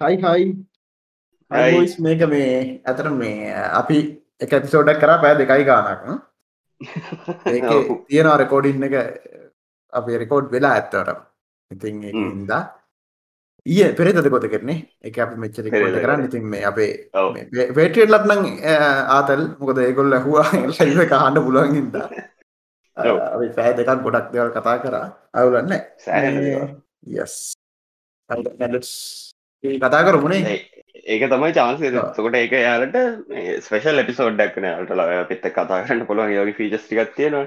[0.00, 0.46] හයි හයි
[1.50, 3.98] ice මේක මේ ඇතර මේ අපි
[4.40, 6.02] එක ඇතිසෝඩක් කරා පෑ දෙකයි ගානක්
[8.08, 8.96] තියෙන රෙකෝඩින්න එක
[9.92, 11.22] අපි රෙකෝඩ් වෙලා ඇත්තවට
[11.70, 12.62] ඉතින් ඉදා
[13.66, 14.78] ඊය පෙරේතද කොත කරන්නේ?
[15.02, 16.24] එක අපි මෙච්චර කරන්න.
[16.24, 17.10] ඉතින් මේ අපේ
[17.74, 18.42] පේටියට ලත්නං
[19.10, 22.08] ආතල් මොකද ඒගොල්ල හවා ලයිව කහන්න පුළුවන් හින්දා
[23.28, 25.06] අපි පෑ දෙකක් ගොඩක් දෙවල් කතා කරා.
[25.34, 25.72] අවුලන්න
[27.16, 27.34] යස්
[29.82, 30.56] කතා කරමුණේ
[31.06, 32.96] ඒක තමයි චාන්සේ තකොට ඒක යාලට
[33.66, 36.34] ස්පේෂල් එපිසෝඩ්ඩක් කන අටල පිත්ත කතා කරන්න පුළුවන්.
[36.36, 37.46] යෝග ෆීචස් ටිකක් තියෙනවා.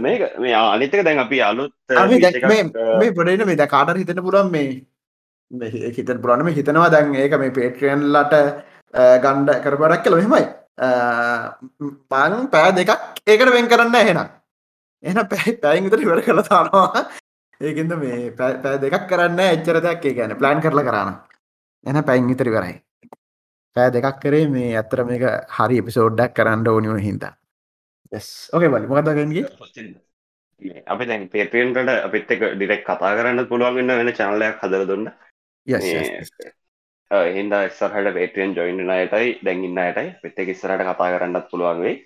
[0.00, 1.72] මේක මේ අනිතක දැන් අපි අලුත්
[3.00, 4.68] මේ පොඩට මේ ද කාටර හිතන පුරන් මේ
[5.96, 8.34] හිතන පුරාණම හිතනවා දැන් ඒක මේ පේට්‍රියන්ලට
[9.24, 10.46] ගණ්ඩ කරපඩක් කල මෙමයි
[12.10, 12.96] පං පෑ දෙකක්
[13.26, 14.32] ඒකට වෙන් කරන්න එහෙනම්.
[15.02, 17.04] එන පැයි පැයින් විතර ඉවර කළ තානවා
[17.60, 20.04] ඒකද මේ පෑ දෙකක් කරන්න එච්චර දෙයක්.
[20.04, 21.14] ඒ ගැන ප්ලෑන් කරලා කරන්න
[21.86, 22.76] එන පැයින් විතරි කරයි
[23.76, 25.24] පෑ දෙකක් කරේ මේ ඇත්තර මේක
[25.56, 27.32] හරි එපිසෝඩ්ඩක් කරන්න ඕනිවුණ හින්දා.
[28.54, 29.46] ඕකේ බලි මොකදගෙන්ගේ
[30.86, 35.08] අපි දැන් පේපෙන්ට අපිත් එක ඩිරෙක් කතා කරන්න පුළුවන් වෙන්න වෙන චනලයක් හදර දුන්න.
[37.36, 41.96] හින්ද එස්සරහට පේටියන් ජොයින්ට අයටයි දැඟින්න අයටයි පිත්ත ඉස්සරට කතා කරන්නත් පුළුවන් වෙයි.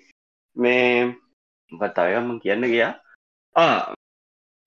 [0.55, 1.15] මේ
[1.71, 2.93] පත් අයම කියන්න ගියා.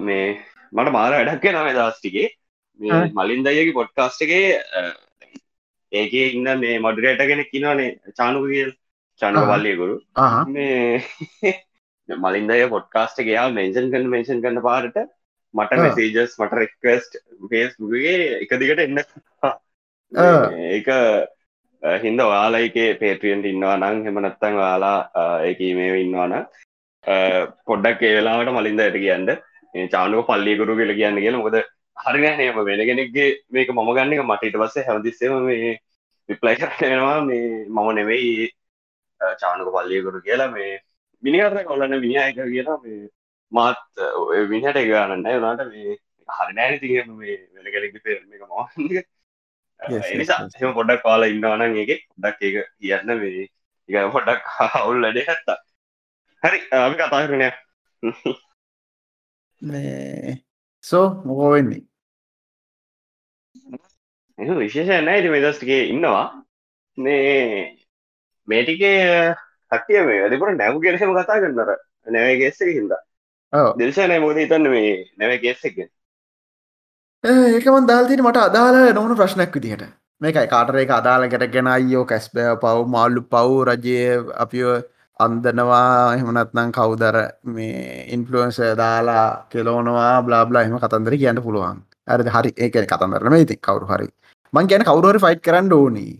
[0.00, 0.26] මේ
[0.72, 2.28] මට මාර වැඩක් නම දස්ටිගේ
[3.14, 4.46] මලින් දයගේ පොඩ්කාස්ට එකේ
[5.92, 8.72] ඒක ඉන්න මේ මොඩරේට කෙනෙක් කිනවානේ චානුක කියල්.
[9.20, 9.96] චානක පල්ලියකුරු
[10.48, 11.02] මේ
[12.08, 14.96] මලින්දය පොඩ්කාස්ට එකයා මෙන්ෂන් කන්න මේෂන් කන්න පාරට
[15.54, 18.98] මට මෙසේජස් මට රෙක්වස්ට ෆේස්බුගේ එක දිගට එන්න.
[20.70, 20.88] ඒක
[22.02, 24.98] හින්ද ඔයාලා එක පේට්‍රියන්ට ඉන්නවා නං හෙමනත්තං වාලා
[25.50, 26.36] එක මේ ඉන්නවාන
[27.66, 29.32] පොඩ්ඩක් ඒ වෙලාවට මලින්ද ඇයට කියන්න
[29.74, 31.40] චානුක පල්ලියකුරු කියල කියන්න කියලා.
[31.40, 31.56] මොකද
[31.96, 35.78] හරිනෑනම වෙන කෙනෙක්ගේ මේක මම ගන්න එක මට ඉට පස්සේ හැමතිස්සේම මේ
[36.28, 38.50] විප්ලයි කරනවා මේ මම නෙවෙයි
[39.40, 40.72] චානුක පල්ලියකුරු කියලා මේ
[41.22, 43.00] මිනිහර කොල්ලන්න විනිායක කියලා මේ
[43.52, 43.80] මාත්
[44.48, 45.96] විනිහට එක ගන්නන්න වනාට මේ
[46.28, 52.40] හරිනෑන ති මේ වෙන කෙනෙක් පෙර එක මම නිසා එම පොඩක් කාලා ඉන්නවන ඒක ඩක්
[52.42, 53.48] එක කියන්න මේ
[53.88, 55.58] එක පොඩක් හවුල් ලඩේ හැත්තා
[56.42, 57.48] හරි අපි කතා කරනය
[60.84, 61.82] සෝ මොකෝ වෙන්නේ
[64.60, 66.26] විශේෂ නෑට මෙදස්ටිගේ ඉන්නවා.
[66.98, 67.78] මේ
[68.48, 68.98] මේටිකේ
[69.72, 71.70] කටිය මේ වැඩිපුර නැව් ගෙනහෙම කතා කරන්නර
[72.10, 72.92] නැව ගෙස්සක හිද
[73.78, 75.88] දිල්ෂනය මොද හිතන්න මේ නැව ගෙස්සෙක්ෙන්
[77.24, 79.84] ඒකමන් දාල්තින මට අදාල නොවන ප්‍රශ්නයක් විදිහට.
[80.20, 83.96] මේකයි කාටර එක අදාලකට ගෙන අයියෝ කැස්බය පව් මාල්ලු පව් රජය
[84.44, 84.74] අපිෝ
[85.20, 91.82] අන්දනවා එහමනත්නම් කවුදර මේ ඉන්ෆලුවන්ස දාලා කෙලෝනවා බ්ලාබ්ලා එම කතන්දර කියන්න පුළුවන්.
[92.08, 92.50] ඇරද හරි.
[92.58, 94.08] ඒකන කතන්දරන ඉති කවරු හරි.
[94.52, 96.14] මං ගැන කවරුහරි ෆයිට් කරන්න ඕනී.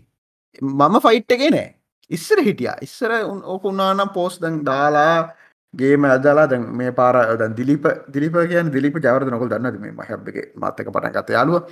[0.61, 1.75] මම ෆයිට් එක නෑ.
[2.11, 2.69] ඉස්සර හිටිය.
[2.81, 5.33] ඉස්සර ඕකුන්නානම් පෝස් දැන් දාලා
[5.73, 10.37] ගේම අදලා දැන් මේ පාර දැන් දිලිප දිලිප කියන දිලිප ජවරද නොකල් දන්නද මේ මහබ්බක
[10.55, 11.63] මත්තක පටන් ගත යාලුව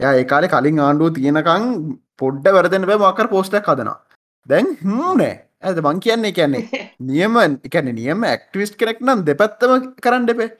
[0.00, 1.64] යා ඒකාලේ කලින් ආණ්ඩුව තියෙනකං
[2.18, 3.98] පොඩ්ඩ වැරදෙන බෑ මකර පෝස්ටක් හදනවා.
[4.46, 9.74] දැන් හනෑ ඇද මං කියන්නේ කියන්නේ නියම එකන නියම ඇක්ටිවිස්් කෙනෙක් නම් දෙපැත්තම
[10.04, 10.50] කරන්න දෙපේ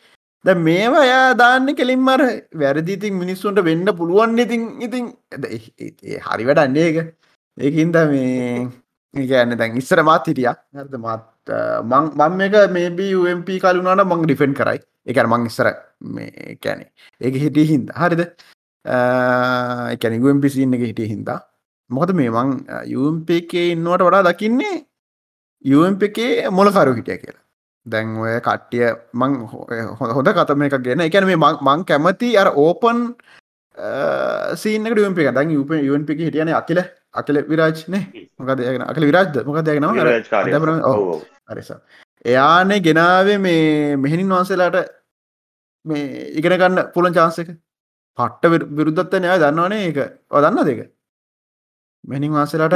[0.45, 2.23] ද මේවා යා දාන්න කෙලින්ම අර
[2.63, 5.11] වැරදිඉතින් මිනිස්සුන්ට වෙන්න පුළුවන් ඉතින් ඉතින්
[6.29, 6.99] හරි වැඩන්නේ එක
[7.59, 8.71] ඒකින්ද මේ
[9.15, 10.49] කියන්න දැන් ඉස්සර මාත් හිටිය.
[10.49, 10.95] හරද?
[10.97, 11.53] මත්
[12.21, 14.81] මං මේක මේබී UMP කලුනාට මං ඩිෆෙන්් කරයි.
[15.07, 15.69] එකන මං ඉස්සර
[16.01, 16.87] මේ කැනෙ
[17.21, 17.91] ඒක හිටිය හින්ද.
[17.95, 18.23] හරිද?
[19.95, 21.41] එකැන UMPසින්න එක හිටිය හින්දා.
[21.91, 22.57] මොකද මේ මං
[22.97, 24.81] UMP එකේ ඉන්නවට වඩා දකින්නේ
[25.65, 27.43] UMP එකේ මොලකරු හිටිය කියලා.
[27.87, 29.33] දැන් ඔය කට්ටිය මං
[30.01, 31.07] හොඳ කතම එක ගෙන.
[31.09, 33.07] එකැන මේ මං කැමති අර ඕපන්
[34.57, 36.83] සීනක එක දැන් යුප යුවන්ප එක හිටියන අකිල.
[37.15, 38.03] අකල විරාජ්නේ
[38.39, 39.35] මොකද අකල විරාජ්ද?
[39.45, 39.85] මොකද න
[41.53, 41.71] අරිස
[42.25, 44.89] එයානේ ගෙනාවේ මේ මෙහෙනින් වහන්සේලාට
[45.87, 47.51] මේ ඉගෙන ගන්න පුළන් චාන්සක
[48.19, 49.99] පට්ට විරුද්ධත්ත නෑ දන්නවනේ එක
[50.45, 50.81] දන්න දෙක
[52.05, 52.75] මෙනින් වාසලට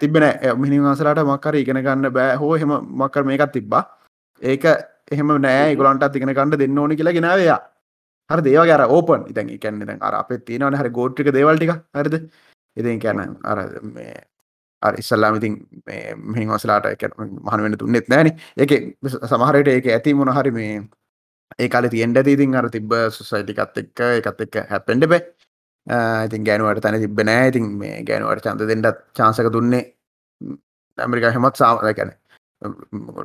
[0.00, 0.24] තිබෙන
[0.58, 2.36] මිනි වාසලට මක්කර ඉගෙන ගන්න බෑ.
[2.36, 2.72] හෝ හෙම
[3.02, 3.84] මක්කර මේකත් තිබ්බා.
[4.42, 4.64] ඒක
[5.10, 5.76] එහෙම නෑ.
[5.76, 7.60] ගොලන්ට ඉගෙන ගන්න දෙන්න ඕනි කියලා ගෙනවයා
[8.30, 12.16] හර දේව ගැර ඕපන් ඉතන් එකන්න අර අප තියනවන හරි ගෝට්ටික දේවල්ටික හරිද?
[12.76, 14.14] ඉතින් කියන්න අර මේ
[14.82, 15.54] ඉස්සල්ලාම ඉතින්
[16.32, 16.88] මෙහි වසලාට
[17.18, 18.32] මහන වෙන තුන්නෙත් නෑන.
[18.56, 18.72] එක
[19.32, 20.74] සමහරයට ඒක ඇති මොන හරි මේ
[21.58, 25.22] ඒ කාල තියෙන්ට ඉතින් අර තිබ සුසයිටිකත් එක්ක එකත් එක්ක හැපෙන්ඩ බෑ
[26.26, 27.48] ඉතින් ගෑනුවට තැන තිබ නෑ.
[27.48, 29.84] ඉතින් මේ ගෑනුවට චන්ද දෙන්නත් චාන්සක දුන්නේ
[30.98, 32.12] ඇමරිකා හෙමත් සාමකැන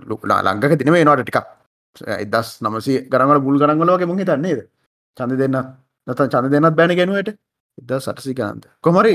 [0.10, 1.44] ලුලා ලංඟක තින මේ නොට ටිකක්.
[2.24, 4.64] එදස් නමසි ගරමල බුල් ගරංගලෝක මුහි තන්නේද
[5.18, 5.60] චන්ද දෙන්න
[6.08, 7.38] නත චන්ද දෙන්නත් බැන ගැනුවට.
[7.78, 9.14] ඉද සටසිකාන්ත කොමරි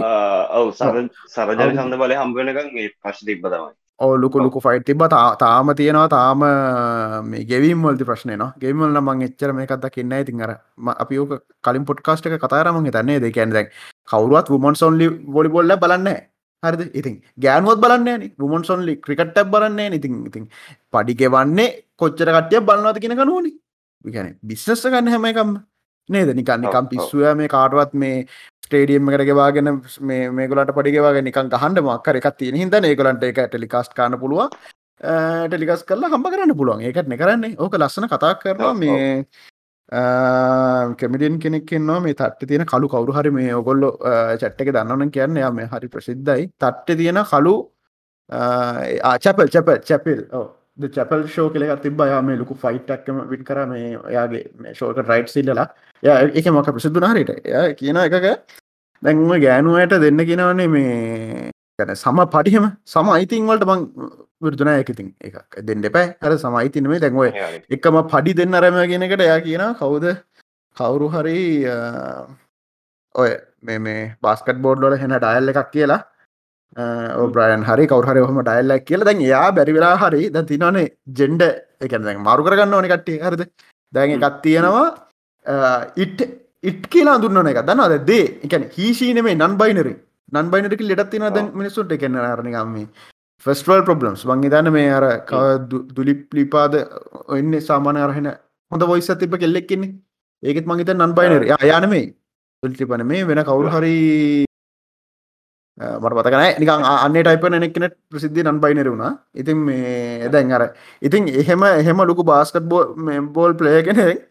[0.59, 0.99] ඔව සර
[1.35, 5.03] සරජන සඳ බලය හම්බෙනකම් ඒ පශ් තිබ්බ තමයි ඕ ලොකු ලොකු ෆයිට් තිබ
[5.43, 6.43] තාම තියෙනවා තාම
[7.25, 10.53] මේ ගෙවීම් වලති ප්‍රශ්නය න ගෙමල්ල මං එච්චර මේ කත්ද කියන්න ඉතින් අර
[10.97, 13.73] අපි ඕක කලින් පොට්කාස්ට එක කතාරම තන්නේ දෙකැන දැන්
[14.09, 16.09] කවරුවත් වමන් සොන්ලි බොලිබොල්ල බලන්න
[16.63, 16.83] හරිද?
[16.95, 20.49] ඉතින් ගෑනුවත් බලන්න වමන් සොන්ලි ක්‍රිකට්ටක් බලන්නේ ඉතින් ඉතින්
[20.93, 23.53] පඩිගෙවන්නේ කොච්චර කට්ටිය බලන්නවද කියෙන කනුවනි
[24.05, 25.53] ගැන බිස්සස්ස ගන්න හැම එකම්
[26.09, 26.35] නේද?
[26.35, 28.27] නිකන් නිකම් පිස්සුව මේ කාටවත් මේ
[28.67, 29.71] ස්ටේඩියම් එකට ගෙවාගෙන
[30.39, 34.55] මේගලට පඩිගවාගෙන නිකන් ගහන්ඩ මක්කර එකක් තියෙන හිද ඒගලන්ට එක ටෙලිකාස්ට කාන්න පුළුව
[35.01, 36.85] ටෙලිකස් කරලා හම්බ කරන්න පුළුවන්.
[36.87, 39.25] ඒකට නෙකරන්නේ ඕක ලස්සන කතා කරනවා මේ
[41.01, 43.91] කෙමිඩියන් කෙනෙක්ෙන්වා මේ තට්ට තියෙන කලු කවරු හරි මේ ඔගොල්ලො
[44.41, 46.49] චට්ක දන්නවන කියන්න යා මේ හරි ප්‍රසිද්ධයි.
[46.63, 47.55] තට්ට තියෙන කලු
[49.13, 50.21] ආචපල් චපල් චැපිල්
[50.97, 53.67] චපල් ෂෝ කෙක තිබයා මේ ලොකු ෆයිට්ක්ම විට කර.
[53.67, 54.45] මේ යාගේ
[54.77, 55.69] ෂෝක රයිට් සිල්ලලා
[56.03, 56.11] ය
[56.41, 58.29] එක මොක ප්‍රසිද්ධනාරයට ය කියන එකක
[59.03, 62.67] දැන්ම ගෑනුවට දෙන්න කිනවන්නේ මේ ගැන සම පටිහම.
[62.93, 63.81] සම අයිතින් වලට බං
[64.45, 66.07] විරදුනා එකතින් එක දෙන්න එපෑ.
[66.23, 67.23] හර සමයිතින මේ දැන්ව
[67.77, 70.07] එකම පඩි දෙන්න අරම ගෙනකට යා කියන කවුද?
[70.77, 71.39] කවුරු හරි
[73.15, 73.31] ඔය
[73.69, 76.01] මේ මේ බාස්කට් බෝඩ්ලොල හෙන ඩයල්ල එකක් කියලා.
[77.25, 79.05] ඔබ්‍රයන් හරි කවරහරි හම ඩයිල්ලක් කියල.
[79.09, 80.85] දැන් යා බැරිවෙලා හරි ද තිනනේ
[81.21, 81.43] ජෙන්ඩ
[81.87, 83.43] එක දැන් මරු කරගන්න ඕන කට්ටේ හරිද?
[83.93, 84.87] දැන් එකත් තියෙනවා
[85.97, 86.21] ඉට්
[86.63, 88.05] ඉට් කියලා දුන්න එක දන්නවද?
[88.07, 89.95] දේ එකන හිශීනේ නන් බයිනරි
[90.33, 92.87] නන් බයිනරක ලෙටත්තින දැන් මිනිසුන්ට එකන්න අරණගම්ම
[93.47, 95.05] ෆෙස්ටවල් ප්‍රබ්ලම්ස් වංගේ දන්න මේ අර
[95.97, 96.79] දුලිප් ලිපාද
[97.29, 98.31] ඔන්න සාමානය අරහෙන
[98.73, 99.93] හොඳ වොයිස තිබ කෙල්ලෙක්කින්නේ
[100.43, 102.07] ඒකෙත් මංගේත නන් බයිනර යානමේ
[102.63, 103.97] තුල්ටිපන මේ වෙන කවුරු හරි
[105.79, 109.13] මට පතකන නිකන් අන්න ටයිපන එනෙක්න ප්‍රසිද්ධ නන් බයිනර වුණා.
[109.35, 110.65] ඉතින් මේ දැන් අර
[111.03, 112.83] ඉතින් එහෙම එහෙම ලොකු බාස්කට් බෝ
[113.35, 114.29] බෝල් ප්ලය කෙනෙක්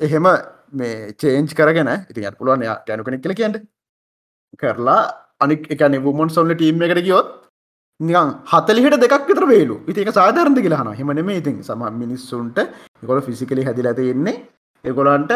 [0.00, 0.26] එහෙම
[0.72, 3.56] මේ චේන්ච් කරගෙන ඉතින් පුළුවන් ගැනු කෙනෙක් කියල කියන්න.
[4.58, 5.00] කරලා
[5.40, 7.28] අනික් එක නිවමන් සොල්ල ටීම් එකට ගියොත්
[8.00, 9.76] නිකන් හතලිහට දෙකක් විතර වේලු.
[9.88, 12.58] ඉතික සාධරන්ද කියලාහන හෙමන මේ ඉතින් සම මිනිස්සුන්ට
[13.02, 14.36] එකොල ෆිසිකලි හැදිල ඇතියෙන්නේ
[14.84, 15.32] එකොලන්ට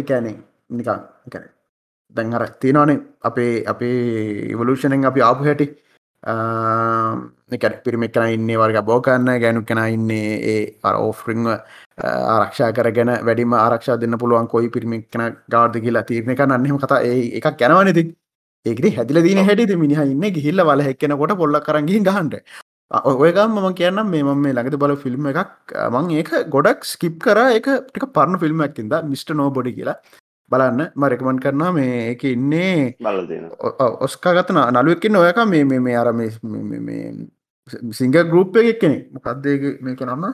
[0.00, 0.36] එකැනේ
[0.70, 1.44] නිකන් එකන
[2.14, 3.98] දැන් අර තියෙනවානේ අපේ අපේ
[4.54, 5.66] ඉවලූෂණෙන් අපි ආපු හැටි.
[7.56, 11.46] එකට පිරිමික් කන ඉන්නේ වර්ග බෝකන්න ගැනු කෙන ඉන්නේ ඒ අර ඕෆරිංව
[12.04, 17.02] ආරක්ෂා කරගෙන වැඩිම ආරක්ෂා දෙන්න පුළුවන් කොයි පිරිමික් කන ගාර්ද කියලා තීරණ එක අන්නෙම කතා
[17.04, 18.04] ඒ එකක් ගැනවනති
[18.66, 22.40] ඒකට හැදිල දීන හැටි මිනිහ ඉන්න ගිහිල්ල වල හැක්කෙනකොට පොල්ල කරගින් ගහන්ට
[22.90, 27.38] ඔයකම් මම කියන්න මේ මම මේ ළඟද බල ෆිල්ම් එකක් මං ඒක ගොඩක් ස්කිප් කර
[27.50, 29.98] එක ටික පරණ ෆිල්ම් ඇක්කින්ද මිස්ට නෝ බොඩි කියලා
[30.50, 32.96] බලන්න මරකමන් කරනවා මේ එක ඉන්නේ
[34.00, 36.12] ඔස්කාගතන නලුවක්කින්න ඔයක මේ මේ අර
[37.92, 40.32] සිංග ගරුප් එකක් කෙනෙ මොකක්දේ මේක නන්න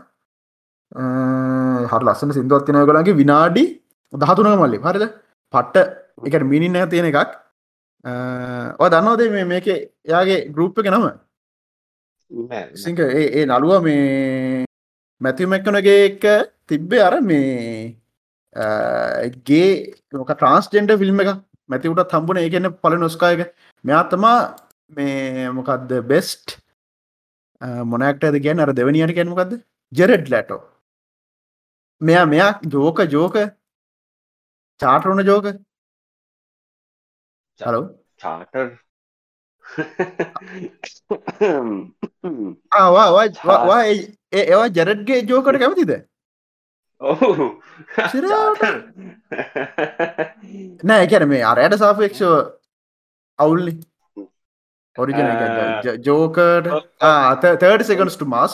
[0.94, 3.64] හර ලස්සන සිින්දුවත්තිනය කළගේ විනාඩි
[4.12, 4.78] දහතුනක මල්ලි.
[4.78, 5.04] හරිද?
[5.54, 5.76] පට්ට
[6.26, 7.32] එකට මිනින්න තියෙන එකක්.
[8.86, 9.66] දන්නවදේ මේ මේක
[10.06, 11.06] යාගේ ගරුප් එක නම?
[12.74, 14.64] සිංක ඒ නළුව මේ
[15.20, 16.22] මැතිමැක්කනගේ එක
[16.66, 17.96] තිබ්බේ අර මේ
[19.44, 21.30] ගේ මොක ට්‍රන්ස්ජෙන්ඩ ෆිල්ම් එක
[21.68, 23.50] මැතිවුට තම්බුණ ඒගන්න පල නොස්කායක
[23.84, 24.38] මෙයාතමා
[24.92, 26.58] මේ මොකක්ද බෙස්ට්
[27.84, 29.58] මොනක්ට ඇද ගැන අර දෙවනියට ගැනමකක්ද
[29.92, 30.60] ජෙරෙඩ් ලැටෝ
[32.08, 33.36] මෙයා මෙයා ජෝක ජෝක?
[34.80, 35.46] චාටරුණ ජෝක?
[37.60, 37.84] චලෝ
[38.22, 38.66] චාටර්
[42.80, 43.80] ආවා
[44.40, 45.92] ඒවා ජරඩ්ගේ ජෝකට කැමතිද?
[47.00, 47.46] ඔහු
[50.88, 52.32] නෑ එකැන මේ අරයට සාපේක්ෂව
[53.38, 53.72] අවුල්ලි
[54.96, 55.28] ඔරිජන
[56.08, 56.66] ජෝකට.
[57.62, 58.52] තර්ඩ සකන්ස්ට මාස්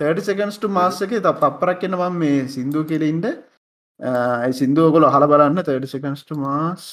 [0.00, 3.26] තර්ඩ සකන්ස්ට මාස්සක ත තප්පරක් කියන්නවම් මේ සිින්දු කෙලෙන්ට
[4.00, 5.58] ඇයි සිින්දුවකොල හල බලන්න.
[5.66, 6.84] තර්ඩ සකන්ස්ට මාස්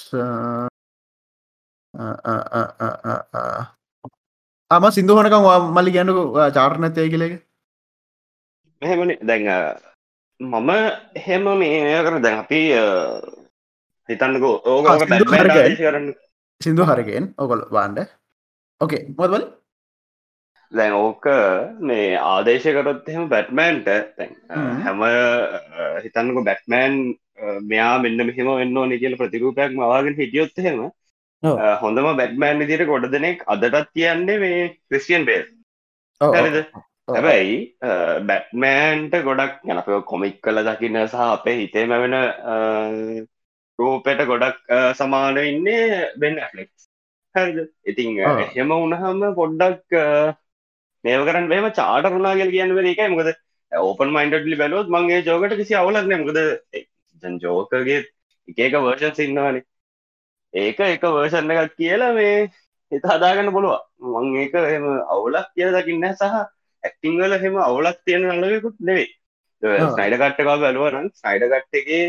[4.71, 6.13] අම සිින්දුහනකම් මල්ලි ගැන්නු
[6.57, 7.35] චාර්ණතය කියලක
[8.81, 9.15] මෙහෙමනි.
[9.29, 9.47] දැන්
[10.39, 10.69] මම
[11.19, 12.59] එහෙම මේ කර දැන් අපි
[14.09, 14.55] හිතන්නකෝ.
[14.71, 16.05] ඕක කරන්න
[16.61, 17.99] සිින්දු හරගෙන් ඔකොල් බාන්ඩ
[18.81, 19.43] ඕකේ මොදවල
[20.71, 21.25] දැන් ඕක
[21.89, 23.87] මේ ආදේශකරොත් එහෙම බැට්මෑන්ට
[24.85, 25.01] හැම.
[26.03, 26.97] හිතන්නක බැට්මෑන්
[27.69, 30.83] මෙයා මෙන්න මෙහෙම වෙන්න ඕන කියල ප්‍රතිරූපයක් මවාගෙන හිටියොත් එහෙම
[31.83, 35.45] හොඳම බැට්මෑන් විදිට ගොඩ දෙනෙක් අදටත් කියන්නේ මේ ක්‍රිස්ටියන් බේල්.
[36.21, 36.57] හරිද?
[37.07, 37.55] හැබැයි
[38.29, 42.15] බැට්මෑන්ට ගොඩක් යනප කොමික් කල දකින්න සහ අපේ හිතේම වෙන
[43.79, 44.59] රූපයට ගොඩක්
[44.99, 46.69] සමාන ඉන්නේ බෙන් ඇෆලෙක්
[47.35, 47.57] හරිද?
[47.89, 49.97] ඉතිං එහෙම උනහම පොඩ්ඩක්
[51.03, 53.09] මේව කරන්න මෙම චාට රුණාගල් කියන්න එකයි.
[53.09, 53.29] මොකද
[53.71, 56.39] ඕපන් මයින්ඩලි බැලොත් මගේ ජෝකට කිසි අවුලක්න මොකද
[57.39, 57.99] ජෝකගේ
[58.57, 59.63] එකක වර්ෂන් සින්නවානේ
[60.53, 62.49] ඒක එක වර්ෂන්න එකක් කියලා මේ
[62.91, 63.77] හිත හදාගන්න පුළුව
[64.13, 66.23] මං ඒක එම අවුලක් කියල දකින්න සහ
[66.83, 69.07] ඇක්ටිංවල හෙම අවුලක් තියෙන නලවෙකුත් නෙවේ
[69.63, 72.05] ස්නයිඩ කට්ටකා බැලුවනම් ස්නයිඩ කට්ටගේ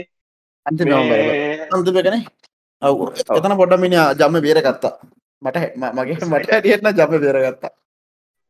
[0.67, 2.17] අන්තිමකන
[2.83, 2.99] ඔව.
[3.31, 4.95] එතන පොඩ්ඩමිනි ජම්ම බේර ගත්තා
[5.43, 5.57] මට
[5.93, 7.73] මගේ මට ඇටියටන ජම බේරගත්තා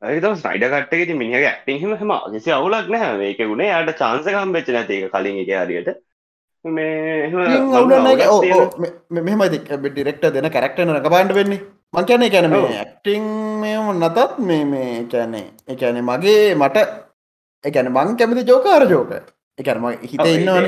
[0.02, 5.10] ඇතම ස්නයිඩ කට්ටගේ මිනි ඇක්ටිංහම හම කිසි අවුලක් නෑ ඒක ගුණේ යට චාන්සකම් වෙච්ච නැතික
[5.14, 5.90] කලින් එක හරියට.
[9.18, 9.48] මෙහෙමයි
[9.84, 11.60] ඩිරෙක්ට දෙන කැරක්ටන රඟපාන්ට වෙන්නේ.
[11.94, 13.26] මං කියැන කැන ඇක්ටිං
[13.60, 16.86] මෙම නතත් මේ මේ කැනේ එකැනෙ මගේ මට
[17.64, 19.12] එකැන මං කැමති ජෝකාර ජෝක
[19.58, 20.66] එකැනම හිත ඉන්නවන.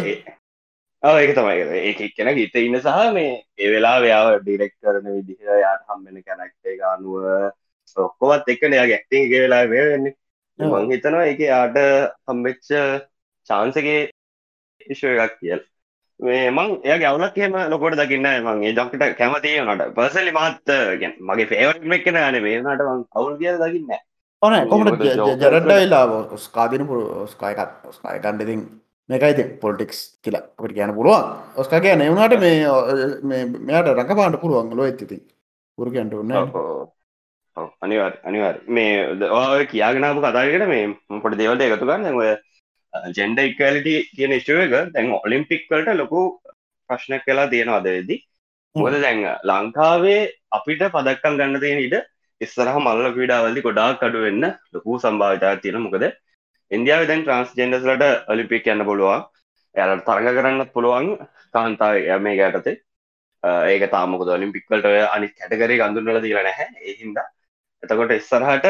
[1.03, 2.01] ඒක තමයි ඒක.
[2.17, 7.53] කෙන හිත ඉන්න සහ මේ ඒ වෙලා ව්‍යාව ඩිරෙක්් කරන විදිහ යාට හම්බෙන කැනක්ටේ ගානුව
[7.97, 10.15] ඔක්කොවත් එක්කන යා ගැක්ටිං එක වෙලා වේවෙන්නේ
[10.59, 11.79] මං හිතනවා එක යාට
[12.29, 12.71] හම්බෙච්ච
[13.51, 14.01] චාන්සගේ
[14.87, 15.61] ඉශ්ව එකක් කියල්.
[16.21, 21.15] මේ මං එය ගවලක් කියම ලොකොට දකින්න මං ඒ ජොක්ට කැමති නට පර්සලි මාත් ගැන්
[21.21, 22.43] මගේ ෆේවට මෙක් කෙන න.
[22.47, 23.93] මේ නට අවුල් කිය දකින්න
[24.43, 25.03] ඕන කොමට
[25.43, 27.03] ජරඩයිලා ස්කාදින පුර
[27.35, 28.62] ස්කායකත් ස්කායකන්ඩඉතින්
[29.09, 31.25] මේකයිති පොලිටික්ස් කියලා කට කියන පුළුවන්.
[31.57, 35.19] ඔස්කා කිය නවුණට මේ මෙයාට රඟපාන්ට පුළුවන් ලො ඇතිති
[35.79, 36.33] පුරගන්ට උන්න
[37.56, 38.92] අනිවාර් අනිවාර් මේ
[39.38, 42.30] ඔය කියාගෙනාපු කතාගෙන මේ පොට දෙවලට එකතු ගන්න ඔය
[43.18, 46.23] ජෙන්ඩ ඉක්වලිටි කියන ස්ටුව එක දැන් ඔලිම්පික්වලට ලොකු
[46.90, 48.18] ප්‍රශ්නයක් කලා තියෙනවාදවෙදි
[48.75, 50.21] මොද දැන් ලංකාවේ
[50.59, 51.97] අපිට පදක්කම් ගන්න තියෙන ඉට
[52.40, 54.44] ඉස්සරහ මල්ල පීඩාවලදි ගොඩා කඩුවෙන්න
[54.75, 56.06] ලොකු සම්භාවිතා තියෙන මොකද
[56.71, 59.25] ඉන්දියාව දැන් ට්‍රන්ස් ජෙන්ඩස්ලට ඔලිම්පික් යන්න පුළුවන්.
[59.75, 61.11] එයාලට තරඟ කරන්නත් පුළුවන්.
[61.54, 62.76] කාන්තාව මේ ගැටතේ
[63.73, 66.68] ඒක තාමක ඔලිම්පික්වලට අනි කැටකරේ ගඳුන්නල දීල නැහැ.
[66.82, 67.18] ඒහින්ද
[67.83, 68.67] එතකොට ඉස්සරහට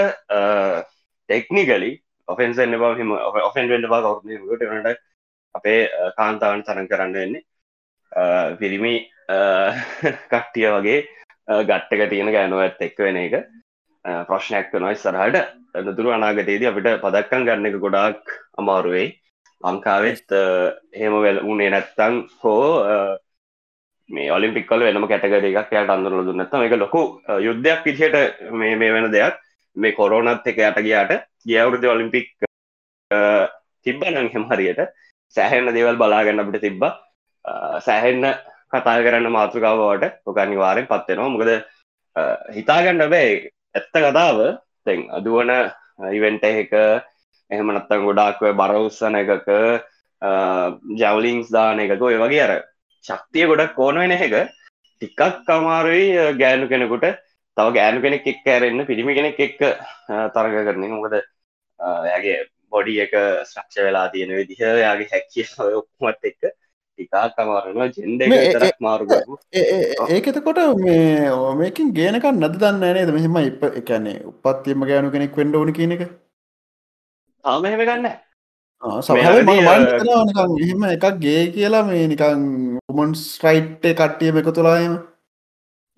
[1.28, 1.92] ටෙක්නිකලි
[2.28, 3.10] ඔෆෙන්සන්න බව හිම
[3.42, 4.98] ඔෆෙන් වෙන්ඩ බා කවුට වනට
[5.54, 5.80] අපේ
[6.16, 7.42] කාන්තාවන් තරන් කරන්න වෙන්නේ.
[8.60, 8.94] පිරිමි
[10.28, 11.00] කට්ටිය වගේ
[11.64, 13.34] ගට්ටක තියෙන ගෑනුව ඇත් එක්ක වෙන එක.
[14.28, 15.36] ප්‍රශ්නයක් වනයි සරහට
[15.82, 19.10] නතුරු අනාගතයේදී අපිට පදක්කන් ගන්න එක ගොඩාක් අමාරුවෙයි
[19.60, 20.34] ලංකාවෙත්
[21.00, 22.64] හෙම වෙල් උනේ නැත්තං හෝ
[24.12, 27.02] මේ ඔලිම්පික්කල වෙනම කැටගර එකක් යට අඳුරල දුන්නත්ත එක ලොකු
[27.46, 28.16] යුද්ධයක් පිචයට
[28.60, 29.34] මේ මේ වෙන දෙයක්.
[29.76, 31.12] මේ කොරෝනත් එක යට ගියාට
[31.50, 32.28] ගියවුරුදු ඔලිම්පික්
[33.84, 34.80] තිබ්බනං හෙම හරියට.
[35.36, 36.82] සෑහෙන්න දේවල් බලාගන්න අපිට තිබ්බ.
[37.86, 38.24] සෑහෙන්න
[38.72, 41.50] කතා කරන්න මාතෘකාවට ඔකනි වාරෙන් පත්වෙනවා මොකද
[42.56, 43.30] හිතාගන්න බෑ
[43.74, 44.38] ඇත්ත කතාව.
[44.84, 45.50] තැන් අදුවන
[46.18, 46.72] ඉවෙන්ට එක
[47.50, 49.48] එහෙමනත්තන් ගොඩාක්ව බරවස්සන එකක
[51.00, 52.52] ජවලිංස් දාන එකක ඔය වගේ අර
[53.04, 54.34] ශක්තිය ගොඩක් ඕනවෙන එක.
[55.02, 56.06] ටිකක් කමාරුයි
[56.40, 57.06] ගෑනු කෙනෙකුට.
[57.56, 59.60] තව ගෑනු කෙනෙක් එක් ඇරෙන්න්න පිරිමි කෙනෙක් එක්ක
[60.34, 61.16] තරග කරන මොකද
[62.08, 62.38] යාගේ
[62.72, 65.46] බොඩි එක ස්්‍රක්ෂ වෙලා තියෙන විදිහ යාගේ හැකිය
[65.80, 66.42] ඔක්මත් එක්ක
[66.98, 68.22] ටිකා කමාරනවා ජෙන්ඩ
[68.80, 69.38] මාරුගපු
[70.14, 71.30] ඒකතකොට මේ
[71.60, 73.14] මේකින් ගේනක නද දන්න නේද?
[73.16, 76.04] මෙහෙම ඉප එකන්නේ උපත්තියම ගෑනු කෙනෙක් වෙන්ඩ ඕන කියන එක.
[77.44, 78.06] ආම එහෙම ගන්න
[80.60, 82.40] එහෙම එකක් ගේ කියලා මේ නිකං
[82.92, 84.94] උමන්ස් රයිට් කට්ටියම එක තුලායම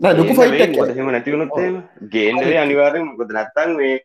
[0.01, 1.55] ලොකු ෆයිට හෙම නැතිවුණොත්
[2.11, 3.97] ගේන්ඩේ අනිවාරය මොකද නැත්තන් මේ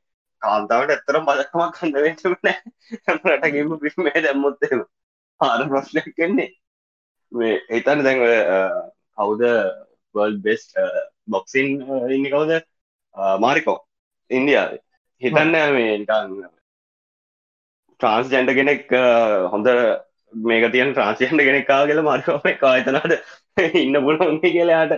[0.41, 2.33] කාන්තාවට ඇත්තරම් බලකමක් කන්න වෙච්චන
[3.15, 4.81] රටගේම පිස්මේ දැම්මොත්තේම
[5.41, 6.49] ආර ප්‍රශ්නයක් කෙන්නේ
[7.31, 8.19] මේ හිතන්න දැන්
[9.17, 9.43] කවුද
[10.15, 10.63] වල් බෙස්
[11.27, 11.67] බොක්සින්
[12.09, 12.51] ඉන්න කවුද?
[13.39, 13.77] මාරිකෝ.
[14.31, 14.77] ඉන්දියාව.
[15.21, 15.97] හිතන්න මේ
[17.99, 18.93] ට්‍රන්ස් ජැන්ඩ කෙනෙක්
[19.53, 19.67] හොඳ
[20.33, 23.13] මේක තියන් ට්‍රන්සියන්ට කෙනෙක්කා කියල මාර්කම කාතනට
[23.75, 24.93] ඉන්න පුලොන්ගේ කියලාට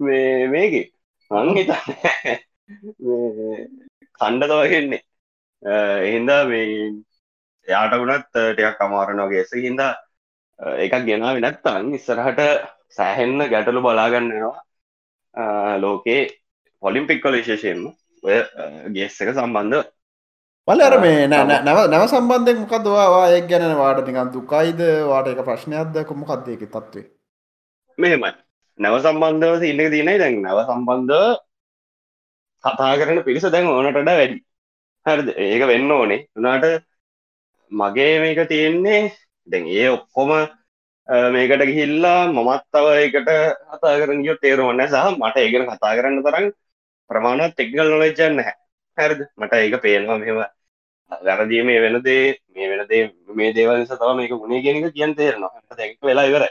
[0.00, 0.74] මේ මේක.
[1.30, 1.88] අංහිතන්න
[4.20, 5.00] කණ්ඩ තවගෙන්නේ
[6.02, 6.66] එහින්දා මේ
[7.68, 9.92] එයාට වුණත් ටයක් අමාරනගේ එස හින්දා
[10.78, 12.40] එකක් ගෙනාව නැත්තං ඉස්සරහට
[12.90, 14.54] සෑහෙන්න ගැටලු බලාගන්නවා
[15.78, 16.20] ලෝකේ
[16.82, 17.82] පොලිම්පික්කොල විශේෂයෙන්ම
[18.22, 18.38] ඔය
[18.92, 19.84] ගෙස් එක සම්බන්ධ
[20.68, 24.80] වල අර මේ නැව නැව සම්බන්ධය මොකදවා එක් ගැන වාට නිකන් දුකයිද?
[25.10, 25.96] වාට එක ප්‍රශ්නයක්ද?
[26.08, 27.04] කොමොකක්දයක තත්වේ
[27.98, 28.30] මෙහෙමයි.
[28.78, 30.16] නැව සම්බන්ධව ඉන්න තියනයි.
[30.22, 31.14] දැන් නැව සම්බන්ධ
[32.64, 34.38] කතා කරන පිරිස දැන් ඕනටඩ වැඩි
[35.06, 35.28] හරිද?
[35.52, 36.20] ඒක වෙන්න ඕනේ.
[36.38, 36.66] උනාට
[37.72, 39.00] මගේ මේක තියෙන්නේ
[39.46, 40.30] දැන් ඒ ඔක්කොම
[41.36, 43.30] මේකට ගිහිල්ලා මමත් තව එකට
[43.70, 46.46] කතා කරන ගියොත් තේරුවන්න සහ මට ඒගෙන කතා කරන්න තරම්
[47.10, 48.44] ප්‍රමාණත් ටෙක්නල් නොලෙජ්ජන්න
[48.98, 49.20] හැරද?
[49.40, 50.44] මට ඒක පේනවා මෙම
[51.10, 53.02] වැරදි මේ වෙනදේ මේ වෙනදේ
[53.40, 55.60] මේ දේවල් නිසා තව මේක ගුණේ කියන එක කියන්න තේරෙනවා.
[55.78, 56.50] දැන් වෙලා ඉවරයි.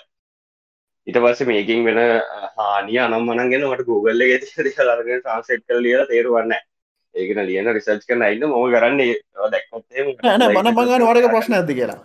[1.08, 2.00] ඊට පස්සේ මේකින් වෙන
[2.58, 6.66] හානිය අනම් මනන් ගැන මට Google එකේ තියෙන දේවල් අරගෙන ට්‍රාන්ස්ලේට් කරලා ලියලා තේරුවන්නේ නැහැ.
[7.16, 9.16] ඒකන ලියන රිසර්ච් කරන අයින්න මම කරන්නේ?
[9.54, 12.00] දැක්කොත් එහෙම නෑ නෑ මම මං අහන්නේ වඩක ප්‍රශ්නයක්ද කියලා?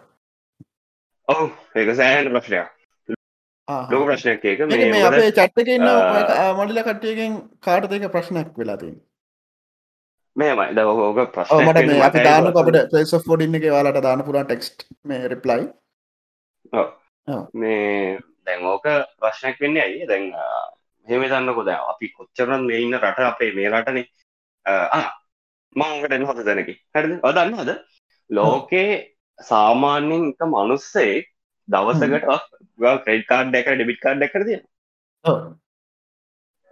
[1.28, 1.46] ඔව්
[1.82, 2.68] ඒක සෑහෙන ප්‍රශ්නයක්.
[3.92, 4.66] ලොක ප්‍රශ්නයක් ඒක.
[4.72, 5.88] මේ අපේ මොකද චට්ක ඉන්න.
[6.58, 7.38] මඩිල කට්ටියගෙන්
[7.68, 8.98] කාට දෙක ප්‍රශ්නයක් වෙලාතින්
[10.36, 10.66] මේමයි.
[10.76, 11.18] ද ඕක
[11.66, 15.68] මට මේ අපි දාන අපට පලේස් ෆෝඩින්න එක වාලට දාන පුරා ටෙක්ස්ට් මේ රිප්ලයි
[17.62, 18.86] මේ දැන් ඕක
[19.20, 20.06] ප්‍රශ්නයක් වෙන්නේ ඇයි?
[20.10, 20.26] දැන්
[21.08, 24.06] හෙම දන්නකොද අපි කොච්චරන් මේ ඉන්න රට අපේ මේ රටනේ.
[25.76, 27.12] මංකට හොත දැනකි හැරද?
[27.28, 27.76] ඔදන්න හද
[28.30, 28.90] ලෝකේ
[29.38, 31.24] සාමාන්‍යෙන් එක මනුස්සේ
[31.68, 32.24] දවසකට
[33.04, 34.50] ක්‍රෙඩ් කාඩ් එක ඩෙබිට කාඩ් එකරද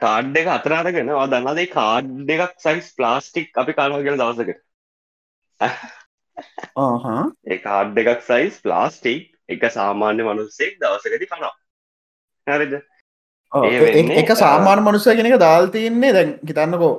[0.00, 4.60] කාඩ් එක අතරාරගෙන දන්නදේ කාඩ් එකක් සයිස් ප්ලාස්ටික් අපි කානවගෙන දවසකට.
[7.46, 11.54] ඒ කාඩ් එකක් සයිස් ප්ලාස්ටික් එක සාමාන්‍ය මනුස්සෙක් දවසකති කනවා
[12.46, 12.74] හරිද?
[13.52, 16.94] එක සාමාන මනුස්සය කෙනෙක දාල් තියන්නේ දැන් හිතන්නකෝ.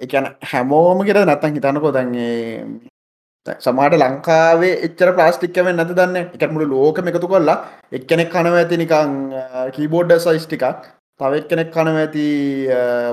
[0.00, 2.40] එකන හැමෝම කෙර නැත්තන් හිතන්නකෝ දැන්ගේ
[3.66, 6.16] සමාට ලංකාවේ එච්චර ප්ලාස්ටික්කම නැත දන්න?
[6.34, 7.58] එක මුළු ලෝකම එකතු කොල්ලා
[7.92, 9.14] එක්කෙනෙක් කනව ඇති නිකං
[9.76, 10.90] කීබෝඩ්ඩ සයිස් ටිකක්
[11.20, 12.26] තවත් කෙනෙක් කනව ඇති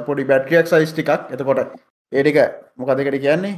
[0.07, 1.11] පොඩි බැට්‍රියක් සයිස් ටිකක්.
[1.33, 1.59] එතකොට
[2.11, 2.37] ඒටික
[2.77, 3.55] මොකදකට කියන්නේ?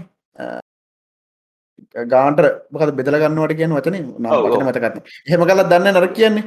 [2.13, 2.41] ගාන්ට
[2.73, 3.97] මොකද බෙදල ගන්නවට කියන වචන
[4.67, 4.97] මතකත්
[5.31, 6.45] හෙම කලත් දන්න නර කියන්නේ?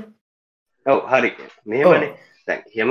[0.86, 1.30] ඔව හරි.
[1.66, 2.10] මේමනේ
[2.76, 2.90] හෙම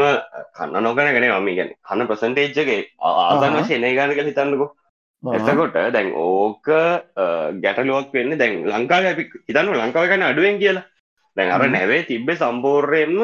[0.57, 3.67] කන්න නොගන ගෙන මම ගැන කන්න ප්‍රසන්ටේජ්ජගේ ආදන්න ආහා.
[3.67, 4.69] ශනය ගානක හිතන්නකෝ.
[5.24, 6.67] එතකොට දැන් ඕක
[7.63, 10.86] ගැටලුවක් වෙන්න දැන් ලංකාව අපි හිතන්න ලංකාව ගන්න අඩුවෙන් කියලා
[11.38, 11.62] දැන් අර.
[11.70, 13.18] නැවේ තිබ්බේ සම්පූර්යයෙන්ම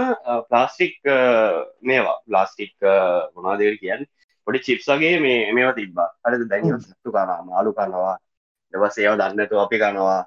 [0.50, 0.96] ප්ලාස්ටික්
[1.82, 2.18] මේවා.
[2.28, 2.74] ප්ලාස්ටික්
[3.36, 4.06] මොනාදේර කියන්න?
[4.48, 6.10] පොඩි චිප්සගේ මේ මේවා තිබ්බා.
[6.26, 6.64] අරද දැන්.
[6.82, 8.16] සත්තු කනවා මාලු කනවා
[8.74, 10.20] දවස් ඒව දන්නතු අපි කනවා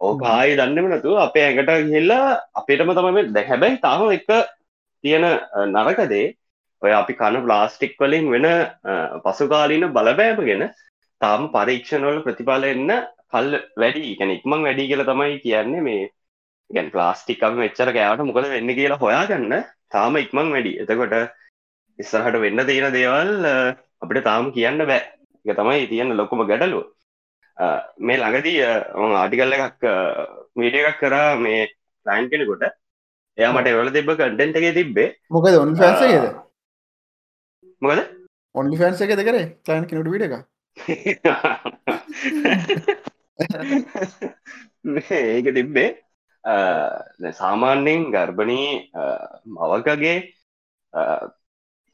[0.00, 0.22] ඕක.
[0.26, 4.26] ආයි දන්නම නතු අපේ ඇඟට ගිහිල්ලා අපිටම තමයි දැ හැබැයි තාම එක
[5.04, 5.36] තියෙන අ,
[5.66, 6.26] නරකදේ
[6.82, 8.46] ඔය අපි කන ප්ලාස්ටික් වලින් වෙන
[9.24, 10.62] පසුකාලීන බලපෑමගෙන
[11.20, 12.90] තාම පරීක්ෂණවල ප්‍රතිඵල එන්න
[13.32, 13.48] කල්
[13.80, 14.16] වැඩි.
[14.18, 16.02] ගැන ඉක්මං වැඩි කියල තමයි කියන්නේ මේ
[16.70, 19.54] ගැන් ප්ලාස්ටික්කම එච්චර කෑවට මොකද වෙන්න කියලා හොයාගන්න.
[19.90, 20.72] තාම ඉක්මං වැඩි.
[20.82, 21.14] එතකොට
[21.98, 23.32] ඉස්සරහට වෙන්න තියෙන දේවල්
[24.02, 25.02] අපිට තාම කියන්න බෑ.
[25.44, 26.84] එක තමයි තියෙන ලොකුම ගැඩලුව
[27.56, 27.66] අ,
[27.98, 28.58] මේ ළඟදී
[29.18, 29.82] ආටිකල්ල එකක්
[30.56, 31.60] මීඩිය එකක් කරා මේ
[32.06, 32.64] ලයින් කෙනෙකුට.
[33.38, 35.08] එයා මට එවල තිබ කටෙන්ට එක තිබ්බේ.
[35.30, 36.24] මොකද ඔන්න ෆෑන්සේද
[37.82, 38.00] මොකද?
[38.54, 40.34] ඔන්නි ෆෑන්ස එක දෙකර ලයින් කෙනට විඩ එක
[45.10, 45.88] ඒක තිබ්බේ
[47.40, 49.04] සාමාන්‍යයෙන් ගර්භණී අ,
[49.46, 50.16] මවකගේ
[50.92, 51.02] අ,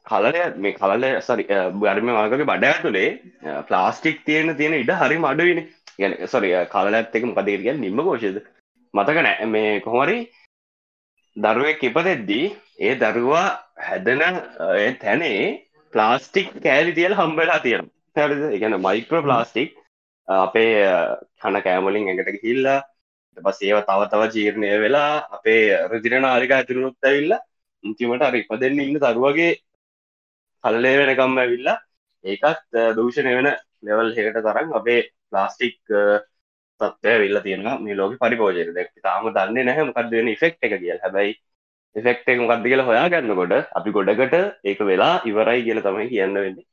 [0.05, 1.43] කලය මේ කලල සරි
[1.81, 3.09] ගර්ම මගගේ බඩ ඇතුළේ
[3.69, 5.61] ප්ලාස්ටික් තියෙන තියෙන ඉඩ හරි මඩුවන
[5.99, 8.37] ගැන සොරි කලත් එක මොකදේ කිය නිම්ම කෝෂද
[8.93, 10.17] මතක නෑ මේ කොහොමරි
[11.35, 12.45] දරුවෙක් ඉපදෙද්දී
[12.79, 13.47] ඒ දරුවා
[13.87, 14.31] හැදෙන අ,
[14.77, 18.41] ඒ තැනේ ප්ලාස්ටික් කෑලි තියල හම්බෙලා තියෙන හැරිද?
[18.57, 19.69] එකන මයික්‍ර ප්ලාස්ටික්
[20.27, 20.97] අපේ අ,
[21.41, 22.79] කන කෑමලින් එකට හිල්ලා
[23.37, 27.33] පස් ඒව තව තව ජීර්ණය වෙලා අපේ රජින නාරික ඇතුරුත් ඇවිල්ල
[27.83, 29.51] ඉතිමට අර ඉපදෙන්න ඉන්න දරුවගේ
[30.63, 31.77] කල්ලේ වෙනකම් ඇවිල්ලා
[32.23, 33.49] ඒකත් අ, දූෂණය වෙන
[33.83, 35.77] ලෙවල් හෙකට තරම් අපේ ප්ලාස්ටික්
[36.81, 40.99] තත්වය විල්ල තියෙන මේ ලෝක පරිපෝජය දැක් තාම දන්න නැහැ මොකක්ද වෙන ෆෙක්් එක කියල්.
[41.03, 41.31] හැබයි
[41.95, 44.35] එෆෙක්් එක මොකක්ද කියලා හොයා ගන්නකොට අපි ගොඩකට
[44.69, 46.65] ඒක වෙලා ඉවරයි කියල තමයි කියන්න වෙන්නේ.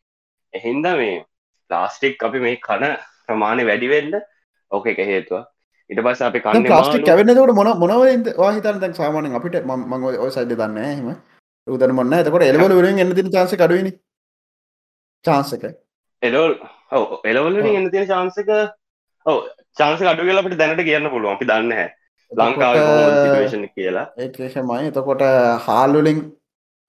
[0.55, 1.17] එහින්ද මේ
[1.71, 2.85] ප්ලාස්ටික් අපි මේ කන
[3.27, 4.15] ප්‍රමාණය වැඩිවෙන්න
[4.71, 5.45] ඕක එක හේතුව.
[5.91, 10.55] ඉට පස් අපි කන්න ප්ලාස්ටික් කැවෙන්නකට මොන මොනවද වාහිතන් දැන් සාමානෙන් අපිට මං ඔය සයිඩ
[10.55, 11.13] දන්න හෙම
[11.67, 13.95] උදන මොන්න එතකොට එලවල වරින් එන්න තින චාන්ස කඩුවනි
[15.25, 15.65] චාන්සක
[16.23, 16.53] එලෝල්
[16.93, 18.53] ඔව එලවලින් එන්න තියෙන චාන්සක
[19.27, 19.39] ඔව
[19.79, 21.35] චාන්ස අඩු කියලා අපිට දැනට කියන්න පුළුවන්.
[21.35, 21.89] අපි දන්න හැ
[22.31, 24.07] ලංකාව සිටුවේෂන් කියලා.
[24.17, 25.25] ඒකේෂමයි එතකොට
[25.67, 26.21] හාල්ලුලින්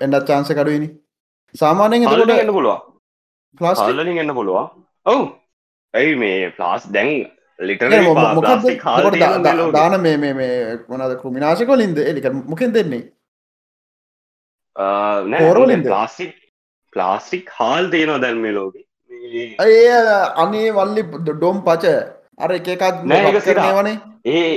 [0.02, 0.90] එඩත් චාන්ස කඩුවනි
[1.56, 2.80] සාමානයෙන් එතකොට එන්න පුළුවන්.
[3.56, 4.72] ප්ලාස් හල්ලින් එන්න පුළුවන්.
[5.06, 5.26] ඔවු.
[5.94, 7.12] ඇයි මේ ප්ලාස් දැන්
[9.78, 10.52] දාන මේ මේ මේ
[10.92, 13.04] මොනද කෘමිනාශකොලින්ද එලික මොකෙන් දෙන්නේ
[14.76, 15.86] පෝරවලින්ද?
[15.92, 16.34] ප්ලාස්ටික්
[16.94, 18.76] ප්ලාස්ටික් හාල් තියෙනවා දැන් මේ ලෝක.
[19.60, 20.00] ඒ
[20.44, 21.86] අනේ වල්ලි ඩොම් පච.
[22.40, 23.66] අර එක එකත් නෑ, ඒක සිරා.
[23.68, 24.52] කරනවනේ ඒ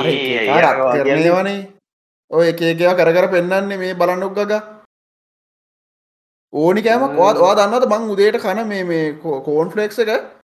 [0.00, 1.60] අර එක ඒ එකා රත් කරනවනේ
[2.30, 4.52] ඔය එක එකවා කර කර පෙන්න්නන්නේ මේ බලන්නොක් ගග.
[6.52, 10.10] ඕනි කෑමක් වා දන්නද මං උදේට කන මේ මේ කෝන් ෆලෙක්ස එක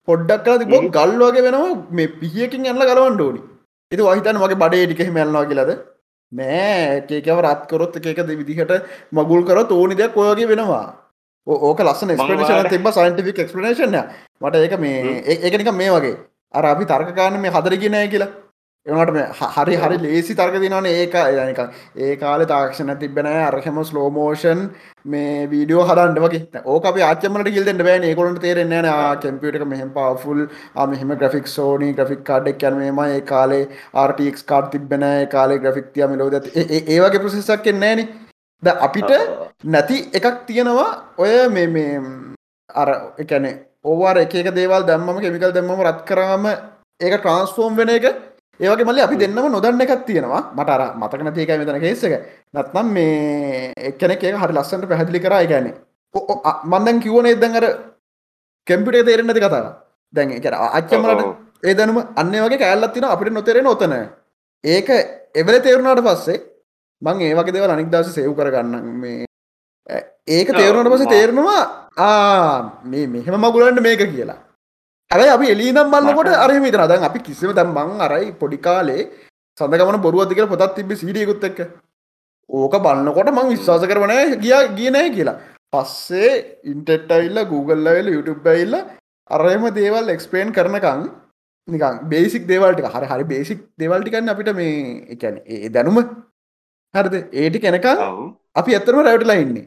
[0.09, 0.91] පොඩ්ඩක් කලා තිබ හ්ම්.
[0.97, 3.41] ගල් වගේ වෙනවා මේ පිහියකින් ඇල්ල ගලවන්න ඕනි.
[3.93, 5.71] එති වහිතන් වගේ බඩේ ටිකෙ මැල්නවා කියලද?
[6.33, 8.73] නෑ ඒකව රත්කොරොත් එකක විදිහට
[9.13, 10.85] මගුල් කරොත් ඕනි දෙයක් ඔයගේ වෙනවා.
[11.47, 13.97] ඕක ලස්සන ස්පේෂන තිබ සයින්ටිෆික් එක්ස්පලනේෂන්
[14.43, 14.99] මට ඒක මේ
[15.37, 16.17] ඒකනික මේ වගේ.
[16.55, 18.31] අර අපි තර්කකාන්න මේ හදරගෙනය කියලා
[18.87, 19.11] එනට
[19.55, 21.59] හරි හරි ලේසි තර්ක දිනවන ඒක යනික
[21.97, 24.71] ඒ කාල තාක්ෂණ තිබෙන අරහෙම ස්ලෝමෝෂන්
[25.05, 26.63] මේ වීඩියෝ හදන්ඩ වගේ.
[26.65, 28.05] ඕක අප ආචමට කිල්දෙන්ට බෑන.
[28.05, 28.89] ඒකොලට තේරෙන්න න
[29.19, 30.41] කම්පියට මෙහම පවෆුල්
[30.87, 37.21] මෙහම ග්‍රෆික් සෝනි ග්‍රෆික් කාඩක් කියනම ඒ කාලේ ආර්ටක් කාඩ් තිබෙන කාලේ ග්‍රෆික්තිය මිලෝද ඒවගේ
[37.21, 38.05] ප්‍රසෙසක් එන්නේන
[38.63, 39.13] ද අපිට
[39.67, 40.91] නැති එකක් තියෙනවා.
[41.19, 42.01] ඔය මේ මේ
[42.71, 42.89] අර
[43.19, 43.53] එකන
[43.85, 46.53] ඕවාර එක දේවල් දම්ම කෙමිකල් දෙම්ම රත් කරාම
[47.01, 48.07] ඒක ට්‍රන්ස්ෆෝර්ම් වෙන එක
[48.61, 50.43] ඒවගේ මල්ල අපි දෙන්නම නොදන්න එකක් තියෙනවා.
[50.57, 52.15] මට අර මතකන තියකයි මෙතන කේසක
[52.55, 55.71] නත්නම් මේ එක්කනෙක හරි ලස්සන්ට පැහදිලි කරා ගැන
[56.73, 57.67] මන්දන් කිවන එදන් අර
[58.67, 59.67] කෙම්පිටේ තේරෙන් නැති කතාව.
[60.15, 60.47] දැන් එක
[60.79, 61.25] අච්චමලට
[61.65, 63.95] ඒ දැනුම අන්න වගේ කෑල්ලත් තින අපිට නොතෙරෙන ඔතන.
[64.65, 64.89] ඒක
[65.35, 66.39] එවල තේරුණාට පස්සේ
[67.03, 69.27] මං ඒ වගේ දෙවල් අනික් දවස සෙව් කරගන්න මේ
[70.29, 71.63] ඒක තේරුණට පස තේරෙනවා
[71.99, 74.39] ආ මේ මෙහෙම මගුලන්ට මේක කියලා
[75.11, 79.03] ඇයි අපි එලීනම් බලන්නකොට අරම විතර දැන් අපි කිසිම දැන් මං අරයි පොඩි කාලේ
[79.59, 81.59] සඳගමන බොරුවද කියලා පොතක් තිබ්බ සීඩියකුත් එක්ක.
[82.51, 85.37] ඕක බලන්නකොට මං විශ්වාස කරවන ගියා ගිය නැහැ කියලා.
[85.73, 86.31] පස්සේ
[86.73, 88.83] ඉන්ටෙට් ඇවිල්ලා Google ඇවිල්ලා YouTube ඇවිල්ලා
[89.31, 91.03] අරම දේවල් එක්ස්පලේන් කරනකම්
[91.69, 92.91] නිකන් බේසික් දේවල් ටික.
[92.95, 95.99] හරි හරි බේසික් දේවල් ටික අපිට මේ කියන්නේ ඒ දැනුම.
[96.95, 97.15] හරිද?
[97.33, 98.07] ඒ ටික එනකම්
[98.61, 99.67] අපි ඇත්තටම රැවටිලා ඉන්නේ.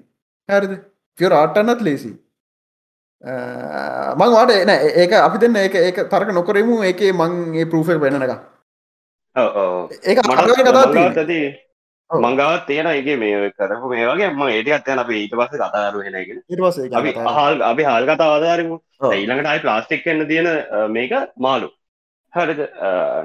[0.50, 0.74] හරිද?
[1.18, 2.12] ෆියර් ආට්ටන්නත් ලේසි
[3.24, 8.34] මං වාට එන ඒක අපි දෙන්න ඒක ඒක තරක නොකරමු ඒකේ මං ඒ පරූෆෙක් වෙනනක
[10.04, 10.40] ඒක මට
[11.18, 11.40] ඇති
[12.10, 16.42] මංගාවත් තියෙන එක මේ කරපු මේ වගේ ම ඒට අත්තයන අප ඊට පස්ස කතාරු හෙනගෙන
[17.38, 18.76] හල් අපි හල් කතා ආධාරමු
[19.12, 20.50] ඊළඟට අයි ප්ලාස්ටික් එන්න තියෙන
[20.92, 21.70] මේක මාලු
[22.34, 22.62] හරිද?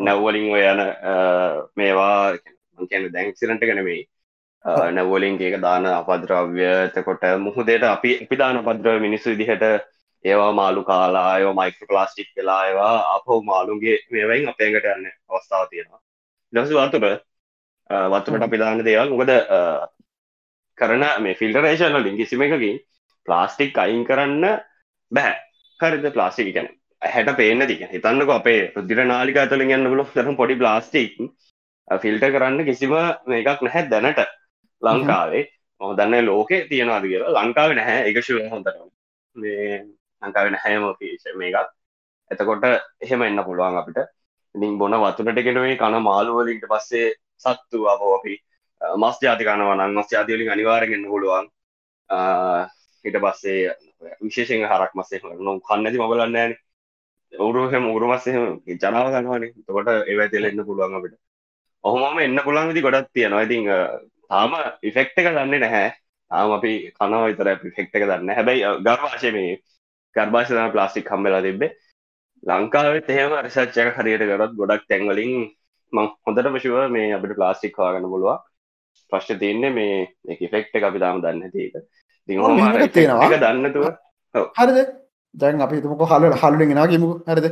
[0.01, 0.81] නැව්වලින් ඔය යන
[1.77, 2.37] මේවා
[3.11, 4.03] දැන්ක්සිරට ගැනවෙයි
[4.65, 9.63] නැවලින් ඒක දාන අපද්‍රව්‍යතකොට මුහදයට අපි අපි දාන පද්‍රව මිනිස්සු විදිහට
[10.25, 16.01] ඒවා මාළු කාලා අය මයික ප්ලාස්ටික් වෙලා ඒවා අපහෝ මාළුගේ මේවයින් අපේකට යන්න අවස්ථාව තියෙනවා.
[16.53, 17.07] දස වතුට
[18.13, 19.11] වත්තුකට අපි දාන්න දේවල්.
[19.11, 19.31] මොකද
[20.79, 22.81] කරන මේ ෆිල්ටරේෂන ලින් කිසිම එකකින්
[23.29, 24.45] ප්ලාස්ටික් අයින් කරන්න
[25.13, 25.35] බෑ.
[25.81, 26.13] හරිද?
[26.13, 26.69] ප්ලාස්ටික් ගැන
[27.03, 31.15] හැට පේන තික හිතන්නක අපේ රුදිර නාලික ඇතුලින් යන්න පුලො තරම් පොඩි ප්ලාස්ටික්
[31.89, 32.95] ෆිල්ට කරන්න කිසිම
[33.27, 34.38] මේකක් නැහැ දැනට.
[34.83, 35.45] ලංකාවේ.
[35.81, 37.35] මම දන්න ලෝකෙ තියෙනවාද කියලා.
[37.39, 38.01] ලංකාව නැහැ.
[38.11, 38.79] එකශව හොඳට.
[39.37, 39.85] මේ
[40.23, 41.69] ලංකාවෙන හැම පේෂ මේකක්
[42.31, 42.65] එතකොට
[43.05, 43.99] එහෙම එන්න පුළුවන් අපිට.
[44.55, 47.09] ඉතින් බොන වතුනට කෙනවේ කන මාළුවලින්ට පස්සේ
[47.45, 48.35] සත්තු අපෝ අපි
[49.03, 51.47] මස් ජාති කනවනන් මස් ජාතිවලින් අනිවාරගෙන්න්න පුළුවන්.
[53.05, 53.61] හිට පස්සේ
[54.23, 56.55] විශේෂෙන් හරක් මස්සේ නො කන්නති මබලන්න ෑන
[57.33, 58.37] ඔවුරුහම උරුමස්සේ
[58.83, 59.55] ජනාව ගන්නවනේ.
[59.67, 61.17] තකොට ඒවයි තෙලෙන්න්න පුළුවන් අපිට.
[61.85, 63.45] ඔහොමම එන්න පුළන් විදි ගොඩත් තියෙනවා.
[63.47, 63.65] ඉතිං
[64.31, 65.91] තාම ඉෆෙක්ට එක දන්නේ නැහැ.
[66.31, 68.31] තාම අපි කනව විතර පිෆෙක්ට එක දන්න.
[68.31, 69.61] හැබැයි ගර්වාශය මේ
[70.17, 71.73] ගර්භාෂන ප්ලාස්ටික් කම්බෙලා තිබේ
[72.43, 75.33] ලංකාවත් එහෙම රසච්චක හරියට කරත් ගොඩක් තැන්වලින්
[75.93, 78.39] මං හොඳට පශුව මේ අපිට ප්ලාස්ටික් හවාගන්න පුළුවන්.
[79.13, 79.97] ප්‍රශ්ට තියන්නේ මේ
[80.29, 81.75] එක ෆෙක්ට අපි දාම දන්න ඒක
[82.93, 83.87] තියෙනවා දන්නතුව
[84.59, 84.79] හරිද?
[85.35, 87.49] දැන් අපි තුමක හල හල්ලින් ෙන ගමුක හරිද?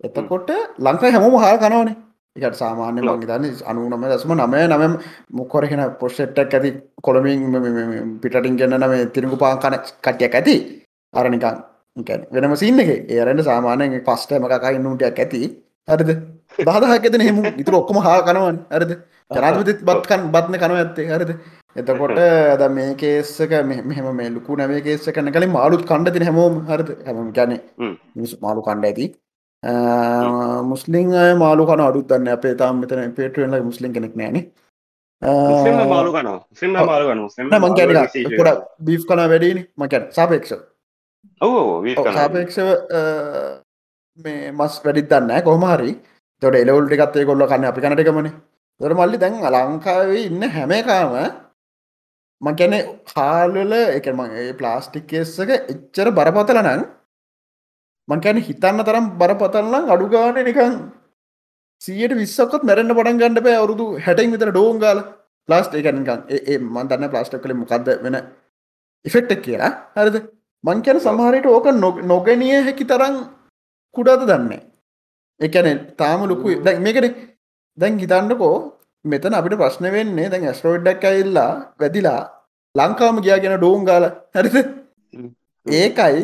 [0.00, 1.96] එතකොට ලංකායි හැමෝම හා කනවනේ
[2.36, 4.94] එකට සාමාන්‍ය මං දන්න අනුනම දසම නමය නම
[5.38, 6.70] මුක්කොරහෙන පොෂ්ටක් ඇති
[7.02, 10.56] කොළමින් පිටින් ගන්න නම තිරගු පාන් කන කට්ටියක් ඇති.
[11.14, 11.58] අරනිකන්
[12.34, 12.90] වෙනම සින්න එක.
[13.10, 15.42] ඒරට සාමානය පස්ටම කකයි නුටයක් ඇති.
[15.88, 16.10] හරිද?
[16.58, 18.58] දහදහකෙත හෙම ඉතුර ඔක්කොම හා කනවන්.
[18.72, 18.92] හරිද?
[19.30, 21.08] ජනාධපතිත් බත්කන් බත්න කනව ඇත්තේ.
[21.12, 21.30] හරිද?
[21.76, 22.18] එතකොට
[22.60, 23.54] ද මේ කේස්සක
[23.90, 26.60] මෙහම මේ ලුකු නැවේ කේස කන කලින් මාලුත් කණ්ඩ තින හැමෝම.
[26.70, 26.90] හරිද?
[27.06, 27.56] හැම ගැන
[28.16, 29.08] මිනිස් මාලු කණ්ඩ ඇති
[30.64, 34.36] මුස්ලිං අය මාලු කන අඩුත්තන්න අපේ තාම මෙතන පේටුවෙන්ල මුස්ලිම් කෙනෙක් නෑන
[35.88, 36.28] මාලු කන
[37.60, 37.74] මං
[38.38, 40.52] ගොඩ බී් කන වැඩීනි මකැන සාපේක්ෂ
[42.18, 42.68] සාපේක්ෂව.
[44.18, 45.90] මේ මස් වැඩිත් දන්න කොහමහරි
[46.42, 48.30] තොට එලවුල්ටි ගත්තේ කොල්ල කන්න අපි කනටකමන
[48.80, 51.14] දොර මල්ලි දැන් අලංකාවේ ඉන්න හැමකාම
[52.42, 52.74] මකැන
[53.12, 56.82] හාල්වල එක මගේ ප්ලාස්ටික්කේස්සක එච්චර බරපතල නං
[58.08, 60.74] මංකැන හිතන්න තරම් බරපතල්ලං අඩුගාන නිකං
[61.82, 65.00] සියට විස්සක්කොත් මැරෙන්න්න පටන් ගන්නඩ පෑ අවුරුදු හැටයි විතර ඩෝංගාල
[65.48, 68.16] ප්ලාස්ට එකනිකන් ඒ මන් දන්න ප්ලාස්ටක් කළ මොකක්ද වෙන
[69.04, 69.72] ඉෆෙක්ටක් කියලා.
[69.96, 70.16] හරිද?
[70.64, 71.68] මංකැන සමහරයට ඕක
[72.04, 73.16] නොගැනිය හැකි තරම්
[73.94, 74.62] කුඩාද දන්නේ
[75.40, 77.20] එකන තාම ලොකු දැ මේකට
[77.78, 78.56] දැන් හිතන්නකෝ
[79.04, 82.20] මෙතන අපිට ප්‍රශ්න වෙන්නේ දැන් ඇස්ට්‍රෝඩ්ඩක් ඇල්ලා වැදිලා
[82.74, 84.56] ලංකාම ගියාගෙන ඩෝංගාල හරිද?
[85.66, 86.22] ඒකයි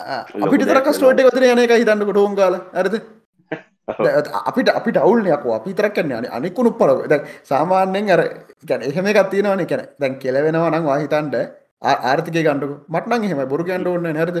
[0.00, 2.96] අපිට තර ස්ටෝට ගතර යන එක හිතන්නක ඩෝංගාල ඇරද
[4.50, 8.22] අපිට අපිට අවුල්නයකෝ අපි තරක්කන්න යන අනිකුණු පල ද සාමාන්‍යෙන් අර
[8.64, 11.36] ගැන එහෙම එකත්තිනවන කැන දැන් කෙලවෙනවා නම් වාහිතන්ට
[11.82, 12.72] ආර්ථක ගන්නක.
[12.88, 14.38] මටන හෙම බොරු ගන්ඩ ඔන්න නැරද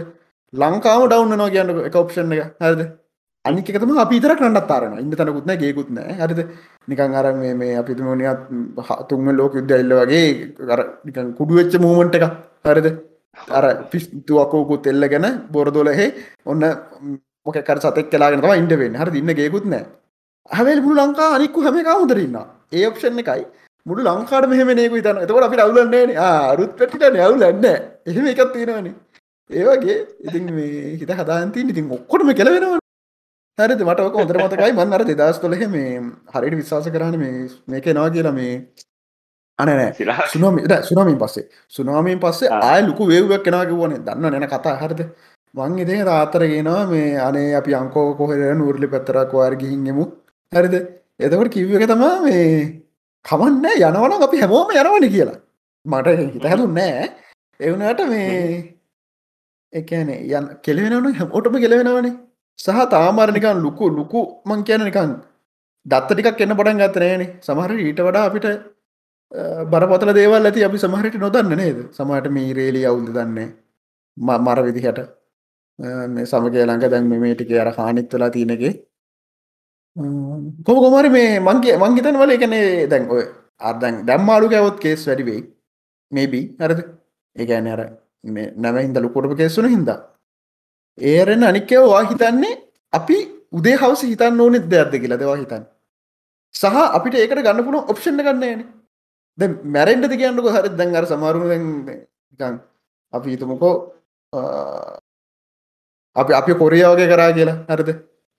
[0.52, 2.54] ලංකාම ඩවන්න නෝ කියන්නක එක ඔප්ෂන් එක.
[2.60, 2.80] හරද?
[3.44, 6.40] අනික එකතම අපි තර කරන්නත් තාරන ඉන්න තනකුත්න ගේකුත් නෑ හරිද?
[6.88, 8.48] නිකං අර මේ මේ අපි තුමනිත්
[9.08, 10.24] තුන්ම ලෝක යුද්ධ එල්ල වගේ
[11.06, 12.26] නිකන් කුඩුවෙච්ච මූමන්ට එක
[12.64, 12.88] හරිද
[13.58, 16.06] අර පිස්තුවකෝකුත් එල්ල ගැන බොරදොලහෙ
[16.46, 16.64] ඔන්න
[17.46, 18.98] මොකකර සතෙක් කලාගෙන තම ඉන්ඩ වෙන්න.
[19.00, 19.84] හරි ඉන්න ගේකුත් නෑ
[20.50, 22.36] හැවල් මුළු ලංකා අනික්කු හැම කවුදරන්න
[22.72, 23.44] ඒ ඔක්ෂණ එකයි.
[23.86, 27.66] මුළු ලංකාට මෙහෙමනයකු තන එතකට අපි අවුලන්නේ අරුත් පටිට නැවුලන්න
[28.10, 28.94] එහෙම එකත් තියෙනවනේ.
[29.50, 32.80] ඒවගේ ඉතින් මේ හිත හදාන්තින් ඉතින් ඔක්කොටම කෙලවෙනවා
[33.58, 33.80] හරිද?
[33.88, 34.72] මට ඔක හොඳර මතකයි.
[34.78, 36.00] මන් අර දෙදස් කොලෙහ මේ
[36.34, 38.54] හරිට විශ්වාස කරන්න මේ මේක නවා කියලා මේ
[39.58, 39.92] අනනෑ
[40.32, 41.46] සුනම සුනමින් පස්සේ.
[41.68, 45.00] සුනාමීන් පස්සේ ආය ලොකු වේවක් කෙනවාක වුවන දන්න නැන කතා හරිද?
[45.54, 50.04] මං ඉදේ රාතරගෙනවා මේ අනේ අපි අංකෝ කොහෙර නූරලි පැත්තරක් වාර ගිහින්ගෙමු
[50.52, 50.74] හරිද?
[51.20, 52.44] එතකට කිව්ව එක තමා මේ
[53.24, 55.38] කමන්න යනවන අපි හැමෝම යනවන කියලා.
[55.86, 57.08] මට හිත හැදුන් නෑ
[57.60, 58.36] එවුනට මේ
[59.72, 61.14] එකනේ යන් කෙලවෙනවන.
[61.20, 62.14] හැමෝටම කෙලවෙනවනේ.
[62.58, 65.10] සහ තාමාරනිකන් ලුකු ලුකු මං කියන නිකන්
[65.86, 68.46] දත්ත ටිකක් එන්න පටන් ගත්තනෑනේ සමහර ඊට වඩා අපිට
[69.72, 71.78] බරපතල දේවල් ඇති අපි සමහරට නොදන්න නේද?
[71.92, 73.48] සමට මේ රේලි අවුල්ද දන්නේ.
[74.16, 75.00] මර විදිහට.
[75.78, 78.72] සමගේ ළඟ දැන් මේ ටික අර හානිත්වලා තියනගේ
[80.66, 83.24] කොම කොමරි මේ මංගේ මංගිතන් වල එකනේ දැන් ඔය
[83.60, 85.42] අර්දැන් දැම්මාලු කැවොත් කේස් වැඩිවෙයි
[86.12, 86.80] මේබී හරද
[87.36, 87.80] ඒගැන අර
[88.24, 89.98] මේ නැම හිද ලුකොටප කෙස්සුන හින්දා.
[90.98, 92.54] ඒරෙන් අනික්කව වා හිතන්නේ
[92.92, 93.18] අපි
[93.52, 95.20] උදේ හවස හිතන්න ඕනෙත් දෙයක්ද කියලා.
[95.22, 95.64] දෙවා හිතන්න.
[96.54, 98.60] සහ අපිට ඒකට ගන්න පුුණ ඔප්ෂණ ගන්නේන
[99.38, 99.42] ද
[99.76, 100.48] මැරෙන්ඩද කියන්නක?
[100.56, 101.64] හරි දැන් අර සමාරුවෙන්
[103.16, 103.74] අපි හිතමකෝ
[106.16, 107.58] අපි අපි කොරියාවගේ කරා කියලා.
[107.70, 107.90] හරිද?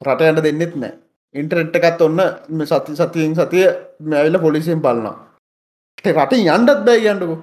[0.01, 0.93] රටයන්ට දෙන්නෙත් නෑ.
[1.35, 2.19] ඉන්ටරෙට් එකත් ඔන්න
[2.71, 3.65] සති සතියෙන් සතිය
[4.11, 5.15] මැවිල පොලිසියෙන් බලන්නා
[6.15, 7.35] රට යන්ඩත් බෑ කියන්නකු.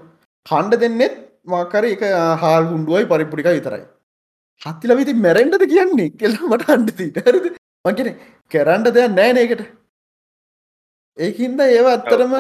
[0.47, 1.15] කණ්ඩ දෙන්නෙත්
[1.53, 2.03] මාකර එක
[2.43, 3.85] හාල් හුන්ඩුවයි පරිපුරික විතරයි.
[4.63, 6.11] හත්තිල විති මැරෙන්ටද කියන්නේ?
[6.21, 7.47] කෙල්ලා මට අන්ඩතිට හරිද?
[7.85, 8.11] මගෙන
[8.53, 9.63] කරන්ඩ දෙයක් නෑනකට
[11.19, 12.33] ඒහින්ද ඒව අත්තරම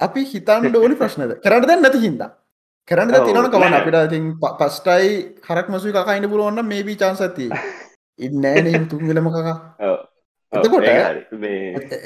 [0.00, 1.32] අපි හිතන්ඩ ඕනි ප්‍රශ්නද?
[1.40, 2.22] කරන්න දැන් නැති හින්ද.
[2.88, 5.10] කරන්න තිනන කවන්න අපිට ඉතින් පස්ටයි
[5.46, 7.50] හරක් මසු කකයින්න පුරුවන්න මේ බී චාන්සති
[8.18, 9.56] ඉන්නෑ තුන්ගලම කකා.
[10.52, 10.88] එතකොට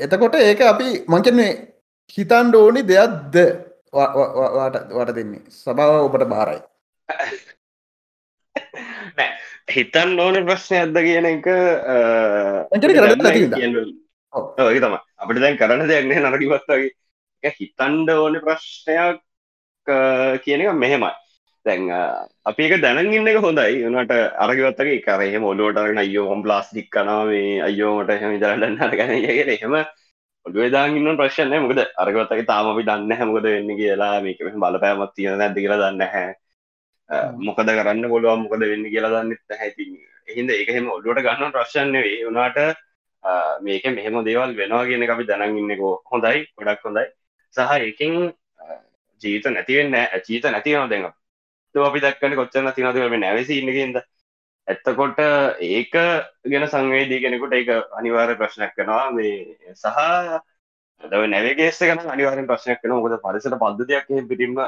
[0.06, 1.50] එතකොට ඒක අපි මංකන්නේ
[2.16, 3.34] හිතන්ඩ ඕනි දෙයක්ද
[3.94, 5.42] වට දෙන්නේ?
[5.56, 6.60] සභාව ඔබට බාරයි.
[9.68, 11.46] හිතන් ඕන ප්‍රශ්නය ඇද්ද කියන එක
[14.80, 16.20] තම අපිට දැන් කරන්න දෙයක්නේ
[17.44, 19.20] නරකිවත්වගේ හිතන්ඩ ඕන ප්‍රශ්නයක්
[20.44, 21.10] කියන එක මෙහෙමයි.
[21.66, 21.90] දැන්
[22.44, 23.84] අපි එක දැනගන්න එක හොඳයි.
[23.86, 24.12] වනට
[24.44, 29.74] අරගවත්තගේ කරහෙම ඔලුවටන අයෝ හොම් ප්ලාස්ටික් කනාවේ අයෝමට හම දරන්න අරගන කියෙන එහෙම
[30.46, 34.20] ඔඩුවදාගන්න ප්‍රශ්නය මොකද අරගවත්තගේ තාම අපි දන්න හැමකද වෙන්න කියලා.
[34.20, 36.28] මේක බලපෑමත් තියෙන ඇද කියලා දන්න හැ
[37.46, 39.84] මොකද කරන්න පොළුව මොකද වෙන්න කියලා දන්නත් හැති
[40.28, 42.58] එහින්ද ඒකහෙම ඔල්ලුවට ගන්න ප්‍රශ්යන්න වේ වනාට
[43.66, 46.40] මේක මෙහෙම දේවල් වෙනවා කියන අපි දැනගන්නකෝ හොඳයි.
[46.58, 47.04] ගොඩක් හොඳයි
[47.56, 48.14] සහ ඒකින්
[49.22, 51.06] ජීත නැතිවෙන්න ජීත නැතිවන දෙන්න
[51.74, 54.00] අපි දක්කන කොච්චන තිනදව නැවසි ඉන්නගෙන්ද
[54.68, 55.18] ඇත්තකොට
[55.60, 55.94] ඒක
[56.46, 59.98] ගෙන සංවේදී කෙනෙකුට ඒක අනිවාර ප්‍රශ්නයක් කනවා මේ සහ
[61.02, 64.60] දව නැවගේෙස කන අනිවාරෙන් ප්‍රශ්නයක් කන මොකද පරිසට පද්ධතියක් පිටින්ම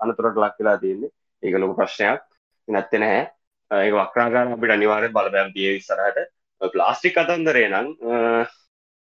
[0.00, 1.10] අනතුරට ලක් වෙලා තියන්නේ.
[1.42, 2.22] ඒක ලොක ප්‍රශ්නයක්.
[2.68, 3.24] නැත්තෙ නැහැ
[3.70, 6.18] ඒක වක්‍රාකාර අපිට අනිවාරය බලබෑම් තිය විස්සරහට
[6.60, 7.88] ප්ලාස්ටික් කතන්දරේ නම්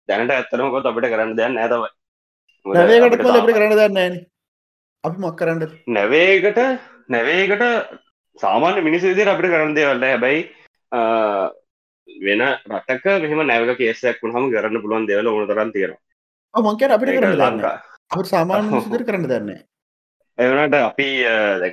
[0.10, 1.95] දැනට ඇත්තනකොත් අපිට කරන්න දෙයන්න ඇතවයි
[2.66, 4.16] නැවේකට අපට කරන්න දන්න
[5.04, 6.60] අපි මක් කරන්න නැවේකට
[7.10, 7.64] නැවේකට
[8.38, 10.42] සාමාන්‍ය මිනිස් විදිර අපිට කරන්න දේවල්ල හැබැයි
[12.08, 16.02] වෙන රටක මෙහම නැවක කේසයක් වුණහම කරන්න පුළුවන් දෙවල ඕන තරන් තියෙනවා.
[16.54, 17.78] මංකර අපිට කරන්න ලංකා.
[18.12, 19.62] අප සාමාන්‍ය සිදිර කරන්න දන්නේ
[20.38, 21.08] එවනට අපි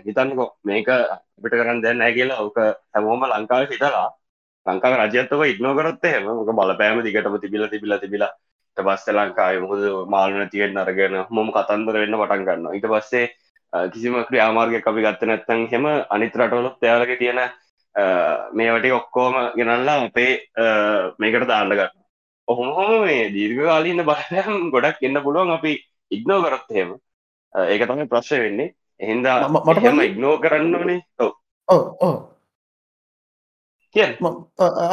[0.04, 2.58] හිතන්නකො මේක අපිට කරන්න දෙන්න කියලා ඕක
[2.92, 4.08] හැමෝම ලංකාව හිතලා
[4.66, 8.32] ලංකාව රජත්තක ඉක්නෝ කරත් මොක බලපෑම දිගටම තිබිල තිබිල තිබිලා
[8.76, 13.26] පස්ස ලංකාය මුහද මාලන තියෙන් අරගෙන මොම කතන්දර වෙන්න පටන් ගන්න ඉට පස්සේ
[13.92, 17.42] කිසිම ක්‍රියාමාර්ග අපි ගත්ත නැත්තන් හෙම අනිත් රටවලොත් එයාලක තියෙන
[18.52, 20.32] මේවට ඔක්කෝම ගෙනල්ලා අපේ
[21.18, 22.02] මේකට දාන්න ගන්න
[22.48, 25.72] ඔහොම හොම මේ දීර්ඝකාලීන්න බලයම් ගොඩක් එන්න පුළුවන් අපි
[26.10, 26.90] ඉක්නෝ කරත් එහෙම.
[27.54, 28.74] ඒක තමයි ප්‍රශ්ය වෙන්නේ.
[29.00, 31.00] එහින්දා මට ඉක්නෝ කරන්න ඕනේ.
[31.18, 31.32] ඔව.
[31.68, 32.14] ඕ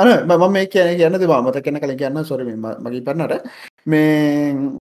[0.01, 2.23] අන මම මේ කියන කියන්න දෙවාමත කෙන කළ කියන්න.
[2.29, 3.33] සොර මගේ පන්නට
[3.85, 4.77] මේ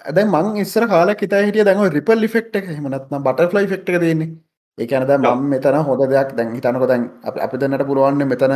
[0.00, 2.66] ඇද මං ඉස්සර කාල හිත හිටිය දැව රිපල් ලිෆෙක්් එක.
[2.68, 4.30] හමනත්න බටෆ්ලයි ෆෙක්් එක දෙන්නේ
[4.78, 8.54] ඒකනද මම මෙතන හොඳ දෙයක් දැන් හිතනක දැන් අපි දෙන්නට පුළුවන්න මෙතන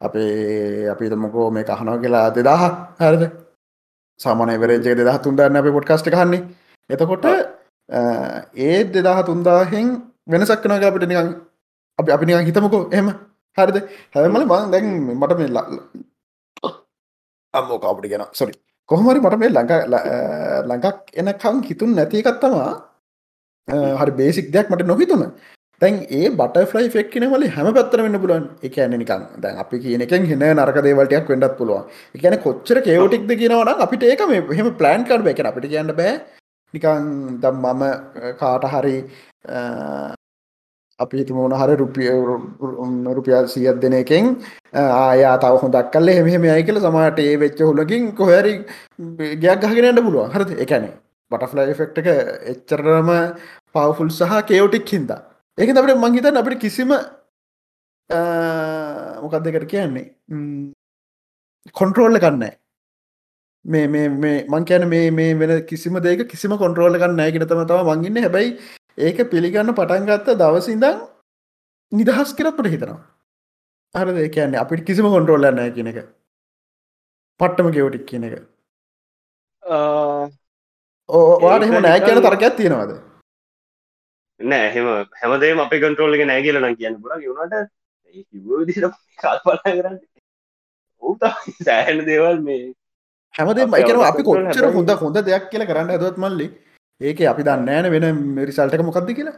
[0.00, 2.62] අපේ අපි තමකෝ මේ කහනෝ කියලා දෙදාහ
[3.00, 3.22] හරද?
[4.20, 6.42] සාමන වරේජේ දෙදහ තුන්දන්න අප පොට්කස්ට කන්නේ
[6.90, 7.26] එතකොට
[8.58, 9.86] ඒ දෙදහ තුන්දාහෙන්
[10.26, 11.30] වෙනසක් කනග අපිට නිකන්
[11.98, 12.82] අපි අපි නිකන් හිතමකෝ.
[12.90, 13.08] එහම
[13.58, 13.76] හරිද?
[14.14, 15.50] හැමල මං දැන් මට මේ
[17.54, 18.54] අම්මෝ කවුට ගෙන සොරි
[18.88, 22.70] කොහමරි මට මේ ලඟ ළඟක් එනකම් හිතුන් නැතිකත්තමා
[24.00, 25.22] හරි බේසික් දෙයක් මට නොහිතුන.
[25.82, 30.26] තැන් ඒ බටෆලයි ෆෙක්න වල හැම පත්තර වෙන්න පුලුවන් එක නිකන් දැන් අපි කියන එකෙන්
[30.30, 31.84] හෙන නරක දේවලටයක් වෙන්නත් පුළුවන්.
[32.16, 36.14] එකන කොච්චර කේවටික්ද කියනවන අපිට ඒක මෙහම ප්ලෑන් කඩ එක අපිට කියන්න බෑ.
[36.74, 37.06] නිකන්
[37.42, 37.82] දම් මම
[38.40, 38.96] කාට හරි
[41.02, 42.10] අපි හිතමෝන හර රුපිය
[43.16, 44.26] රුපියල් සියත් දෙන එකෙන්
[44.74, 48.54] ආයා තව හොඳක් කල්ල හෙම යයි කියල සමට ඒ වෙච්ච හුලකින් කොහැරි
[49.42, 50.30] ගයක් ගහගෙනට පුළුවන්.
[50.34, 50.50] හරද?
[50.64, 50.84] එකන
[51.30, 52.08] බටෆ්ලයි ෆෙක්ට එක
[52.52, 53.10] එච්චරම
[53.74, 55.20] පවෆුල් සහ කේවටික් හින්දා.
[55.58, 56.92] ඒක අපට මංහිතන් අපිට කිසිම
[59.22, 60.06] මොකක් දෙකට කියන්නේ?
[61.80, 62.44] කොන්ට්‍රෝල්ල කන්න
[63.64, 67.90] මේ මේ මං කියන මේ මේ වෙන කිසිම දෙක කිසිම කොන්ට්‍රෝල්ල කන්න නෑගෙන තම තම
[67.90, 68.48] මංගන්න හැබයි
[68.98, 70.98] ඒක පිළිගන්න පටන්ගත්ත දවසිදං
[71.92, 73.00] නිදහස් කරපට හිතනවා.
[73.94, 75.98] අර දෙකන්නේ අපිට කිසිම කොන්ට්‍රෝල්ල නෑ කියන එක.
[77.40, 78.34] පට්ටම ගෙවටික් කියන එක.
[81.08, 82.92] ඕවාට එහෙම නෑ කියන තරකයක් තියෙනවාද?
[84.40, 84.86] නෑ හෙම
[85.22, 87.54] හැමදේම අපි කන්ට්‍රෝල්ල එක නෑ කියලන කියන්න පුල ගුණට
[89.20, 89.98] කල්පනා කරන්න.
[91.02, 91.14] ඌ
[91.66, 92.64] සෑහන දේවල් මේ
[93.34, 96.48] හැමදේ එකන අපි කොච්චර හොඳ හොඳ දෙයක් කියල කරන්න ඇදත් මල්ලි
[97.08, 98.06] ඒක අපි දන්න ෑන වෙන
[98.50, 99.36] රිසල්ටක මොකක්ද කියලා.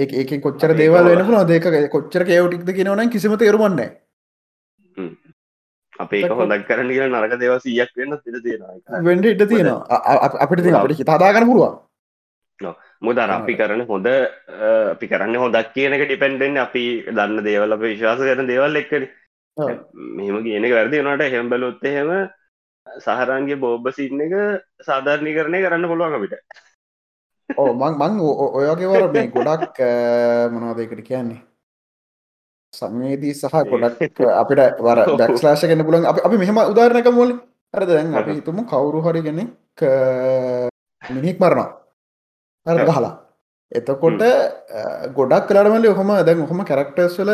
[0.00, 3.80] ඒ ඒක කොච්චර දේවල් වෙන පුල දෙක කොච්චර කයවටික්ද කියනවන කිසිම තේරුමන්න
[6.04, 8.62] අපේ හොදක් කරන කිය නරක දේව සියක් වෙන්න තිර තියෙන
[9.08, 9.82] වෙන්ඩ ඉට තියෙනවා.
[10.44, 11.74] අපිට ති අපට හිතාදාගන්න පුළුවන්.
[13.06, 14.08] මුදර අපි කරන හොඳ
[14.94, 16.84] අපි කරන්න හොදක් කියනක ඩිපෙන්ඩෙන් අපි
[17.18, 19.04] දන්න දේවල් අප විශ්වාස කරන දේවල් එක්කන.
[20.18, 22.10] මෙහම කියනක වැරදි වනට හෙම් බලොත් එහෙම
[22.86, 24.34] සහරන්ගේ බෝබ්බ සින්න එක
[24.82, 26.34] සාධාරණය කරණය කරන්න පුළුවන් අපිට.
[27.50, 28.20] ඕ මං මං
[28.58, 29.80] ඔයගේවර මේ ගොඩක්
[30.54, 31.42] මොනවාදකට කියන්නේ?
[32.72, 37.34] සංවේදී සහ ගොඩක් අපිට වර ඩක්ස්ලාශ කන්න පුලන් අපි මෙහෙම උදාරණක මොල
[37.74, 39.84] අර දැන් අපි හිතුම කවුරු හරි ගෙනෙක්
[41.02, 41.68] මිනිෙක් මරණා
[42.66, 43.12] අර ගහලා.
[43.72, 44.22] එතකොට
[45.14, 47.32] ගොඩක් කලාටමල ඔහොම දැන් ඔහොම කැරක්ටර්ස් වල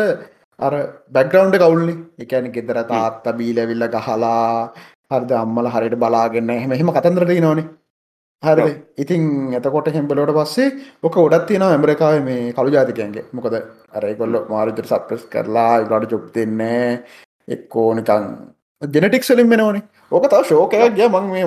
[0.59, 0.73] අර
[1.09, 4.73] බැක්ග්‍රවන්් කවුල්ලි එකන ගෙදර තාත්ත බීලවිල්ල ගහලා
[5.11, 5.31] හරිද?
[5.43, 7.67] අම්මල හරිට බලාගන්න එහෙම එහෙම කතන්දරට නෝනේ
[8.43, 8.63] හරි
[9.03, 9.23] ඉතින්
[9.57, 10.69] එතකොට හෙම්බලෝට පස්සේ
[11.07, 13.25] ඕක ඔඩත් තියෙන ඇමරිකාව මේ කළු ජාතිකයන්ගේ.
[13.35, 13.55] මොකද
[13.97, 16.87] අරකොල්ල මාරුතර සප්‍රස් කරලා ඉලාට චොප් දෙන්නේ
[17.55, 18.25] එක්කෝ නිකං
[18.81, 21.07] ජෙනටික් සලින් මෙනවනේ ඕක තව ශෝකයක් ගිය.
[21.15, 21.45] මං මේ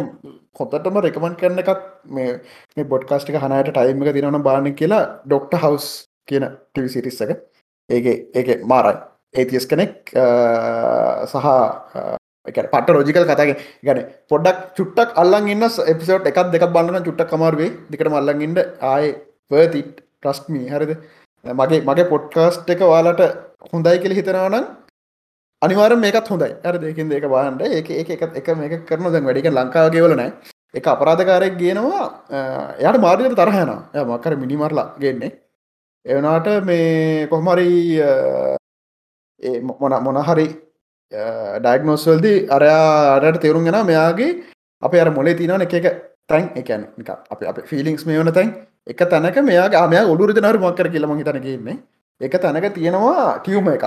[0.61, 1.81] හොතටම රෙකමන් කරන එකක්
[2.16, 5.88] මේ බොඩ්කාස්ටික හනයට ටයිම එක තිරවන බාන කියලා ඩොක්ට හවස්
[6.29, 7.40] කියන ටිවි සිරිස් එක.
[7.90, 9.00] ඒ ඒක මාරයි.
[9.40, 10.14] ඒතිස් කෙනෙක්
[11.33, 11.48] සහ
[12.46, 18.09] පට රෝජිකල් කතාගේ ගැන පොඩක් චුට්ටක් අල්ලන් ඉන්න එපිසෝට් එකක් දෙක බන්නන චුට්ටක් කමාරුවේ දෙකට
[18.09, 19.12] මල්ලඟඉන්න ආය
[19.50, 20.92] පතිට් ප්‍රස්්මී හරිද?
[21.44, 23.22] මගේ මගේ පොඩ්කාස්ට් එක වාලට
[23.72, 24.66] හොඳයි කෙළ හිතනවනම්
[25.62, 26.50] අනිවාර මේකත් හොඳයි.
[26.64, 30.30] ඇර දෙකින් දෙක බාන්ඩ ඒක ඒ එක එක මේක කරන දැන් වැඩික ලංකාවගේවලනෑ
[30.74, 32.04] එක අපරාධකාරයක් ගේනවා.
[32.78, 33.72] එයට මාර්ගයට තරහයන
[34.04, 35.33] මකර මිනිමරලා ගෙන්නේ.
[36.07, 37.68] එවනාට මේ කොහමරි
[39.62, 40.46] මොන මොනහරි
[41.12, 44.31] ඩයිගනෝස්වල්ද අරයා අරට තේරුම් ගෙන මෙයාගේ
[44.83, 45.87] අප අර මොලේ තිනන එක එක
[46.29, 46.51] තැන්.
[46.57, 48.55] එකන එක අප අප ෆිලිංස් මේ වන තැන්.
[48.87, 51.79] එක තැනක මෙයාගේ ආමය ඔලුරද නර මක්කර කියලම හිතනගන්නේ
[52.21, 53.87] එක තැනක තියෙනවා ටියවම එකක්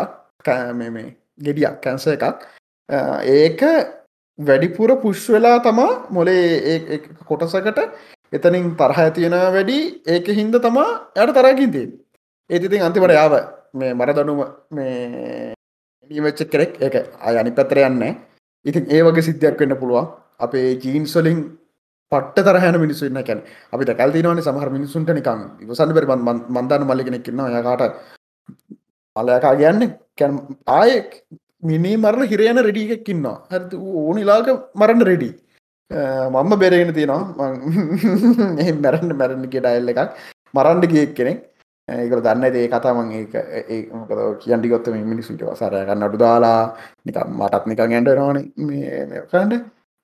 [0.74, 1.06] මේ
[1.40, 2.24] ගෙඩියක් කැන්ස එකක්.
[2.90, 3.62] ඒක
[4.40, 7.80] වැඩිපුර පුෂ් වෙලා තමා මොලේ කොටසකට
[8.34, 11.90] එතනින් තරහ තියෙන වැඩි ඒක හින්ද තමා යට තරකින්තින්
[12.50, 13.34] ඒතිතින් අන්තිමට යාව
[13.74, 14.40] මේ මරදනුම
[14.72, 15.54] මේ
[16.10, 16.96] නිීමච්ච කෙනෙක් එක
[17.28, 18.04] අය අනි පැතර යන්න
[18.66, 20.06] ඉතින් ඒ වගේ සිද්ධයක් වෙන්න පුළුවන්.
[20.46, 21.40] අපේ ජීන්ස්වලින්
[22.12, 23.40] පට තරහන මිනිස්සු ඉන්න කැන
[23.74, 26.08] අපි දැකල් තිනවන සමහර මිනිසුන්ට නිකම් ඉවසන්න බරි
[26.58, 27.84] මන්දාන මල්ලි කෙනෙක්කින්න යකාට
[29.16, 29.82] මලයකා කියන්න?
[30.20, 30.34] කැන
[30.80, 30.92] ආය
[31.64, 33.56] මිනි මරණ හිරයන රෙඩියෙක්කින්නවා හ
[34.04, 34.48] ඕනිලාක
[34.82, 35.30] මරන්න රෙඩි.
[36.36, 37.22] මම්ම බෙරගෙන තියෙනවා.
[38.86, 40.02] මැරන්න මැරණික ඩයිල්ල එකක්.
[40.54, 41.40] මරන්ඩ ගියෙක් කෙනෙක්.
[41.88, 47.64] Eh, ඒකල දන්න ඒ කතාමන් ඒ මොකද කියන්ටි ගොත්ත මිනිසුට සරයගන්න අඩු දාලා නික මටත්
[47.66, 48.40] නික ගැන්ඩ නොන
[49.32, 49.54] කන්ඩ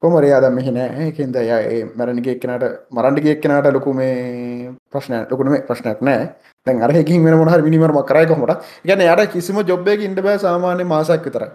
[0.03, 6.31] කොමරේ අද මෙහෙන ඒකෙන්ද ය මැරණික එක්නට මරන්ඩික එක්කනට ලොකු මේ ප්‍රශ්න ලොකුණේ ප්‍රශ්නයක් නෑ.
[6.67, 11.49] දැන් අරහකින් වෙන මොහර මිනිමරම කරයකොමට ගැන යට කිසිම ජොබ්බයක ඉන්ඩ බෑ සාමාන්‍ය මාසක් විතර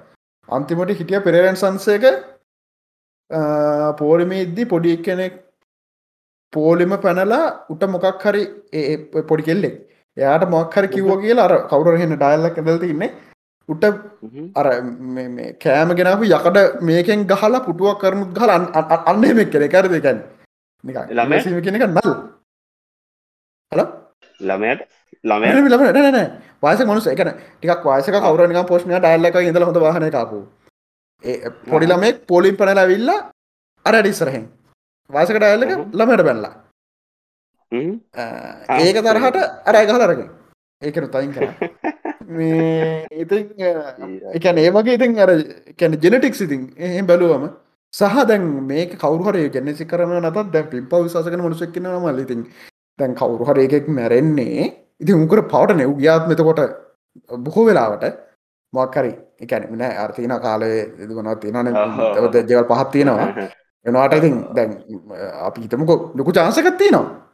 [0.48, 2.04] අන්තිමට හිටිය පෙරරන් සංසයක
[3.98, 5.44] පෝරමේ ඉද්දි පොඩි කෙනෙක්
[6.52, 8.48] පෝලිම පැනලා උට මොකක් හරි
[9.24, 9.76] පොඩි කෙල්ලෙක්.
[10.18, 13.10] එයාට මොක්හර කිව්ව කියලා අර කවුරහෙන්න ඩයිල්ලක් ඇදල් තින්නේ.
[13.68, 13.84] උට
[14.54, 14.66] අර
[15.64, 18.50] කෑම ගෙනපු යකට මේකෙන් ගහලා පුටුවක් කරනුත් ගහල
[19.10, 20.18] අන්න මෙක් කෙනෙ කර දෙකැන්
[20.84, 22.12] ළම කෙනෙක නල්.
[23.72, 23.80] හල
[24.40, 24.80] ළමයට?
[25.24, 26.26] ළම ලම නෑ
[26.62, 30.38] වාස මනුස එකන ටික් වාසක කවරනික පෝෂ්නය ඩයිල්ලක ඉඳල හොඳ වාහන කාපු
[31.70, 33.10] පොඩි ළමෙක් පොලින් පැනලා විල්ල
[33.86, 34.44] අරට ඉස්සරහෙන්.
[35.10, 35.84] වාසකට ඇල්ලක හ්ම්.
[35.92, 36.54] ළමයට බැල්ලා.
[37.72, 40.20] ඒක තරහට අරය ගහලරක
[40.82, 41.44] ඒකන තයින් කර
[43.14, 43.44] ඉතින්
[44.34, 45.30] එකන ඒ වගේ ඉතින් අර
[45.74, 47.48] කැන ජෙනටික්ස් ඉතින් එහෙම බැලුවම
[47.94, 52.44] සහ දැන් මේක කවරුහර ජැනසි කරන නතත් දැන් පිම්ප විශසකන මනුසක්කන මල්ල ඉතින්
[52.98, 54.72] දැන් කවරුහර එකෙක් මැරෙන්නේ.
[55.00, 56.60] ඉති උකර පවට නෙව් ගියාත්මතකොට
[57.38, 58.04] බොහෝ වෙලාවට
[58.72, 62.28] මොක්කරි එකැන නෑ අර්තින කාලය දෙදුවන තියනන ඔහො.
[62.42, 63.28] ජවල් පහත් තියෙනවා.
[63.86, 64.70] එනවාට ඉතින් දැන්
[65.40, 67.27] අපි හිතමක ලොකු චාන්සකත්තිය නවා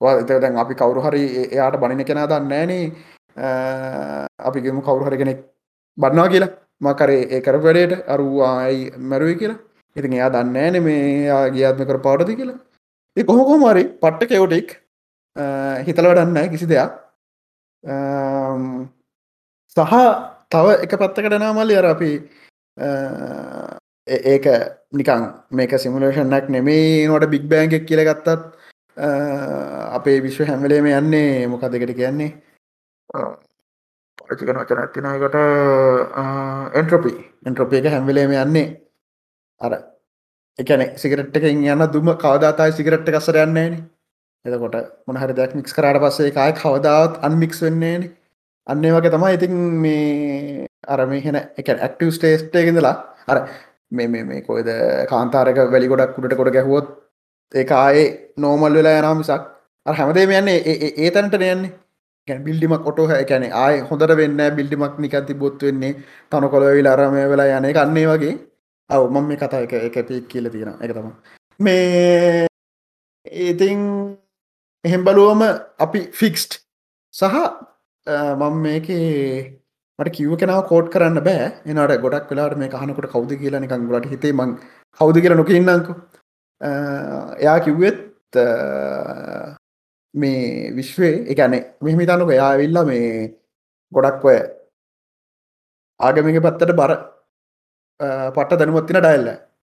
[0.00, 2.92] දැන් අපි කවරු හරි ඒ- එයාට බනින කෙනා දන්න ෑනේ
[4.38, 5.38] අපි ගෙම කවරු හරි කෙනෙක්
[5.98, 6.48] බන්නවා කියලා.
[6.82, 8.08] මකරේ ඒ කර වැඩේට.
[8.08, 9.58] අරුවායි මැරුවයි කියලා.
[9.96, 12.58] ඉතින් එයා දන්න ෑන මේ ගියාත්ම කර පාටද කියලා.
[13.16, 14.68] ඒ කොහොකොමරි පට්ට කෙවටෙක්
[15.86, 16.90] හිතල වඩන්න කිසි දෙයක්.
[17.84, 18.62] අම්,
[19.76, 19.94] සහ
[20.50, 22.10] තව එක පත්තකට නාමල්ලි අර අපි
[22.76, 22.88] අ,
[24.06, 24.46] ඒ- ඒක
[24.92, 25.22] නිකං
[25.52, 28.38] මේක සිමුලේෂන්නක් නෙමේ නොට බික් බෑන්ගෙක් කියල ගත්තත් අ,
[28.98, 32.30] අපේ විශ්ව හැමලේම යන්නේ මොකදකට කියන්නේ?
[34.18, 35.38] පචිකන වචන ඇතිනයකට
[36.74, 37.14] එන්ට්‍රොපි
[37.46, 38.66] එන්ට්‍රොපි එක හැම්වලේම යන්නේ.
[39.60, 39.72] අර
[40.58, 43.74] එකන සිගරට් එක යන්න දුම කවදාතයි සිගරට් කසර යන්නේන
[44.44, 44.76] එතකොට
[45.06, 48.08] මොනහරි දෙයක් මික්ස් කරට පස්සේ කාය කවදාවත් අන්මික්ස් වෙන්නේන
[48.66, 52.94] අන්නේ වගේ තමයි ඉතින් මේ අර මෙහෙන එක ඇක්ටව ස්ටේස්ට එකඳලා
[53.26, 53.38] අර
[53.92, 54.70] මේ මේ කොයිද
[55.08, 56.90] කාන්තාරක වැලි ගොඩක් උඩට කොට ගැහුවොත්
[57.54, 59.44] ඒ ආයේ නෝමල් වෙලා යනා මිසක්.
[59.86, 61.70] අර හැමදේම යන්නේ ඒ- ඒ- ඒ තැනට යන්නේ.
[62.28, 65.92] ගැන බිල්ඩිමක් ඔටෝ හැකැන ආය හොඳට වෙන්න බිල්ඩිමක් නිකති බොත් වෙන්නේ
[66.30, 68.34] තන කොළවෙල් අරමය වෙලා යන කන්නේ වගේ.
[68.90, 71.08] අව මම මේ කතා එක එක පික් කියල තියෙන එක තම
[71.60, 72.46] මේ
[73.32, 73.80] ඉතිං
[74.84, 75.42] එහෙම් බලුවම
[75.78, 76.52] අපි ෆික්ස්ට්
[77.12, 77.24] සහ
[78.40, 78.88] මම මේක
[79.98, 81.52] මට කිව කෙනාව කෝට් කරන්න බෑ.
[81.66, 84.56] එනට ගොඩක් වෙලාට මේ කහනකොට කවද කියලා නිකං ගලට හිතේ මං
[85.00, 85.92] කවද කියලා නොකන්නංකු
[86.60, 88.46] එයා කිව්වෙත් අ,
[90.14, 93.34] මේ විශ්වේ එකනේ මෙහිමිතන්නක එයා විල්ල මේ
[93.92, 94.38] ගොඩක් ඔය
[96.00, 99.28] ආගමික පත්තට බර අ, පට්ට දැනුවත්තින ඩයිල්ල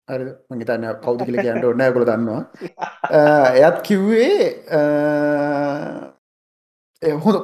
[0.10, 2.42] හරි මගේතන්න කවුද කියල කියන්නට ඔන්න ගොල දන්නවා.
[3.18, 3.20] අ,
[3.62, 4.36] එයත් කිව්වේ
[7.24, 7.38] හොඳ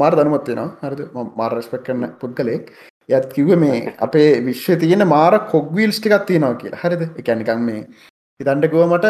[0.00, 1.00] මාර දනුවත්වෙන හරිද?
[1.36, 2.70] මාර රස්පෙක් කරන්න පුද්ගලෙක්
[3.08, 6.80] යත් කිව්ව මේ අපේ විශ්ව තියෙන මාර කොග්වීල්ස් ටිකත් තියෙනවා කියලා.
[6.84, 7.02] හරිද?
[7.20, 7.86] එකැනිකම් මේ
[8.42, 9.06] හිතන්ඩකුව මට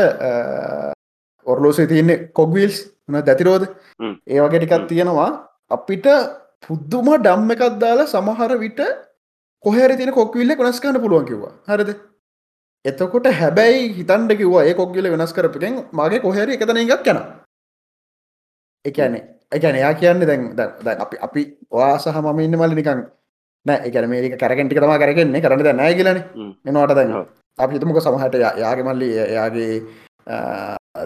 [1.47, 2.79] ඔරලෝසේ තියන්නේ කොග්වීල්ස්
[3.09, 3.65] න දැතිරෝද
[4.01, 4.15] හ්ම්.
[4.27, 4.89] ඒ වගේ ටිකත් හ්ම්.
[4.89, 5.31] තියෙනවා.
[5.71, 6.07] අපිට
[6.65, 8.81] පුද්දුම ඩම්ම එකක් දාලා සමහර විට
[9.65, 11.53] කොහැර තින කොක්විල්ල වෙනස් කන්න පුළුවන් කිව්වා.
[11.69, 11.91] හරිද?
[12.85, 17.19] එතකොට හැබැයි හිතන්ඩ කිව්වා ඒ කොක්ගිල වෙනස් කරපුකෙන් මගේ කොහැර එකතන එකක් යන
[18.85, 19.23] එකනේ
[19.53, 23.03] එකන එයා කියන්න දැන් දැන්- දැන් අපි අපි වා සහ මම ඉන්න මල්ලි නිකං
[23.67, 26.19] නෑ එකන මේක කරගෙන්ටි තම කරගෙන්නේ කරන්න දැ නෑ කියලන.
[26.67, 27.11] එනවාට දැන්
[27.59, 27.65] ඔව්.
[27.65, 29.83] අපි හිතමක සමහට යාගේ මල්ලි එයාගේ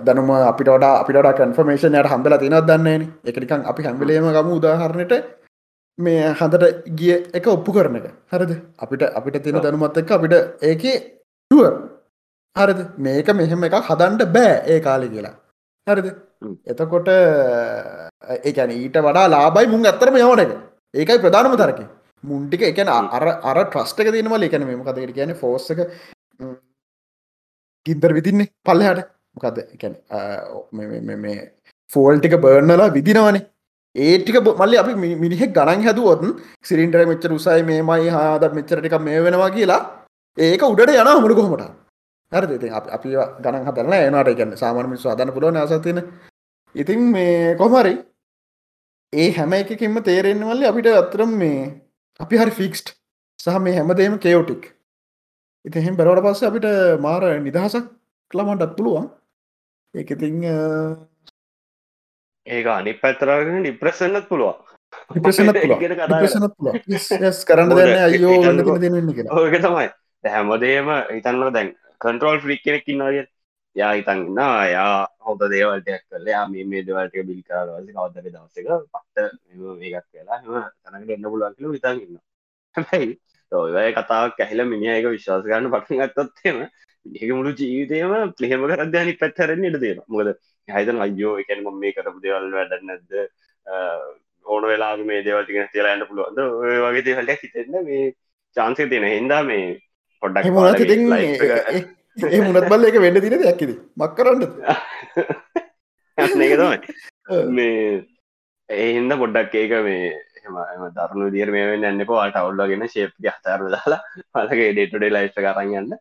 [0.06, 5.12] දැනුම අපිට අපිට කන්ෆර්මේෂන් යට හම්බල තිනත් දන්නේන එකනිකං අපි හැම්බලේම ගම උදාහරණයට
[5.98, 8.06] මේ හඳට ගිය එක ඔප්පු කරන එක.
[8.32, 8.52] හරිද?
[8.78, 9.62] අපිට අපිට තියෙන.
[9.62, 10.84] දැනුමත් එක්ක අපිට ඒක
[11.50, 11.64] ටුව
[12.56, 12.80] හරිද?
[12.98, 15.34] මේක මෙහෙම එකක් හදන්ට බෑ ඒ කාලි කියලා.
[15.86, 16.08] හරිද.
[16.66, 17.08] එතකොට
[18.44, 20.52] ඒකැන ඊට වඩා ලාබයි මුන් ඇත්තරම යවන එක.
[20.94, 21.80] ඒකයි ප්‍රධානම තරක.
[22.24, 22.88] මුන්ටික එකන.
[22.88, 25.80] අර අර ට්‍රස්ටක තිනවල එකන මෙම කතකට කියන ෆෝස්සක
[27.86, 29.04] ගින්දර විදින්නේ පල්ලහට.
[29.36, 29.94] මොකද එකැන
[31.18, 31.36] මේ
[31.90, 33.42] ෆෝල්ටික බර්නලා විදිනවනේ.
[33.96, 36.22] ඒටික බ- මල්ලි අපි මි- මිනිහෙක් ගණන් හැදුවොත්
[36.64, 39.80] සිරින්ටර මෙච්චර උසයි මේමයි හාද මෙච්චරටික මේ වෙනවා කියලා
[40.38, 41.64] ඒක උඩට යන හමුණ කොහොමට
[42.32, 43.08] හරි ඉතින් අපි අපි
[43.40, 46.00] ගණන් හදන්න එනට ගන්න සාමාන මිනිස්සු හදන්න පුළුවන් අසතින
[46.74, 47.94] ඉතින් මේ කොමරි
[49.12, 51.62] ඒ හැම එකකින්ම තේරෙන්වල්ල අපිට අතරම් මේ
[52.20, 52.92] අපි හරි ෆික්ස්ට්
[53.40, 54.62] සහ මේ හැමදේම කේෝටික්
[55.66, 56.66] ඉති එහෙම බැරවට පස්ස අපිට
[57.00, 57.86] මාර නිදහසක්
[58.30, 59.06] ළමන්ටත් පුළුවන්.
[59.94, 60.36] ඒක ඉතිං
[62.46, 64.56] ඒක අනි පැත්තරගෙන ඩිප්‍රසන්නත් පුළුවන්.
[65.22, 65.32] පුල
[67.44, 68.36] කරන්න දෙන්න අයෝ
[69.10, 69.32] කියලා.
[69.36, 69.88] ඕක තමයි.
[70.24, 73.26] හැමදේම හිතන්නල දැන් කන්ට්‍රෝල් ෆ්‍රික් කෙනෙක් ඉන්නවාගේ
[73.76, 74.38] යා හිතන්න
[74.70, 79.16] යා හොද දේවල්ටයක් කල යා මේ මේ දෙවල්ට බිල් කරවස කවදර දවසක පත්ත
[79.80, 80.54] මේකක් වෙලා හම
[80.84, 82.18] තනක එන්න පුළුවන්කල විතන් ඉන්න
[82.74, 83.12] හැබැයි
[83.52, 86.58] ඔය කතාවක් ඇහිල මිනිියක විශ්වාස කරන්න පටන ගත්තොත්තේම
[87.06, 90.32] ඒක මුළු ජීවිතයම පලහෙම කරදයනි පැත්තරෙන් ඉට තියෙන මොකද
[90.68, 93.12] හයිතන් අයෝ එකන ම මේ කරපු දෙවල් වැඩ නැද්ද?
[94.46, 96.40] ඕන වෙලා මේ දේවල්ටික තිලා ඇන්න පුළුවන්ද?
[96.84, 98.14] වගේ දේවල්ට හිතෙන්න මේ
[98.56, 99.78] චාන්සය තියෙන හින්දා මේ
[100.22, 100.46] පොඩ්ඩක්
[102.18, 104.42] ඒ- මුණත් බල්ල එක වෙන්න තින දෙයක්කිද මක් කරන්න
[106.42, 106.78] ඒක තමයි.
[107.56, 108.04] මේ
[108.68, 110.12] ඒ හින්ද පොඩ්ඩක් ඒක මේ
[110.96, 114.00] දරුණු දිර මේ එන්න පවාට අවුල්ලගෙන ශේප් හතර දාලා
[114.34, 115.92] පලගේ ඩේටඩේ ලයිස්ට කරගන්න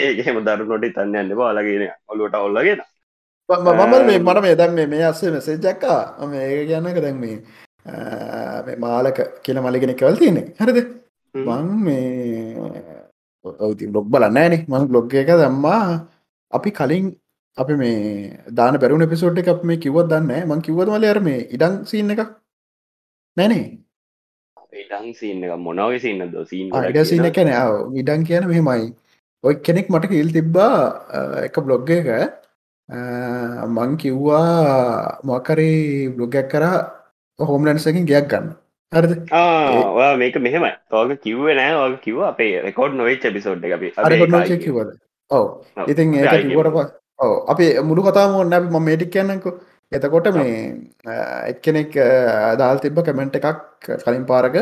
[0.00, 1.36] ඒගේම දරුණොට තන්න යන්න.
[1.36, 2.82] බාලගෙන ඔලුවට ඔල්ලගෙන
[3.48, 9.60] මම මේ මට මේ දැම් මේ අස්සේ මෙසේජක්කා ම ඒ කියන්නක දැන් මේ මාලක කියල
[9.60, 10.78] මලිගෙන කවල් තියෙනෙ හරිද?
[11.34, 13.02] මං මේ
[13.44, 15.82] ඔවති බ්ලොග් බලන්නෑනේ මං බ්ලොග් එක දම්මා
[16.52, 17.06] අපි කලින්
[17.58, 17.98] අපි මේ
[18.50, 22.22] දාන පැරුණ පිසෝට් එකක් මේ කිවත් දන්න මං කිව්වදමල අර මේ ඉඩං සින්න එක
[23.36, 23.64] නැනේ?
[24.82, 27.50] ඉඩං සින්න එක මොනවගේ සින්න ද සීන් ඉඩ සින්න කැන
[28.00, 28.88] ඉඩං කියන මෙහෙමයි.
[29.44, 30.78] ඔය කෙනෙක් මට කිල් තිබ්බා
[31.46, 32.10] එක බ්ලොග්ග එක.
[33.76, 36.64] මං කිව්වා මොකරේ බ්ලොගයක් කර
[37.38, 38.50] හෝම්ලන්සකින් ගයක් ගන්න.
[38.92, 39.12] හරිද?
[39.32, 41.72] ආ මේක මෙහෙම තෝක කිව්ව නෑ.
[41.82, 43.88] ඕක කිව අපේ රෙකෝඩ් නොවෙච් පිසෝඩ් එක අපි.
[44.64, 44.90] කිවද
[45.30, 45.46] ඔව.
[45.92, 46.74] ඉතින් ඒ කිවට
[47.18, 47.34] ඔව.
[47.52, 49.50] අපි මුළු කතාම ඔන්න අපි ම මේටික් කියන්නකු
[49.92, 50.52] එතකොට මේ
[51.50, 51.90] එක්කෙනෙක්
[52.60, 54.56] දාල් තිබ්බ කමෙන්ට් එකක් කලින් පාරක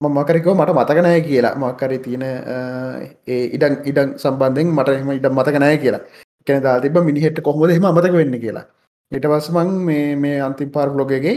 [0.00, 1.54] මකරකෝ මට මතකනය කියලා.
[1.62, 6.02] මක්කරි තියෙන ඒ ඉඩන් ඉඩන් සම්බන්ධෙන් මට එම ඉඩ මතකනය කියලා.
[6.46, 8.66] කෙන දා තිබ මිනිහෙට කොහොමද එම මතක වෙන්න කියලා.
[9.12, 11.34] ඉට පස්සමං මේ මේ අන්තිම් පාර් බ්ලොගගේ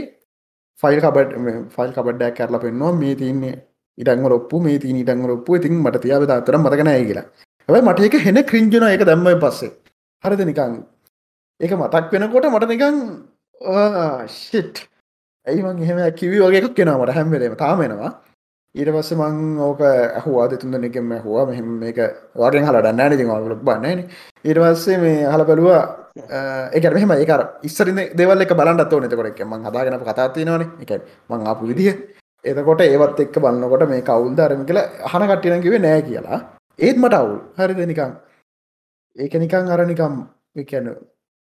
[0.82, 1.32] ෆයිල් කබඩ්
[1.76, 2.94] ෆයිල් කබඩ්ඩක් කරලා පෙන්නවා.
[3.02, 3.56] මේ තියන්නේ
[3.98, 7.26] ඉඩං රොප්පු මේ තිී ඉඩං රොප්පු ඉතින් මට තියාව තාතර මතකනය කියලා.
[7.70, 9.72] ඇයි මට එක හෙන ක්‍රිංජන එක දැම්මයි පස්සේ.
[10.24, 10.74] හරිද නිකං
[11.60, 12.98] ඒක මතක් වෙනකොට මට නිකං
[14.30, 14.86] ශිට්
[15.48, 18.12] ඇයිමං එහෙම කිවි වගේක් කෙනවා මට හැම්වෙලේම තාමෙනවා
[18.76, 22.00] ඊට පස්ස මං ඕක ඇහවා දෙතුන්ද එකෙම හවා මෙහෙම මේක
[22.36, 24.02] වගේ හලට නෑන ති ලොක් බන්නන
[24.46, 25.84] ඊට පස්සේ මේ හල බැලවා
[26.74, 27.32] එක මෙහම ඒක
[27.64, 30.92] ඉස්සරන දෙවල් එක බලන්නත් ඕන එතකොට එක මං හදාගෙන කතාතිනවන එක
[31.30, 31.96] මං ආපු විදිහ.
[32.46, 36.40] එතකොට ඒවත් එක්ක බලන්නකොට මේ කවුල්ද අරම කියලා හන කට්ටින කිවේ නෑ කියලා.
[36.80, 37.40] ඒත් මට අවුල්.
[37.58, 37.80] හරිද?
[37.86, 38.12] නිකං
[39.16, 40.14] ඒක නිකං අර නිකම්
[40.56, 40.88] එකන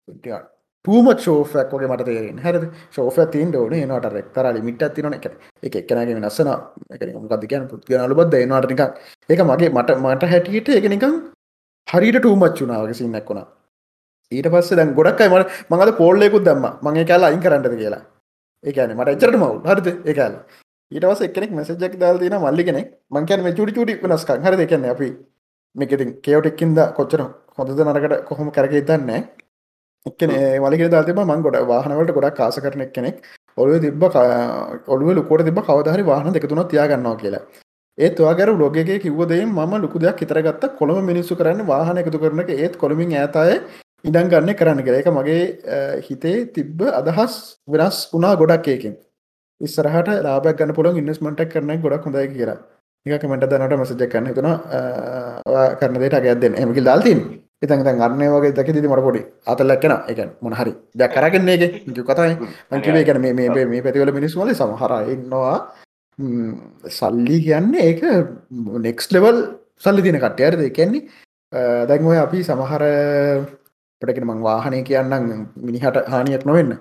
[0.07, 2.63] ටූම ෝෆක් වගේ මට තේරෙන් හරද?
[2.99, 3.73] ෝෆ තින් ඕන.
[3.73, 5.27] නට රෙක්තර ලිමිට තින එක
[5.63, 6.49] එක එක්කනගේ වෙනස්සන
[7.15, 8.83] මොකද කියන පුද්ගන ලබද ඒනවාට නිකක්
[9.29, 11.13] ඒක මගේ මට මට හැටියට එක නිකං
[11.87, 13.47] හරිට ටූමච්චුනාවගේ සින්නක් වුණා
[14.31, 16.65] ඊට පස්ස දැන් ගොඩක්යි මට මඟද පෝල්ලෙකුත් දම්ම.
[16.83, 18.03] මගේ කියලා අයින් කරන්නද කියලා.
[18.63, 19.87] ඒකන මට එච්චරට මවු හරිද?
[20.05, 20.35] ඒකල
[20.91, 22.87] ඊටවස එක්නෙක් මැසජක් දාල් තින මල්ලි කෙනෙක්.
[23.11, 25.09] මංකැන මේ චුටි චුටි වෙනස්ක හරි දෙකන්න අපි
[25.75, 27.21] මේකතින් කේවටෙක්කින්ද කොච්චර
[27.57, 29.21] හොඳද නරකට කොහොම කරගේ දන්නේ
[30.05, 30.31] එක්න
[30.63, 33.15] වලික දාතිම මං ගොඩ වාහනවලට ගොඩක් කාස කරන කෙනෙක්
[33.57, 34.03] ඔලුව තිබ
[34.87, 37.41] ඔලුව ලොකොට තිබ කවදහරි වාහන දෙකතුන තියාගන්නවා කියලා.
[37.97, 42.77] ඒත් වාගර ලොගේ කිවදේ ම ලොකු දෙයක් හිතරගත්ත කොළම මිනිස්සු කරන්න වාහන එකතු කරන ඒත්
[42.83, 43.55] කොළමින් ඇතය
[44.05, 45.41] ඉඩන් ගන්න කරන්න එක මගේ
[46.07, 47.33] හිතේ තිබ්බ අදහස්
[47.67, 48.93] වෙනස් වුණා ගොඩක් ඒකින්.
[49.61, 52.59] ඉස්සරහට ලාබක් ගන්න පුළන් ඉන්නස්මට කරන ගොඩක් හොඳයි කියලා.
[53.05, 54.49] එක කමට දනට මසජ කන්න තුන
[55.79, 57.19] කරන දේට අගත්දෙන් එමකි දාල්තින්
[57.65, 61.75] ඉතන් තන් අරනය වගේ දක ති මට පොඩි අතල්ලක්කෙන එක මොනහරි දැ කරගන්නේ එක
[62.09, 62.31] කතයි
[62.71, 65.57] මංකිවේ ගැන මේ මේ පැතිවල මිනිස්වල සමහරඉන්නවා
[66.99, 68.01] සල්ලි කියන්නේ ඒක
[68.87, 69.37] නෙක්ස් ලෙවල්
[69.83, 71.03] සල්ලි තින කට්ටයරද කියන්නේ
[71.89, 72.83] දැන්වය අපි සමහර
[74.01, 76.71] පටකෙන මං වාහනය කියන්නම් මිනිහට හානියක් නොවෙන්න.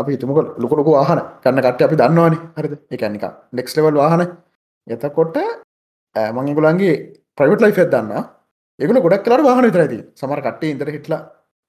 [0.00, 2.34] අපි හිතමක ලොකොලොක වාහන කන්න කට අපි දන්නවාන.
[2.56, 2.74] හරිද?
[2.90, 4.22] එකනික නෙක්ස් ලෙවල් වාහන.
[4.86, 5.36] එතකොට
[6.36, 6.94] මංගුලන්ගේ
[7.38, 8.24] ප්‍රයිවට් ලයිෆ දන්න
[8.80, 11.20] ඒගල ගොඩක් කලට වාහන විතරයිති සමර කට්ටේ ඉදර හිටලා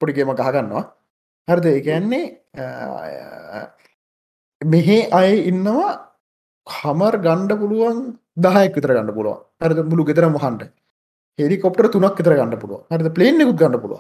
[0.02, 0.84] පොඩිගේම ගහගන්නවා
[1.48, 1.66] හරිද?
[1.76, 2.26] ඒකන්නේ
[4.62, 5.92] මෙහෙ අය ඉන්නවා
[6.68, 7.98] හමර් ගණ්ඩ පුළුවන්
[8.46, 9.80] දහයක් විතර ගන්න පුළුව හරිද?
[9.92, 10.70] මුළු ගෙතර මහන්ට
[11.40, 13.10] හෙරිකොප්ට තුනක් විතර ගන්න පුළුව හරිද?
[13.18, 14.00] පලේන්නෙකුත් ගන්න පුළුව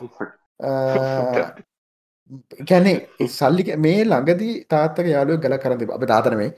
[2.69, 6.51] ගැනේ සල්ලි මේ ළඟදී තාත්තක යාලුව ගල කරද අප තාතන මේ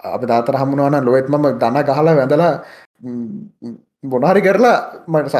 [0.00, 2.54] අප දාතර හමුණවන ලොවෙත් මම දන ගහලා වැඳලා
[4.04, 5.34] බොනාරි කරලා මට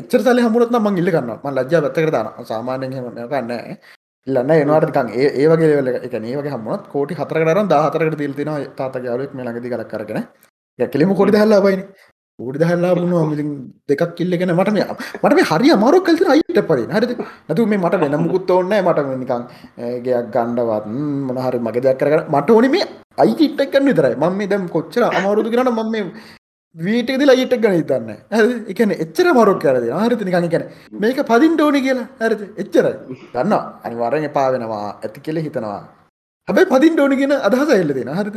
[0.00, 2.92] එච්චර සල හමුණත් මං ඉල්ල කන්න ම ලජ්ජා පැත්තකර දාන සාමාන්‍යෙන්
[3.32, 3.52] කන්න
[4.26, 5.70] ඉල්ලන්න එනවාටකන් ඒ වගේ
[6.06, 6.14] එක.
[6.14, 10.20] ඒවගේ හමුණත් කෝටි හතරකරන දාහතරකට තිල්තින තාතක යාලුවක් මේ ළඟදි කලක් කරගෙන
[10.92, 11.82] කෙලිම කොඩි හල්ලා බයින
[12.38, 13.50] ූඩි දහල්ලා බුණවා මිලින්
[13.88, 14.86] දෙකක් කිල්ලගෙන මට මේ
[15.22, 17.12] මට මේ හරි අමාරු කල්තන අයිට පරින් හරිද?
[17.48, 19.42] නැතු මේ මට වෙන මුකුත් ඕන්න මට නිකං
[20.06, 20.86] ගයක් ගණ්ඩවත්
[21.28, 22.86] මොනහරි මගේ දෙයක් කරන මට ඕනි මේ
[23.18, 24.14] අයිටිටක් කන්න විතරයි.
[24.22, 26.04] මම මේ දැම් කොච්චර අමාරුදු කරන මම මේ
[26.76, 28.10] වීටද ලයිටක් ගන තන්න
[28.68, 30.64] එකන එච්චර මරොක් කරද හරිත නිකං කැන
[30.94, 32.08] මේක පදින් ෝනි කියලා.
[32.20, 32.94] හරිත එච්චරයි.
[33.34, 33.54] දන්න
[33.84, 35.80] අනිවාරෙන් පාවෙනවා ඇති කෙල හිතනවා.
[36.48, 38.36] හැබයි පදින් ෝනි කියෙන අදහස එල්ලදෙන හරිත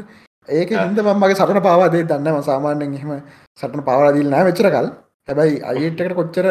[0.50, 3.12] ඒක හිද මගේ සටන පාවාදේ දන්නම සාමාන්‍යෙන් එහෙම
[3.60, 4.88] සටන පවරදිල් නෑ වෙච්චරකල්
[5.28, 6.48] හැබැයි අයිටකට කොච්චර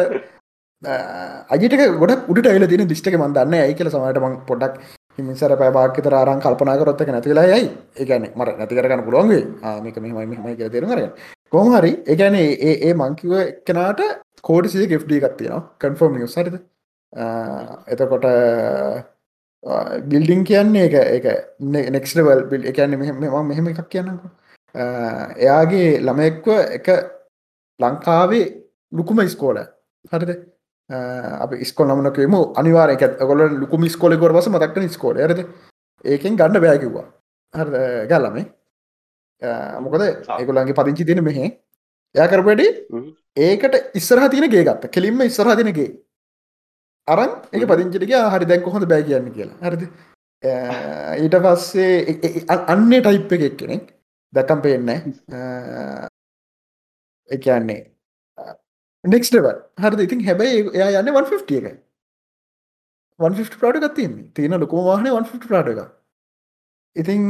[1.49, 4.77] අජිට ගොඩ උඩ යිල තින දිිෂ්ටක මන්දන්න ඇයි කියල සමට මං පොඩක්
[5.17, 7.65] හිමිසර පැබාක්තර ආරන් කල්පනාකරොත්තක නැතිලා යයි
[7.97, 9.43] ඒගැන මට නැතිකරගන්න පුළුවන්ගේ
[9.81, 14.01] මේක මෙහමයි මෙහමයි කිය තේරුම් කරගන්න කොහමහරි ඒගැන ඒ ඒ මංකිව එක්කනාට
[14.43, 16.57] කෝඩිසිය ගෙෆ්ඩී ගත්තියනවා කන්ෆර්ම් නිියස් සරිද
[17.87, 18.27] එතකොට
[20.05, 21.25] බිල්ඩිං කියන්නේ එක එක
[21.91, 24.27] නෙක්ස්ටවල් බිල් එකන්න මෙම මෙහෙම එකක් කියන්නක
[25.37, 26.87] එයාගේ ළමෙක්ව එක
[27.79, 28.45] ලංකාවේ
[28.91, 29.59] ලුකුම ස්කෝල
[30.11, 30.31] හරිද?
[30.89, 35.39] අප ස්කොල් නමනකම අනිවාර එක ගොල ලුකුම ස්කෝල ගොර වස මතක්න ස්කෝල ඇරද
[36.05, 37.07] ඒකෙන් ගන්න බෑකිවා
[37.53, 37.59] හ
[38.07, 38.45] ගැල්ලමේ
[39.85, 40.01] මොකද
[40.39, 41.45] ඒගොලන්ගේ පදිංචි තියෙන මෙහෙ.
[42.15, 42.67] එයා කරපඩි
[43.47, 44.91] ඒකට ඉස්සරහ තියන ගේ ගත්ත.
[44.97, 45.89] කෙලින්ම ඉස්සරහ තිනගේ
[47.07, 49.57] අරන් එක පදිංචිටික හරි දැන් කොහොඳ බෑ කියන්න කියලා.
[49.63, 49.89] හරිද?
[50.43, 53.85] ඊට පස්සේ අන්නේ ටයිප් එක කෙනෙක්
[54.33, 54.89] දැකම් පේන්න
[57.29, 57.81] එකන්නේ
[59.03, 59.47] නෙක්ස්ටව
[59.83, 61.79] හරි ඉතින් හැබැයි එයා යන්න 150 එක
[63.19, 65.79] 150 ප්‍රාඩ ගත්තියන්නේ තියෙන ලොකම වාහන 150 ප්‍රාඩ එක
[67.01, 67.21] ඉතින්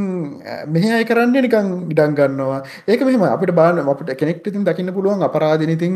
[0.74, 2.62] මෙහ අය කරන්නේ නිකං ඉඩන් ගන්නවා.
[2.88, 5.94] ඒක මෙහම අපිට බාන අපට කෙනෙක්ට ඉතින් දකින්න පුළුවන් අපරාධනඉතින්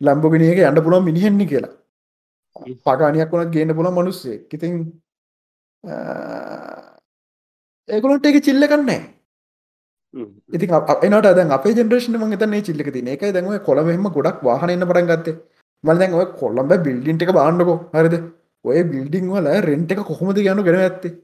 [0.00, 1.72] ලම්බගෙනක යන්න පුළුවන් මිනිහෙන්නේ කියලා.
[2.86, 4.72] පගානයක් වුණත් ගේන්න පුළ මනුස්සේ ඉතින්
[7.88, 9.00] ඒකුලොට එක චිල්ල කන්නේ
[10.56, 10.66] ඉති
[11.06, 15.36] එනට දැන් අප ජෙනරේෂන ම තන චිල්ලක තින එක දැන්ව කොළමෙම ගොඩක් වාහනන්න පටන් ගත්තේ.
[15.84, 17.76] මල් දැන් ඔය කොල්ලම්බ බිල්ඩින්ට එක බාන්නකෝ.
[17.94, 18.14] හරිද?
[18.64, 21.14] ඔය බිල්ඩිං වල රෙන්ට් එක කොහොමද යනු ගෙන ඇත්තේ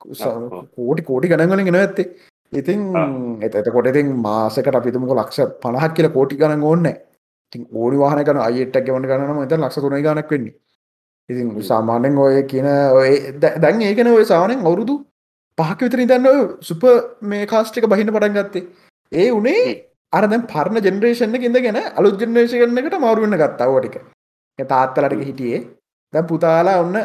[0.00, 2.10] කෝටි කෝටි ගණන්වලින් ගෙන ඇත්තේ.
[2.52, 2.80] ඉතින්
[3.42, 8.40] එත කොට ඉතින් මාසකට අපිතුමක ලක්ෂ පණහක් කියල කෝටි ගණන් ඕන්න ඉතින් ඕනි වාහන කන
[8.48, 10.54] අයට ගවන ගන්නම එත ලක්ෂ තුන ගනක් වෙන්නේ.
[11.28, 12.68] ඉතින් සාමාන්‍යෙන් ඔය කියන
[13.00, 14.96] ඔය දැන් ඒකන ඔය සාමනෙන් අවුරුදු
[15.58, 16.28] පහක විතර ඉතන්න
[16.68, 16.84] සුප
[17.22, 18.64] මේ කාස්ටික බහින්න පටන් ගත්තේ.
[19.12, 19.64] ඒ උනේ
[20.12, 23.96] අරදැම් පරණ ජෙනරේෂණ ඉඳගෙන අලුත් ජෙනරේෂණකට මවරුවන්න ගත්තාවටික
[24.58, 25.60] තාත්තලටක හිටියේ.
[26.12, 26.96] දැ පුතාලා ඔන්න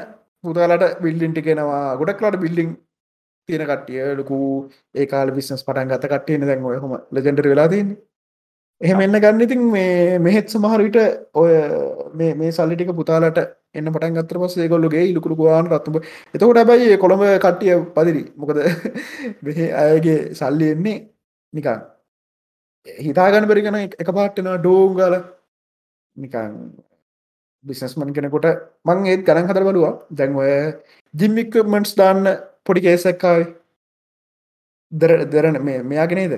[0.43, 2.69] පුතාලට බිල්ලින්ටි කෙනවා ගොඩක්ලාට බිල්ලිං
[3.49, 4.37] තියෙන කටිය ලොකු
[4.95, 7.99] ඒකාල බිස්නස් පටන් ගත කට්ටයන දැන් ඔය හොම ලජෙන්ඩර වෙලා තින්නේ
[8.81, 10.99] එහෙම එන්න ගන්න ඉතින් මේ මෙහෙත් සමහරවිට
[11.35, 11.53] ඔය
[12.15, 13.39] මේ සල්ලිටික පුතාලට
[13.75, 16.01] එන්න පටන් ගත්තර පස් ඒගොල්ලගේ ඉලුකුළු ගවාන රත්තුම
[16.33, 18.59] එතකොට බයි කොළඹ කට්ටිය පදිරි මොකද
[19.43, 20.99] මෙහ අයගේ සල්ලි එන්නේ
[21.53, 21.87] නිකන්
[22.87, 25.15] හිතාගන්න පරිගන එක පාට්ටෙන ඩෝංගල.
[26.17, 26.53] නිකන්
[27.66, 28.47] බිස්නස්මන් කෙනකොට
[28.86, 29.93] මං ඒත් ගරන් හතර බලවා.
[30.12, 30.53] දැන් ඔය
[31.14, 32.22] ජිම්මික්මන්ට්ස් දාන්න
[32.66, 33.39] පොඩි කේසක්කාව
[34.91, 36.34] දර දෙරන මෙයාගෙනේද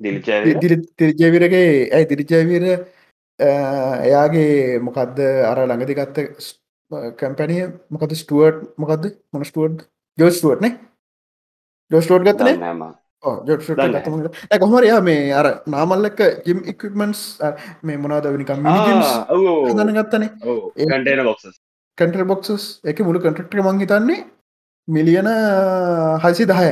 [0.00, 2.66] තිරිජයවිරගේ ඇයි තිරිජයවීර
[3.40, 5.18] එයාගේ මොකක්ද
[5.50, 6.18] අර ළඟදි ගත්ත
[7.16, 9.72] කැම්පැනිය මොකද ස්ටුවර්ට් මොකක්ද මොන ස්ටුවර්්
[10.18, 10.76] ජෝස්ටුවට්න
[11.90, 12.62] ජෝස්ටෝට් ගත්තන
[14.62, 17.20] කොහමර යා මේ අර නාමල්ලක ජිම් ඉක්මන්ස්
[17.82, 18.64] මේ මොනාද වනිකම්
[19.70, 20.30] දන්න ගත්තනේ?
[20.80, 21.44] කටන බොක්ස්
[21.98, 24.20] කටර් බොක්සස් එක මුළු කටක්ට මං හිතන්නේ
[24.88, 25.28] මිලියන
[26.24, 26.70] හයිසි දහය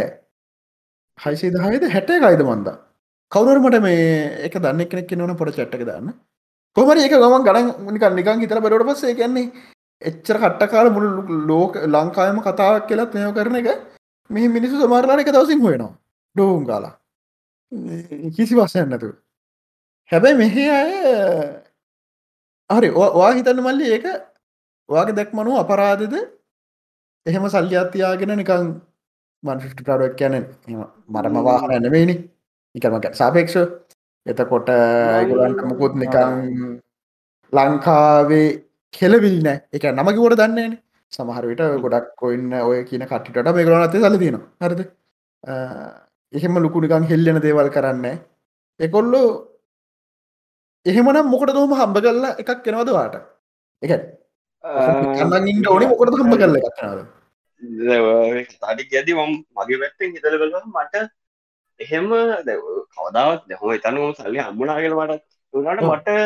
[1.18, 2.76] හයිසි දහයද හැටේ අයිද මන්දා
[3.32, 4.02] කවුරුමට මේ
[4.46, 6.12] එක දන්න කෙනෙක් නවන පොට චට්ක දන්න.
[6.76, 9.46] කොමර ඒක ගමන් ගඩන් නිකන් නිකන් හිතර බැලට පස්සේ කියන්නේ
[10.02, 13.68] එච්චර කට්ටකාල මුළු ලෝක ලංකායම කතාවක් කියලත් මෙයෝ කරන එක
[14.30, 15.92] මෙහි මිනිස්සු සමාරලාන එක දවසින් හොයනවා
[16.36, 16.94] ඩෝම් කාලා
[18.36, 19.08] කිසි වස්සයන් නැතු
[20.10, 20.92] හැබැයි මෙහෙ අය
[22.70, 24.06] හරි වා හිතන්න මල්ලි ඒක
[24.88, 26.14] වාගේ දැක්මනු අපරාධද?
[27.26, 28.68] එහෙම සල්ලි අත්තියාගෙන නිකං
[29.42, 30.34] මන්ෆිට ප්‍රඩක් කියන
[31.14, 32.16] මරම වාහන නෙවෙයිනි
[32.74, 33.56] නිකමක සාපේක්ෂ
[34.26, 36.32] එතකොට ඒගොලන්ට මුකුත් නිකං
[37.52, 38.48] ලංකාවේ
[38.94, 39.58] කෙලවිල් නෑ.
[39.72, 40.78] එක නමකිවට දන්නේන
[41.12, 44.80] සමහරවිට ගොඩක් කොයින්න ඔය කියන කටිට මේගලන අතේ සල තියෙන හරද
[46.32, 48.06] එහෙම ලොකු නිකං හෙල්ලෙන දේවල් කරන්න
[48.80, 49.26] එකොල්ලෝ
[50.86, 53.16] එහෙමනම් මොකට දොම හම්බ කරලා එකක් කෙනවද වාට
[53.82, 53.92] එක
[55.52, 57.02] ඉන්න ඕනේ මොකට හම්බ කරල එකක්නද
[58.60, 61.04] තඩි ඇති මම මගේ පැත්තෙන් හිතල කළ මට
[61.80, 62.08] එහෙම
[62.92, 65.22] කවදාවත් දෙහම ඉතනුවම සල්ලි හම්බුණනාගෙන මටත්
[65.54, 66.16] වුණට මට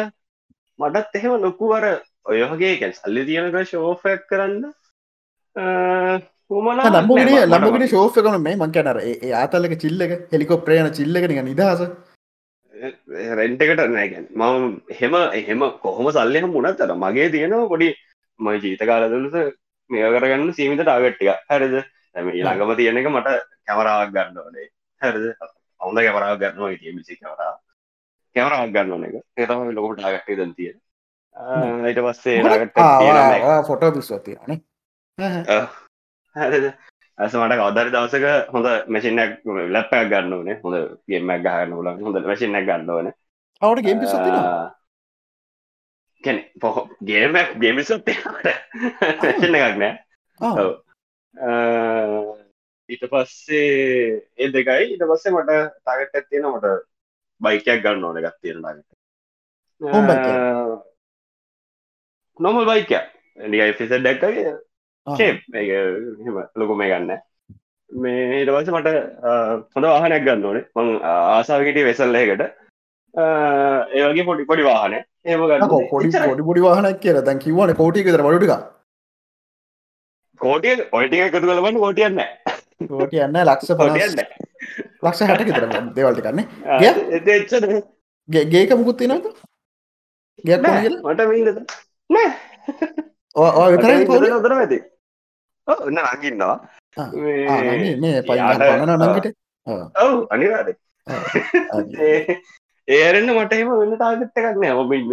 [0.79, 1.85] මටත් එහෙම ලොකුවර
[2.27, 4.65] ඔයහගේ කැන් සල්ලි තියනක ශෝෆයක් කරන්න
[6.51, 11.83] ලම්බගෙන ලම්බගෙන ශෝෆ කන මේ මංකනර ඒ ආතල්ලක චිල්ලක හෙලිකොප්‍රයන චිල්ලකනික නිදහස.
[13.41, 17.91] රෙන්ටකට නෑගැන් මම එහෙම එහෙම කොහොම සල්ලයහම මුණත්තර මගේ තියෙනවා පොඩි
[18.41, 19.37] මයි ජීතකාලදලස
[19.91, 21.77] මේ කරගන්න සීමිත ටාගට්ටික හැරද?
[22.17, 23.37] ඇම ළඟම තියෙන එක මට
[23.67, 24.69] කැමරාවක් ගන්න ඕනේ.
[25.03, 25.25] හැරද?
[25.81, 27.55] අවුද කැමරාව ගන්නවා ඉතිය මිසි කවරා
[28.37, 30.79] කැමරාවක් ගන්න එක ඒතම ලොකට ටාගට්ටේ දන් තියෙන
[31.89, 34.59] ඊට පස්සේ ෆොටෝ පිස්වතියනේ
[36.39, 36.67] හැරද?
[37.19, 39.21] ඇස මට කවදරි දවසක හොඳ මැසිනක්
[39.75, 40.57] ලැප්පයක් ගන්න ඕනේ.
[40.65, 40.77] හොඳ
[41.09, 43.13] ගේමක් ගහන්න ල හොඳ මැසිනක් ගන්න ඕන.
[43.63, 44.15] අවට ගේ පිස
[46.25, 46.77] කැන පොහ
[47.11, 49.93] ගේමක් ගේමිසොත් එකක් නෑ.
[52.89, 54.85] ඊට පස්සේ ඒ දෙකයි.
[54.93, 55.53] ඊට පස්සේ මට
[55.85, 56.67] තාගට ඇත්තියෙන මට
[57.41, 58.95] බයිකයක් ගන්න ඕන එකක් තියෙන ටගට
[62.41, 62.93] නොමල් බයික
[63.37, 64.76] නිෆිස දැක්කගේ ෂේප්
[66.61, 67.11] ලොකු මේ ගන්න
[67.91, 68.89] මේ දවස මට
[69.75, 70.65] හොඳ වාහනයක් ගන්න ඕනේ.
[70.77, 72.43] මං ආසාාවකට වෙසල්ලයකට
[73.97, 75.41] ඒවගේ පොඩි පොඩි වාහන ඒම
[75.93, 77.19] පොඩි පොඩි පොඩි වාහනක් කියල.
[77.29, 78.53] දැන් කිවන කෝටි තර වලටික
[80.41, 82.19] කෝටිය ඔයිටික එකතු කලබන්න කෝටියන්න
[82.91, 84.21] කෝටිය යන්න ලක්ෂ පලයන්න
[85.05, 86.47] ලක්ෂ හට තර දෙවල්ටි කන්නේ
[88.55, 89.25] ගේක මුකුත් නද
[90.45, 91.59] ගේ මට මීලද
[92.11, 92.29] නෑ.
[93.37, 93.91] ඕ විතර
[94.35, 94.79] නොදර ඇති
[95.67, 96.57] ඔන්න රඟින්නවා
[98.03, 99.27] මේ ප පන නගට
[99.97, 100.69] ඔව් අනිවාද
[102.89, 105.11] ඒරෙන්න්න මට එම වෙන්න තාගත්ත එකක් නෑ ඔබ ඉන්න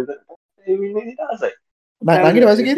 [1.26, 1.52] ආසයි
[2.28, 2.68] නගට වසක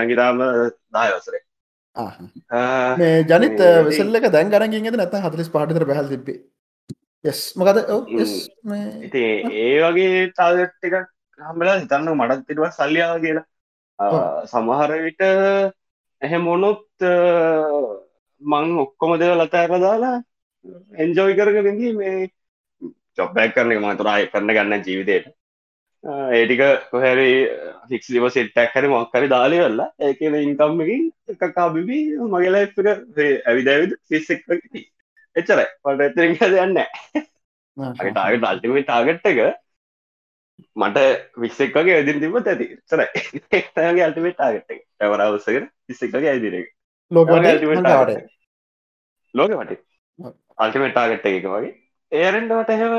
[0.00, 0.44] නගිතාම
[0.92, 1.42] දායවසරේ
[2.98, 6.38] මේ ජනිත වෙසල්ලක දැන් ගරගින්ද නැත හතලිස් පාටිතර පැහල් තිබේ
[7.24, 7.78] යස් මොකද
[9.02, 9.24] ඉති
[9.62, 10.96] ඒ වගේ තාගට් එකක්
[11.38, 13.46] හම්බලා හිතන්න මටත් තිටුව සල්ලියාව කියලා
[14.46, 15.22] සමහර විට
[16.26, 17.06] ඇහැ මොනොත්
[18.42, 20.16] මං ඔක්කොම දෙව ලතඇර දාලා
[20.98, 22.14] එන්ජෝයි කරග විඳී මේ
[23.18, 25.34] චොප්බැක් කරන මතුරයි කරන්න ගන්න ජීවිතයට
[26.04, 27.30] ඒටික කොහැරි
[27.90, 32.64] ෆික්ස් දිව සිට්ටක් හරි මොක්කරි දාලි වෙල්ලා ඒකන ඉන්කම්මකින් එකකාබිබි මගේලා
[33.46, 34.44] ඇවිද ඇවිද ෆිස්සෙක්
[35.36, 35.66] එච්චරයි.
[35.82, 36.76] පට ඇතරින් දෙයන්න
[38.08, 39.40] ටාගට අල්ටිමේ ටාගට් එක
[40.76, 40.98] මට
[41.36, 42.66] විස්සෙක් වගේ ඇදින් තිබත් ඇති.
[42.86, 43.08] සරයි
[43.78, 44.80] ඒගේ අල්ටිමේට ටාගට් එක.
[45.00, 46.68] ඇවරවසක විස්සෙක් වගේ ඇදිරක
[47.10, 47.28] ලෝක
[49.34, 49.82] ලෝක වට?
[50.58, 51.74] අල්ටිමේට ටාගට් එක වගේ.
[52.12, 52.94] ඒරෙන්ටට එහෙම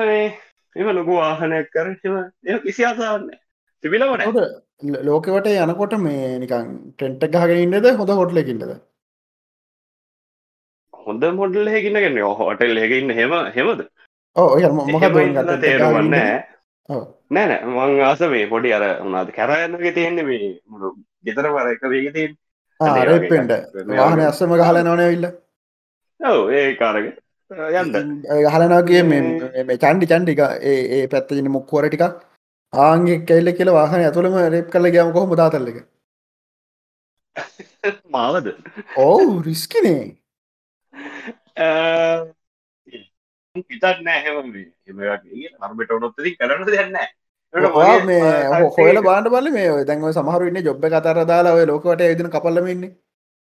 [0.76, 1.96] එම ලොකු වාහනයක් කරම
[2.46, 3.30] ඒ කිසි අසාන්න
[3.84, 4.28] තිබිලවන
[5.04, 7.90] ලෝකවට යනකොට මේ නිකන් ටෙන්ට ගහගෙන ඉන්නද?
[7.96, 8.78] හොඳ හොටලකින්නද
[11.08, 13.82] හොඳ මොඩල් හැකින්නගෙන හොටල් එකඉන්න හෙම හෙමද
[14.36, 15.04] ඕ මොහ
[15.62, 16.16] තේරුවන්න
[16.90, 20.92] නෑන මං ආස මේ පොඩි අර උනාද කැරයන්නක තියෙන්නේ මේ මුළු
[21.26, 22.38] ගෙතර වර එක වේග තියෙන්
[22.80, 23.52] ආරෙපෙන්ට
[23.94, 25.28] වාහන අස්සම ගහල නොනෑ විල්ල
[26.20, 27.06] ඔව ඒ කාරග
[27.80, 27.92] යන්න.
[28.46, 32.16] ගහලනගේ මේ චන්ඩි චන්ඩික ඒ පැත්තජන මුක්කෝර ටිකක්.
[32.74, 35.78] ආන්ගේ කෙල්ල කියල වාහන ඇතුළම රෙප් කල ගම කොහොම දාතල්ලක
[38.16, 38.48] මාවද?
[38.98, 40.04] ඔවු රිස්කිනේ
[43.64, 44.38] පිතත් නෑහෙම
[45.62, 46.98] නර්මට ඔනොත්තති කරන්න දෙන්න
[48.06, 52.92] මේ හොල බාන්න බල මේ දැන්ව සමහරුන්න ජොබ්බ කතර දාලා ඔය ලෝකට ඇදින කපල්ලමන්නේ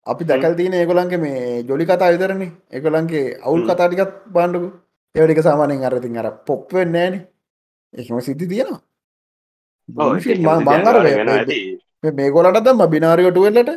[0.05, 2.41] අපි දැකල් තියන ඒගොලන්ගේ මේ ජොලි කතා විතරන.
[2.71, 4.67] එකලන්ගේ අවුල් කතාටිකත් බාණ්ඩකු
[5.15, 7.15] ඒවටික සාමානයෙන් අරතින් අර පොප්වෙන් නෑන
[7.93, 8.81] එකම සිද්ධි තියෙනවා.
[9.89, 10.97] බංගර
[12.11, 13.71] මේගොලට දම්ම බිනාරියට වෙල්ලට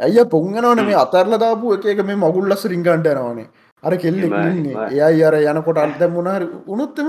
[0.00, 3.48] ඇය පුංගනවන මේ අතරල දාපු එක මේ මගුල්ලස් රිංගන්ට යනවානේ
[3.82, 4.74] අර කෙල්ලෙ ඉන්නේ.
[4.88, 7.08] එයයි අර යනකොට අන්ත මුණහර උනුත්තම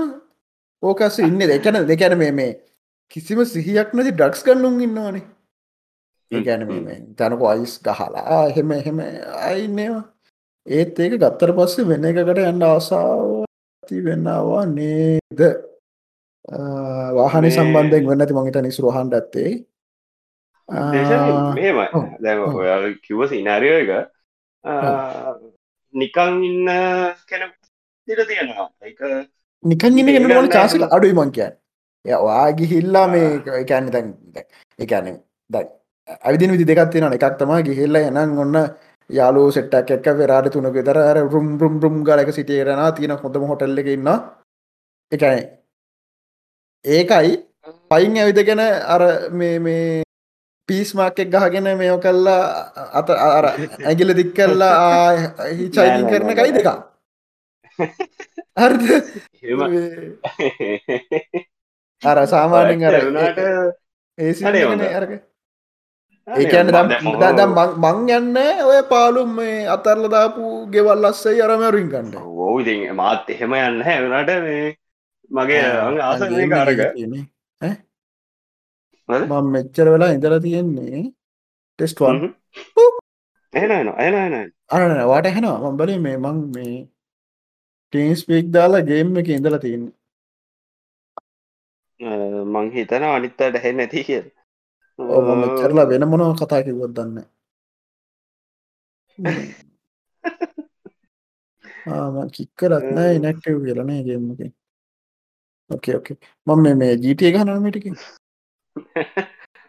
[0.82, 1.38] ඕකස්ස ඉන්න.
[1.52, 2.52] දෙකැන දෙකැන මේ මේ
[3.10, 5.24] කිසිම සිහියක් නැති ඩක්ස් කන්නුම් ඉන්නවානේ.
[6.30, 6.62] ඒගැන
[7.16, 8.98] තැනක අයිස් ගහලා එහෙම එහෙම
[9.48, 10.04] අයින්නේවා
[10.66, 15.40] ඒත් ඒක ගත්තර පස්සේ වෙන එකකට යන්න ආසාාව ඇති වෙන්නවා නේද?
[17.16, 19.52] වාහන සම්බන්ධයෙන් වෙන්න ති මගේට නිසුරහන්ඩ ඇත්තේ.
[20.68, 21.78] මෙම
[22.22, 23.90] දැ ඔයා කිව්ව සිනාරියෝ එක
[25.94, 26.68] නිකං ඉන්න
[27.28, 27.42] කෙන
[28.08, 28.68] තිර තියෙනවා.
[28.82, 29.00] එක
[29.64, 31.52] නිකන් ඉන්න කෙනට චාසක අඩුයි මංකයන්
[32.04, 34.08] යා ගිහිල්ලා මේ එකන්න දැන්
[34.78, 35.18] එකන
[35.50, 35.68] දැන්
[36.20, 38.56] ඇවිදින විදි දෙකක් තියෙන එකක් තමා ගිහිල්ල එනන් ඔන්න
[39.10, 43.88] යාලු සෙට්ටක් එක්ක වෙරාට තුනක තර රුම් රුම් රුම් ගලක සිටියරෙන තියෙන හොඳම හොටල්ල එක
[43.88, 44.10] ඉන්න
[45.12, 45.42] එකයි
[46.84, 47.32] ඒකයි
[47.90, 48.62] පයින් ඇවිදගෙන
[48.94, 50.02] අර මේ මේ
[50.72, 52.44] පිස්මාක් එක් ගහගෙන මේෝ කල්ලා
[52.98, 53.08] අත
[53.38, 53.46] අර
[53.84, 54.76] ඇගිල දික් කල්ලා
[55.50, 56.68] හිචයිලින් කරන කයි දෙක
[58.56, 58.96] හරි
[62.02, 62.94] අර සාමානෙන් අර
[64.18, 64.32] ඒ
[64.98, 65.12] අරක.
[66.28, 66.68] ඒකන්න
[67.36, 67.54] දම්
[67.84, 73.52] මං යන්න ඔය පාලුම් මේ අතරල දාපු ගෙවල් අස්සේ අරමරින් කන්න ඕ ඉති මාත් එහෙම
[73.60, 74.68] යන්න හැවනට මේ
[75.30, 75.62] මගේ
[76.02, 76.20] ආස
[76.52, 76.80] කාරක
[79.08, 81.02] මං මෙච්චර වෙලා ඉඳල තියෙන්නේ
[81.78, 82.18] ටෙස්ටවන්
[83.52, 84.34] එන එන එන
[84.70, 86.76] අන වාට හැනවා මං බලි මේ මං මේ
[87.92, 89.94] ටීන්ස්පීක් දාලා ගේම් එක ඉඳලා තියන්නේ.
[92.52, 94.22] මං හිතන අනිත්තට හෙ නැති කිය
[95.40, 97.18] මෙච්චරලා වෙන මොනව කතා කිවොත් දන්න
[102.34, 104.40] කික්කරත් නෑ නැක්ටව් කියලනේ ගේමක
[105.70, 107.86] ඕකේ ඕකේ මම මේ ජීටිය ගනමටික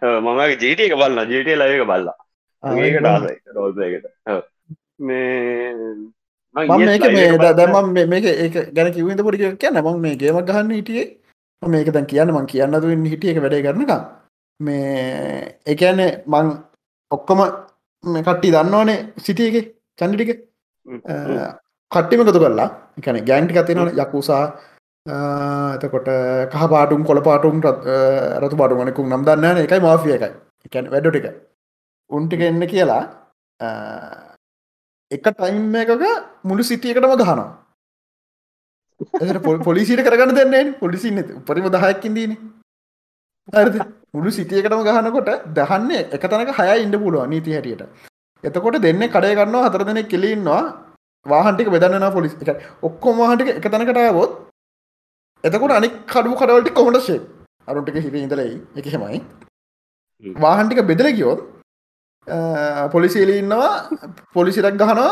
[0.02, 2.18] මම ජීට එක බලන්න ජීටිය ලයක බල්ලා
[2.64, 4.06] ඒකට ආසයි රෝල්පයකට
[5.00, 5.74] මේ
[6.56, 11.08] මේ දමම් මේක ඒක ගැන කිවිද පොඩි කියන්න මම මේ ගේම ගහන්න හිටියේ.
[11.62, 13.32] මේක දැන් කියන්න මං කියන්න දුවෙන් හිටිය.
[13.32, 14.02] එක වැඩේ කරනකම්.
[14.60, 16.48] මේ එකන්නේ මං
[17.12, 17.40] ඔක්කොම
[18.04, 19.56] මේ කට්ටි දන්නවනේ සිටියක
[20.00, 20.40] චන්ඩිටික
[21.92, 24.44] කට්ටිම කතු කරලා එකන ගෑන්ටි කතිනවන යකුසා
[25.06, 26.08] එතකොට
[26.52, 30.32] කහ පාටුම් කොළ පාටුම් රතු පාටුමනකුම් නම් දන්න එකයි මාෆිය එකයි.
[30.66, 31.28] එකැන වැඩ ටික.
[32.10, 33.04] උන්ටික එන්න කියලා
[35.12, 35.92] එක ටයිම් එකක
[36.44, 37.52] මුළු සිටියකටම ගහනවා.
[39.68, 42.38] පොලිසිට කරගන්න දෙන්නේ පොලිසින්න උපරිම දහයක්කින්දීන
[43.54, 43.80] හරි
[44.14, 47.84] මුළු සිටියකටම ගහනකොට දහන්නේ එක තනක හය ඉන්න පුළුව නීති හැටියට.
[48.44, 50.64] එතකොට දෙන්න කඩය ගන්නවා හතර දෙනෙක් කෙලින්නවා
[51.26, 54.32] වාහන්ටික බෙදන්නවා පොලිස් එක ඔක්කොම වාහන්ටික එක තැනකටයවොත්
[55.44, 57.22] එතකොට අනික් කඩු කඩවලට කොමට ශේ
[57.68, 59.20] අරුන්ටික හිර ඉඳලයි එක හෙමයි
[60.24, 61.42] වාහන්ටික බෙදල ගියොත්
[62.92, 63.72] පොලිසිලි ඉන්නවා
[64.34, 65.12] පොලිසිරක් ගහනවා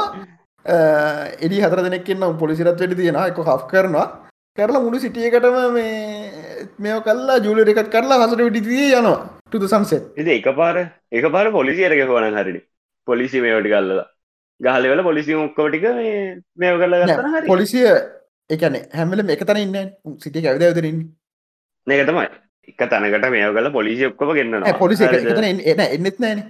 [0.65, 4.07] එඩි හතර දෙනෙක්න්න පොලිසිරත් වැඩි තියෙන එක හක් කරනවා.
[4.57, 9.19] කරලා මුළු සිටියකටම මේ මෙය කල්ලා ජුල එකත් කරලා හසට විටිතිය යනවා.
[9.47, 10.77] ටුද සන්සෙත් ඉති එක පාර
[11.11, 12.61] එක පාර පොලිසියරක හොන හරිනි
[13.07, 14.07] පොලිසි මේවට කල්ලලා
[14.61, 15.85] ගහලවල පොලිසි ඔක්කොටික
[16.57, 16.95] මේ කල්ල
[17.47, 17.87] පොලිසිය
[18.53, 19.77] එකන හැමල එක තන ඉන්න
[20.23, 21.01] සිටිය ඇවිදවතරන්න
[21.87, 22.27] නක තමයි.
[22.69, 26.41] එක තනකට මේ කල පොලිසි ඔක්කොම ගන්න පොලිසි එන එන්නෙත් නෑන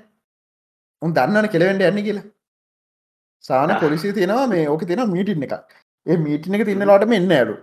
[1.01, 2.25] උන් දන්නන කෙලවෙන්ට යන්න කියලා.
[3.43, 5.53] සාන පොලිසි තියෙනවා මේ ඕක තියෙන මීටින් එක
[6.07, 7.55] ඒ මීටින එක තින්නලාට මෙන්න ඇලු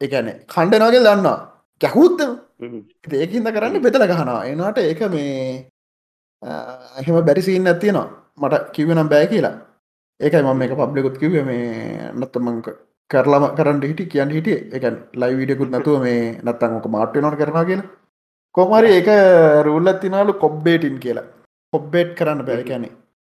[0.00, 1.36] එකන කණ්ඩනාගේ දන්නා
[1.80, 2.20] ගැහුත්ත
[3.20, 4.40] ඒකින්ද කරන්න බෙතල ගහනවා.
[4.50, 5.70] එනට ඒක මේ
[7.00, 8.08] එහෙම බැරිසින්න ඇතියෙනවා
[8.40, 9.54] මට කිවනම් බෑ කියලා.
[10.20, 12.66] ඒකයි මම එක පබ්ලිකුත් කිව මේ නත්තමංක
[13.10, 14.58] කරලම කරන්න හිටි කියන්න හිටිය.
[14.76, 14.84] එක
[15.20, 17.90] ලයි විඩියකුත් නැතුව මේ නත්තන් ඕක මාට්‍යනොට කරනා කියලා.
[18.54, 19.10] කොමරි ඒක
[19.68, 21.30] රුල්ලත් තිනාලු කොබ්බේටින් කියලා.
[21.72, 22.88] කොබ්බේට් කරන්න බැරි කැනෙ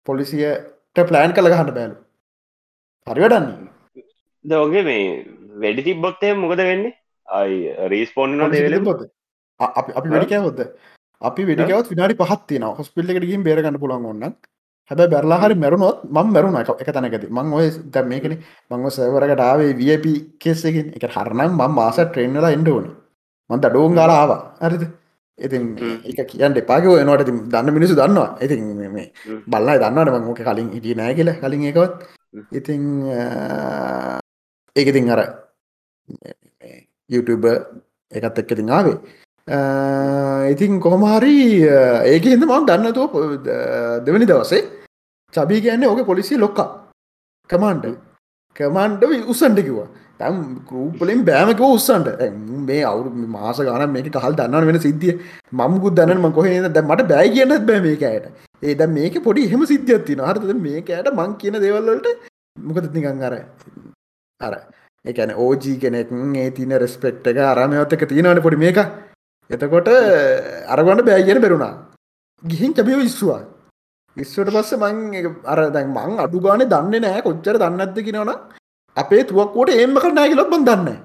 [0.08, 1.96] පොලිසියට ප්ලෑන් කළ ගහන්න බෑලු.
[3.08, 3.68] හරිවඩන්නේ
[4.46, 5.04] දෝගේ මේ
[5.62, 6.94] වැඩි තිබ්බොත්තය මොකද වෙන්නේ?
[7.28, 7.56] අයි
[7.92, 8.38] රීස්පෝන්
[8.86, 9.02] පොත්
[9.60, 10.62] අපි වැඩිකෑවොත්ද
[11.22, 14.36] අපි වැඩිකවත් විනාඩි පහත්තින හොස්පිල්ලෙකට ගින් බේරගන්න පුළන් ඔන්න
[14.90, 18.34] හැබ බැරලා හරි මැරුණොත් ම මැරුණ එක තැනකති මං ඔය දැ මේකන
[18.72, 20.06] මංව සවරකට ආවේ වප
[20.44, 21.04] කෙස්සකින් එක.
[21.16, 22.86] හරනම් ම මාස ට්‍රේන්නලා එන්ඩ ඕන.
[23.50, 24.32] මන්ත ඩෝන් ගාල ආව.
[24.66, 24.84] අරිද
[25.38, 25.64] ඉතින්
[26.10, 28.30] එක කියන්න එපාක එනවට දන්න මිනිසු දන්නවා.
[28.46, 28.62] ඉතින්
[28.96, 29.08] මේ
[29.52, 31.32] බල්ලා දන්නට මංෝක කලින් හිටිය නෑ කියල.
[31.42, 31.94] කලින් එකවත්
[32.60, 32.82] ඉතිං
[34.76, 35.22] ඒකඉතින් අර
[37.14, 37.50] YouTube
[38.12, 38.98] එකත් එක්ක තින් ආවේ
[39.48, 41.36] ඉතින් කොහොමහරි
[42.06, 43.14] ඒක හිද මක් දන්නතුව
[44.06, 44.64] දෙවනි දවසේ
[45.34, 46.68] චබී කියන්නේ ඕක පොලිසි ලොක්කා.
[47.50, 47.96] කමන්ඩ
[48.56, 49.88] කමන්ඩ උසන්ට කිවා
[50.20, 50.38] තම්
[50.70, 52.08] ගරුපලින් බෑමක උත්සන්ට
[52.68, 55.16] මේ අවු මාස ගන මේක කහල් දන්න වෙන සිද්ධිය.
[55.54, 58.26] මමුකුත් දන්නම කොහේ ද මට බෑ කියන්නත් බෑ මේකයට
[58.64, 62.08] ඒද මේක පොඩි එහෙම සිද්ධියත්තින හරතද මේකයට මං කියන දේවල්වලට
[62.68, 63.36] මොකද නිකං අර
[64.42, 64.56] අර
[65.06, 68.80] එකන ඕජී කෙනෙක් ඒ තින රෙස්පෙක්් එක අරමයොත්තක තියෙනවන පොඩි මේක
[69.50, 69.90] එතකොට
[70.74, 71.74] අරගොන්න බෑගෙන බෙරුණා.
[72.44, 73.42] ගිහින් චබිය විශ්වා
[74.18, 74.96] විශ්වට පස්ස මං
[75.46, 78.32] අර දැන් මං අඩු ගාන දන්න නෑ කොච්චර දන්නත්ද කිනවන
[78.98, 80.98] අපේ තුවක්කෝට ඒම කරනා කියලොත් බන් දන්න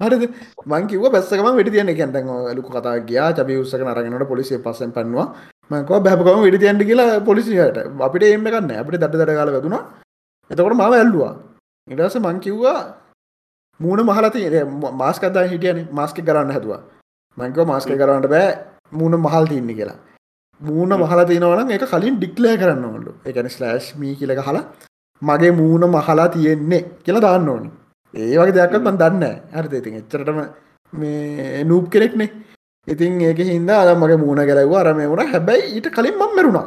[0.00, 0.24] හරිද?
[0.66, 2.18] මංකිව බැස්සකම වැඩි තියන එකැන්ට
[2.56, 3.30] ලුක කතා ගයා.
[3.36, 5.26] චබි උත්සක අරගෙනට පොලිසිය පස්සෙන් පන්නවා.
[5.70, 7.78] මක බැපකම වැඩි තියන්ට කියලා පොලිසියට.
[8.06, 9.82] අපිට ඒම කන්න අපිට දට දර කාල වැදුනා.
[10.50, 11.34] එතකොට මම ඇල්ලවා.
[11.88, 12.80] ඉඩස මංකිව්වා
[13.80, 14.40] මූුණ මහලති
[15.02, 15.88] මාස්කතා හිටියන.
[15.92, 16.82] මාස්ක කරන්න හැතුවා
[17.38, 18.48] මංකව මාස්ක කරන්නට බෑ
[18.92, 19.98] මූුණ මහල් තින්න කියලා.
[20.60, 24.64] මූුණ මහල තිනවන එක කලින් ඩික්ලය කරන්න ඔොඩු එකන ස්ලෑශ් මී කියල හලා
[25.22, 27.70] මගේ මූුණ මහලා තියෙන්නේ කියලා දාන්න ඕනි.
[28.14, 29.24] ඒ වගේ දෙයක්ත් මන් දන්න
[29.56, 30.40] ඇරත ඉතින් එච්චරටම
[30.92, 32.30] මේ නූප් කෙනෙක්නේ.
[32.88, 35.32] ඉතින් ඒක හින්දා අද මගේ මූුණ ගැලව අරම වුණ.
[35.34, 36.66] හැබැයි ඊට කලින් මම් මරුණා.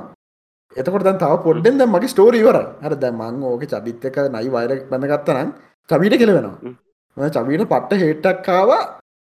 [0.75, 5.49] එතකොට තව පොඩ්ඩෙන් ද මගේ ස්ටෝරීවර හර දැ මං ඕක චබිත්තක නයි වයිර බඳගත්තනම්
[5.89, 7.29] චබීට කෙලවෙනවා.
[7.35, 8.71] චබීට පට්ට හෙට්ටක්කාව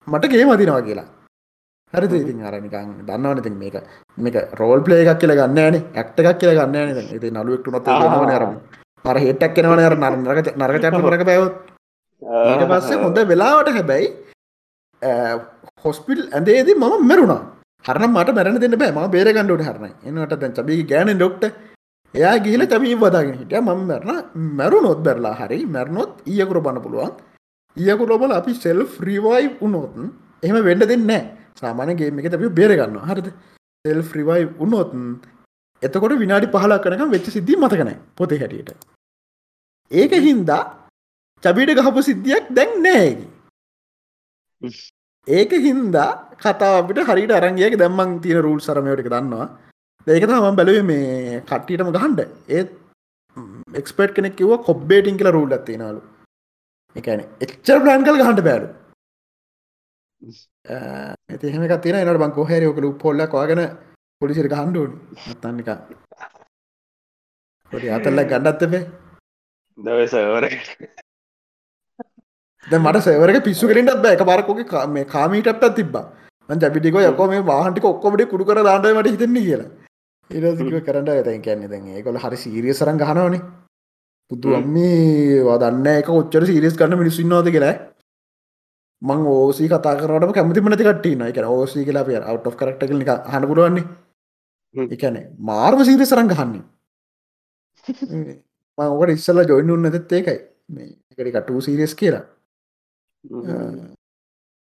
[0.06, 1.08] මට ගේ මතිනවා කියලා
[1.94, 2.12] හරිද?
[2.22, 3.76] ඉතින් අර නිකන් දන්නවන ඉතින් මේක
[4.24, 7.34] මේක රෝල් ප්ලේ එකක් කියලා ගන්න ෑනේ ඇක්ට එකක් කියලා ගන්න ෑනේ ඉතින්.
[7.36, 8.52] නළුවෙක්ට නොත් වෙනවන අරම
[9.10, 11.54] අර හෙට්ටක් කෙනවන අර නරක නරක චට කරක බැවොත්
[12.50, 14.06] ඊට පස්සේ හොඳ වෙලාවට හැබැයි
[15.84, 17.42] හොස්පිල් ඇදේදී මම මැරුණා.
[17.84, 18.92] හරන මට මැරණ දෙන්න බෑ.
[18.96, 21.44] ම බේරගන්නඩට හරන එනට දැන් චබී ගෑන ඩොක්ට
[22.14, 23.60] එයා ගිහිල තබී වදාගෙන හිටිය.
[23.60, 24.24] මම මැරණ.
[24.58, 25.60] මැරුණොත් බැරලා හරි.
[25.76, 27.14] මැරණොත් ඊයකුර බන්න පුළුවන්
[27.76, 30.04] ඊයකුරොබල අපි සෙල් ්‍රීවයි උනොත්න්
[30.44, 31.22] එහෙම වෙන්ඩ දෙන්නෑ
[31.56, 33.28] සාමානගේ එක අපි බේරගන්න හරිද?
[33.84, 34.90] සෙල් ්‍රිවයි උන්නොත්
[35.82, 38.70] එතකොට විනාඩි පහලා කනක වෙච්ච සිද්ධී මතකන පොතේ හැටියට.
[39.90, 40.62] ඒක හින්දා
[41.42, 43.26] චබීට ගහපු සිද්ධියක් දැන් නෑකි
[45.26, 46.10] ඒක හින්දා
[46.42, 49.46] කතාවට හරිට අරංගේක දැම්මන් තියෙන රුල් සරමයටක දන්නවා.
[50.06, 52.70] ඒක තම බැලුව මේ කට්ටියටම ගහන්ඩ ඒත්
[53.80, 56.00] එක්ස්පර්ට් කෙනෙක් කිව කොබ්බේටිං කියල රුල් ඇත්තිනලු
[56.96, 58.68] එකන එච්චර ප්ලෑන් කල් ගහන්ට බෑලු
[60.24, 63.62] ඇති එහෙම තින එනට බං කොහැරයක ලු පොල්ල කවාගෙන
[64.20, 64.92] පොලිසිර හන්ඩුවන්
[65.28, 65.70] අත්තන්නික
[67.72, 68.82] පොඩි අතල්ල ගණ්ඩත්තපේ
[69.78, 70.44] දවසවර
[72.64, 76.04] මට සවරක පිස්සු කරින්ටත් බෑ එක බරකොගේ මේ කාමීටත් තිබ්බා
[76.48, 79.70] ජපිටික යකො මේ වාහන්ටික ඔක්කොමට කුඩු කර දාන්නට මට හිතන්නේ කියලා
[80.30, 83.42] ඒසික කරට ඇතැන් කියන්නේ දැන් ඒකොල හරි සීරියසරන් ගහනවනේ
[84.30, 87.74] පුතු අම්මේ වදන්න එක ඔච්චර සිරිස් කරන්න මිනිස්සුන්නවාද කියලා
[89.04, 93.10] මං ඕසී කතා කරට කැමති මනති කටන එක ඕසී කියලා පිය අවට් of කරක්ට නික
[93.32, 93.84] හනපුරුවන්නේ
[94.74, 96.64] එකන මාර්ම සීරි සරං ගහන්නේ.
[98.78, 100.38] මංකට ඉස්සල්ල ජොයින් උන්න ඇතත් ඒකයි.
[100.68, 102.24] මේකට කටූ සීරියස් කියලා.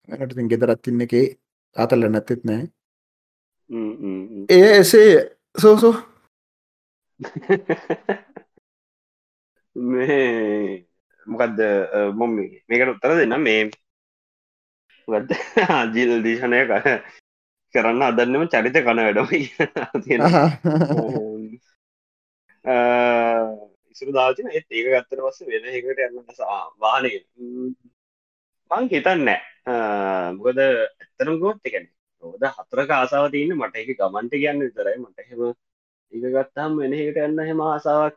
[0.09, 1.27] ඇනට ගෙදරත් තින්න එකේ
[1.77, 2.65] අතල්ල නැත්තෙත් නෑ
[4.51, 5.13] ඒ එසේ
[5.57, 5.95] සෝසෝ
[9.87, 10.87] මේ
[11.27, 11.59] මොකක්ද
[12.15, 12.37] මොම
[12.69, 13.37] මේකට උත්තර දෙන්න?
[13.41, 13.71] මේ
[15.69, 16.85] ආජීල් දීශනය කර
[17.75, 19.29] කරන්න අදන්නම චරිත කන වැඩම
[23.91, 26.19] ඉසුරු දාචන ඒත් ඒක ගත්තර පස්ස වෙන එකට යන්න
[26.81, 27.13] වානය
[28.71, 29.29] මං හිතන්න
[30.37, 31.87] මොකද ඇත්තරම් ගොත් එකන
[32.23, 34.97] ඕද හතරක ආසාාව තියන්න මට එක ගමන්ට කියන්න විතරයි.
[34.99, 35.43] මට හෙම
[36.13, 38.17] ඒක ගත්තාම් වෙන එකට යන්න හෙම ආසාාවක්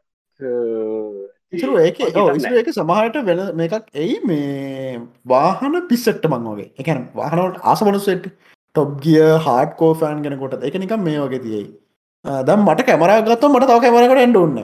[1.54, 6.72] ඉසරු ඒක ඒක සමහට වෙන මේකක් ඇයි මේ වාහන පිස්සෙට්ට මං වගේ.
[6.80, 8.26] එකන වාහනට ආසමනුසෙට්
[8.76, 11.64] ටොබ් ගිය හාඩ කෝ ෆෑන් කෙනකොට එක නිකම් මේ වගේ තියයි.
[12.48, 14.58] දම් මට කැමරා ගත්ත මට තව කැමරකට එන්ඩ ඔන්න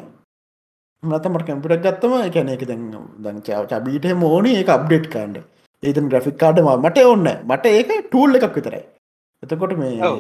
[1.04, 2.84] මත මට කැම්පිට ගත්තම එකන එක දැන්
[3.24, 5.40] දංචාව චබීට මෝනි ඒ අප්ඩේට් කාන්ඩ
[5.84, 8.84] ඒතන් ග්‍රෆික් කාඩ මට ඔන්න මට ඒක ටූල් එකක් විතරයි.
[9.44, 10.12] එතකොට මේ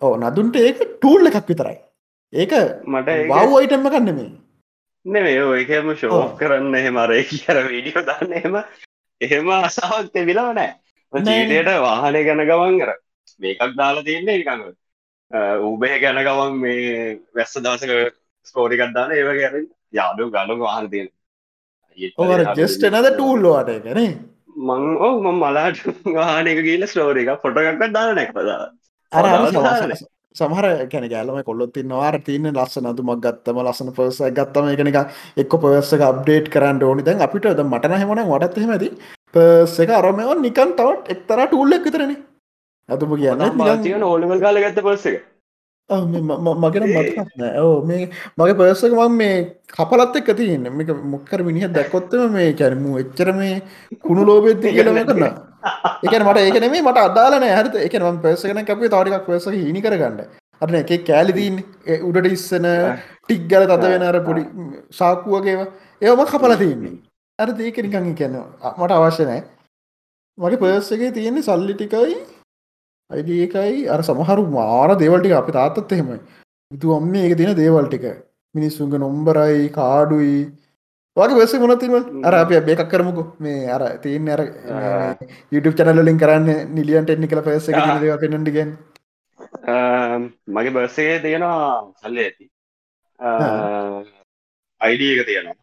[0.00, 1.76] ඕ නදුන්ට ඒක ටූල් එකක් විතරයි.
[2.32, 2.56] ඒක
[2.94, 4.30] මට වව් අයිටම්ම කන්න මේ
[5.04, 8.56] නෙමේ ඒකම ෂෝ කරන්න එහෙම අරේ කියර වීඩියෝ දන්න එහෙම.
[9.20, 10.70] එහෙම අසාවක් තෙබිලව නෑ
[11.12, 12.92] ජීටයට වාහනය ගැන ගවන් කර.
[13.40, 14.64] මේකක් දාලා තියන්නේ එකඟ
[15.70, 17.92] උබේ ගැන ගවන් මේ වැස්ස දවසක
[18.46, 21.08] ස්කෝරිකක්දාන ඒව ගැන යාඩු ගලු වාහන තියෙන.
[22.60, 24.30] ජෙස්ට නද ටූල්ලවාට ගැන
[24.68, 25.82] මං ඕ ම මලාට
[26.16, 28.62] වානක ගීල ස්ටෝරික පොටගක්ක දාන නැක්පදා
[29.12, 29.24] අර
[30.36, 32.88] සමහර කැන ගෑලම කොල්ලොත් වාර තියන්න ලස්සන.
[32.98, 35.00] දුමක් ගත්තම ලස්සන පර්ස ගත්තම එකනික
[35.36, 37.02] එක්ක පර්සක අප්ඩේට් කරන්න ඕනි.
[37.02, 38.90] දැන් අපිට ද මටන හෙමන වටත් හෙමැති
[39.34, 42.14] පර්ස එක අරමව නිකන් තවත් එක්තර ටූල්ල එකතරන
[42.88, 45.20] ඇතුම කියන්න තියන ඕලවල් කාල ගත්ත පර්ස එක
[46.64, 49.36] මගෙන මතන ඕ මේ මගේ පර්සක මම මේ
[49.76, 50.68] කපලත් එක් තියන්න.
[50.78, 53.62] මේක මොක්කර මිනිහ දැකොත්තම මේ කැරමු එච්චර මේ
[54.04, 55.24] කුණු ලෝබෙද්දි කියලම කරන්න
[56.06, 60.20] එකන මට ඒකන මේ මට අදාලන හරත එක ම පසකන අපේ තවරිකක් පස හිනි කරගන්න.
[60.62, 61.56] අරන එක කෑලිදීන්
[62.08, 62.68] උඩට ඉස්සන
[63.24, 64.42] ටික් ගල තද වෙන අර පොඩි
[64.98, 65.70] සාකුවගේවා
[66.02, 66.94] ඒවම කපල තියන්නේ.
[67.38, 69.42] අර ඒක නිකං කියනවා මට අවශ්‍ය නෑ.
[70.38, 72.16] මගේ පර්සගේ තියෙන්නේ සල්ලි ටිකයි
[73.14, 76.18] අයිඩකයි අර සමහරු මාර දේවල්ටික අපි තාත්තත් එහෙමයි.
[76.72, 78.06] විතු අම්ම ඒක තියෙන දේවල් ටික.
[78.54, 80.36] මිනිස්සුන්ග නොම්බරයි කාඩුයි.
[81.16, 81.94] වගේ වෙස මොනතිම
[82.28, 83.24] අර අප බේකක් කරමුකු.
[83.44, 84.40] මේ අර තියන් අර
[85.52, 87.68] YouTube චනලින් කරන්න නිලියන් ටෙක්නිකල පස
[88.22, 88.70] පෙනටිගෙන්
[90.54, 92.44] මගේ බර්සගේ තියෙනවා සල්ල ඇති.
[94.80, 95.58] අයිඩ එක තියෙනවා.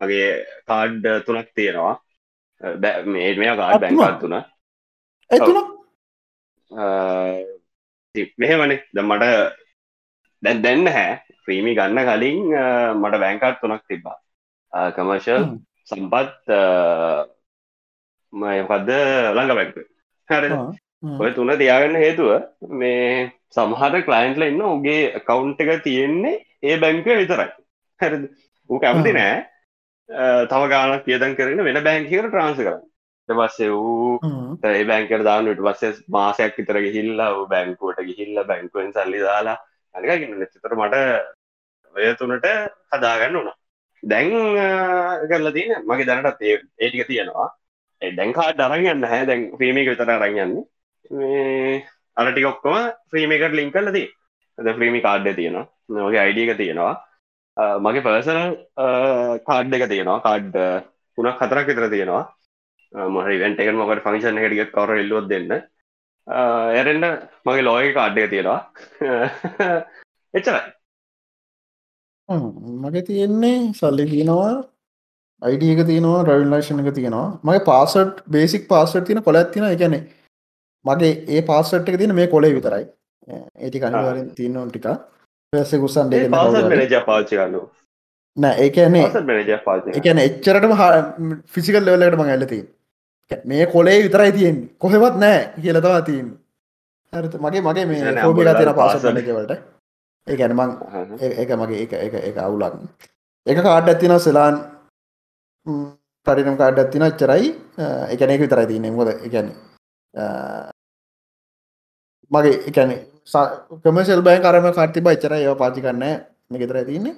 [0.00, 0.30] මගේ
[0.70, 1.94] කාඩ් තුනක් තියෙනවා.
[2.82, 4.34] බෑ මේ මේ කාඩ් බැංකාත් තුන
[5.32, 5.58] ඇතුන
[8.38, 8.78] මෙහෙමනේ.
[8.94, 9.24] ද මට
[10.42, 11.10] දැන් දැන්න හැ
[11.44, 12.38] ප්‍රීමි ගන්න කලින්
[13.00, 14.18] මට බැංකාත් තුනක් තිබ්බා.
[14.96, 15.44] කමර්ශල්
[15.90, 16.48] සම්පත්
[18.32, 18.90] මයකක්ද
[19.36, 19.76] ළඟ බැක්ක
[20.28, 20.50] හරි
[21.22, 22.30] ඔය තුන තියාගන්න හේතුව
[22.80, 27.50] මේ සමහර කලයින්ටල ඉන්න උගේ කවුන්් එක තියෙන්නේ ඒ බැංක විතරයි.
[28.00, 28.12] හැර
[28.70, 29.34] ඌ කැමති නෑ
[30.50, 32.82] තව ගානක් කියදන් කරන වෙන බැංකිකට ට්‍රන්ස කරන්න
[33.38, 34.18] පස්සේ වූ
[34.70, 39.58] ඒ බැංකට දාන්නට පස්සේ මාසයක් විතර ගිහිල්ලා බැංකුවට ගිහිල්ල බැංකුවෙන් සල්ලි දාලා
[39.94, 40.96] අනිකගන්න චතර මට
[41.94, 42.46] ඔය තුනට
[42.92, 43.58] හදාගන්න වුණා
[44.02, 44.30] දැන්
[45.28, 47.48] කරලා තියන මගේ දැනටත් ඒටික තියෙනවා.
[48.02, 49.26] දැන්කා ඩරගන්න හැ.
[49.26, 50.64] දැන් ්‍රීමක විතර රංයන්නේ
[51.12, 51.84] මේ
[52.16, 52.76] අරටික ඔක්කොම
[53.12, 54.08] ්‍රීමකට ලිං කල්ල දී
[54.58, 55.66] ද ්‍රීමි කාඩ්ඩ තියෙනවා.
[55.90, 56.94] නොගේ අයිඩියක තියෙනවා.
[57.80, 58.50] මගේ පර්සනල්
[59.48, 60.20] කාඩ් එක තියෙනවා.
[60.20, 60.50] කාඩ්
[61.18, 62.24] තුනක් හතරක් විතර තියෙනවා
[62.94, 65.52] මහරි වෙන්ට එක මොකට ෆංක්ෂන් එකටික කවර එල්ලුවත් දෙන්න.
[66.26, 67.06] ඇරෙන්ඩ
[67.46, 68.60] මගේ ලෝය කාඩ්ඩය තියෙනවා.
[70.34, 70.62] එච්චරයි.
[72.82, 74.52] මගේ තියෙන්නේ සල්ලි තියෙනවා
[75.42, 77.28] අයිඩිය එක තියෙනවා රවිල්ලේෂණ එක තියෙනවා.
[77.42, 80.02] මගේ පාසට් බේසික් පාසට තියන කොල ඇතින එකනෙ
[80.84, 82.84] මගේ ඒ පාසට් එක තියන මේ කොලේ විතරයි.
[83.58, 84.86] ඒටි කනිවරින් තියනවා ටික.
[85.52, 86.12] පස ගුසන්
[87.06, 87.62] පාචි කන්නු
[88.36, 89.02] නෑ ඒකනේ
[89.94, 90.86] එකන එච්චරටම හ
[91.54, 92.60] ෆිසිකල් ලෙවලට මඟ ඇලති
[93.46, 94.66] මේ කොලේ විතරයි තියෙන්නේ.
[94.78, 96.30] කොහෙවත් නෑ කියලතවා තියන්න.
[97.12, 99.18] හරිත මගේ මගේ මේ නෑ, හෝබි අම්බුලා තින පාස password.
[99.18, 99.52] මනකවලට
[100.26, 101.22] ඒ ගැන මං හහ.
[101.22, 102.74] ඒ- මගේ එක එක එක අවුලක්.
[103.46, 104.54] එක කාඩ් ඇතින සෙලාන්.
[106.26, 107.54] පරිනම් කාඩ් ඇතින ච්චරයි
[108.10, 108.90] එකනෙක විතරයි තියන්නේ.
[108.90, 109.48] මොද එකැන
[112.32, 112.90] මගේ එකැන
[113.84, 116.04] කමසල් බය කරම කාර්ති බච්චර ඒව පාචි කරන්න
[116.50, 117.14] මේ ගෙතර තියන්නේ.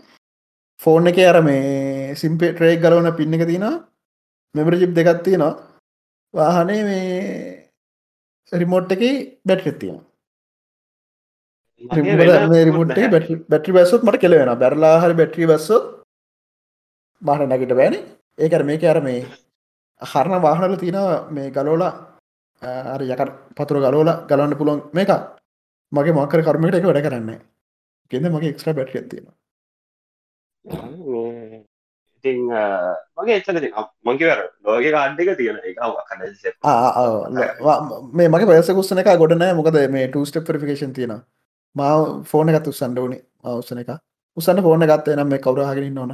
[0.80, 3.64] ෆෝන් එක අර මේ සිම්පේ ට්‍රේක් ගලවන පින්න එක තින
[4.54, 5.73] මෙබර ජිප් දෙකත් තියෙනවා
[6.35, 7.68] වාහනේ මේ
[8.53, 9.03] රිමෝට් එක
[9.47, 10.01] බැට් තියෙන
[11.82, 12.91] මගේ වෙන රිමෝට්.
[13.51, 15.85] බැටි බැස්සොත් මට කෙලවෙන බැරලා හරි බැට්‍රි බැස්සොත්
[17.22, 17.95] බාහට නැගිට බෑන.
[18.39, 19.20] ඒකර මේක අර මේ
[20.03, 20.99] හරණ වාහනල තියෙන
[21.30, 21.93] මේ ගලෝලා
[22.95, 25.11] අර යකට පතුර ගලෝල ගලන්න පුළුවන් මේක
[25.93, 27.30] මගේ මකර කර්මයට එක වැඩ කරන්න
[28.11, 29.26] කෙද මගේ එක්ස්ට්‍ර බැට්‍රිය තියෙන
[32.24, 32.40] මේ ඉතින්
[33.16, 33.58] මගේ එච්චන
[34.04, 35.78] මංකිවර ලෝක කාඩ්ඩික තියෙන එක
[36.10, 36.24] කඩ
[38.12, 41.16] මේ මගේ පයසකුස්සන එක ගොඩනෑ මොකද මේ ටස්ට පරිෆිකේෂන් තියෙන
[41.76, 43.90] මාව ෆෝන එකත් උත්සන්ඩ වනි අවසන එක.
[44.36, 46.12] උසන්න ෆෝන ගත්තේ නම් මේ කවරහගෙන ඕන?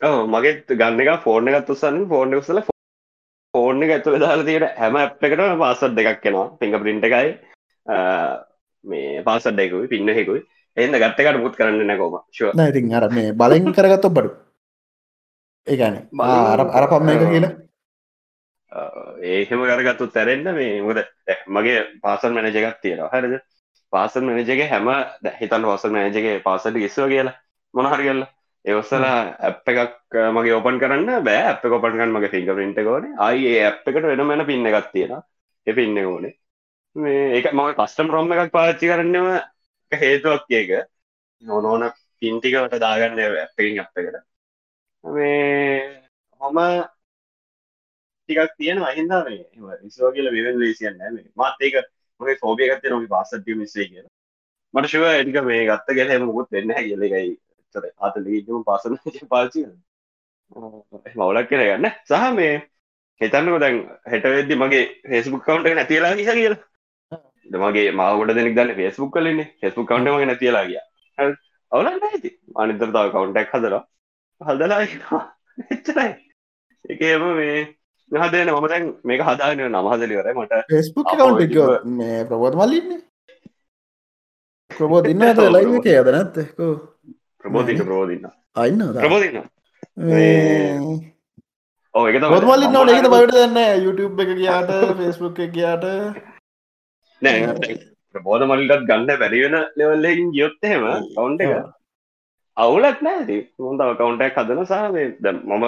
[0.00, 2.62] මගේ ගන්න එක ෆෝර්න එකත් උසන්න ෆෝර්න කුසල
[3.54, 7.30] ෆෝර්න එක ඇතුළ දාලා තියෙන හැම ඇ් එකට පාසත් දෙකක් කෙනවා පිංග පින්ට එකයි
[8.84, 10.42] මේ පාසත් දෙකුයි පින්න හෙකුයි
[10.76, 12.18] එන්න ගත්තකට මුත් කරන්න නැකෝම
[12.54, 14.30] නයිතින් අර මේ බලෙන් කරගත්ත බඩු
[15.66, 15.96] ඒගැන
[16.78, 17.52] අර පම් එක කියලා?
[19.32, 20.82] ඒහෙම කරගත්තු තැරෙන්න්න මේ.
[20.82, 20.98] මුද
[21.48, 23.10] මගේ පාසල් මැනජ එකක් තියෙනවා.
[23.14, 23.40] හරිද?
[23.92, 24.88] පාසල් මැනජගේ හැම
[25.40, 27.34] හිතන් පසල් මැනජගේ පාසට ඉස්ව කියලා.
[27.74, 28.24] මොනහරි කියල්ල
[28.64, 31.42] ඒවස්සල ඇප් එකක් මගේ ඔපන් කරන්න බෑ.
[31.52, 35.18] අප කොපන්ගන් මගේ ෆිංග පින්ට කෝන අයි ඇප් එකට වෙන මෙන පින්න එකක් තියෙන
[35.66, 36.34] එ පින්න ඕනේ.
[36.96, 39.28] මේ ඒක මම කස්ටම් රොම් එකක් පාච්චි කරන්නම
[39.92, 40.70] එක හේතුවක් ඒක.
[41.42, 41.88] නොනෝන
[42.22, 44.16] පින්ටිකට දාගන්න ඇපකින් අප එකට.
[44.16, 44.31] මේ
[45.04, 46.58] හොම
[48.28, 51.24] ටිකක් තියෙන අහින්දා මේ ඉස්ෝ කියල වෙන ලේසියන්න මේ.
[51.36, 51.74] මාත් ඒක
[52.20, 54.04] මගේ ෆෝබියගත්තේ නොි පාසට්ිය මිස්සේ කිය
[54.74, 57.32] මට ශව එටික මේ ගත්ත ගෙල හෙම මුත් වෙන්න කියල එකයි.
[57.74, 58.94] තර අත ලීජම පාසන
[59.28, 59.64] පාචි
[61.16, 61.90] මවලක් කර ගන්න.
[62.04, 62.54] සහ මේ
[63.20, 63.76] හිතන්නක දැන්
[64.06, 66.60] හෙට වෙද්දි මගේ ෆෙස්බුක් කවන්ට නැතිලා කිය කියලා.
[67.64, 70.80] මගේ මාවට දෙනෙක් දන්න ෆෙස්බුක් කලන්නේ ෆෙස්බුක් කවන්ට මගේ නැතිලා කිය
[71.72, 73.74] අවුල ඇති අනිතරතාව කවුන්ටක් හදර
[74.48, 74.82] හදලා
[75.70, 76.10] එච්චරයි.
[76.84, 77.60] එකම මේ
[78.10, 83.00] හදන මම දැන් මේක හදාන නමහදලිවර මට ෆෙස්බුක් කවන්් මේ ප්‍රබෝධ මල්ලින්නේ
[84.70, 86.74] ප්‍රබෝධ ඉන්න ඇත ලයිව එක අද නැත්තකෝ
[87.40, 88.26] ප්‍රබෝධින්න ප්‍රබෝධන්න
[88.56, 89.38] අයින්න ප්‍රබෝධන්න
[91.94, 94.70] ඕ එක පොත්මල්ලින්න ඕන ඒද බවට දන්න YouTube එක ගයාට
[95.00, 95.84] ෆෙස්බුක් එක ගයාට.
[97.22, 97.76] නෑ
[98.14, 101.52] ප්‍රබෝධ මල්ලටත් ගන්න බැරිවෙන ලෙවල්ලකින් ගියොත්තහෙම කවුන්ට එක.
[102.56, 105.66] අවුලක් නෑති හොඳ කවුන්ටක් හදන සාේ ද මම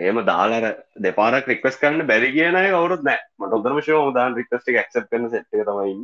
[0.00, 0.66] ඒම දාලර
[1.04, 3.20] දෙපාරක් රික්වස් කරන්න බැරි කියන කවරුත් නෑ.
[3.38, 6.02] මට ඔදරම ශෝ දාන් රික්ස්ට ක්සප් කන සෙට් තමයින්න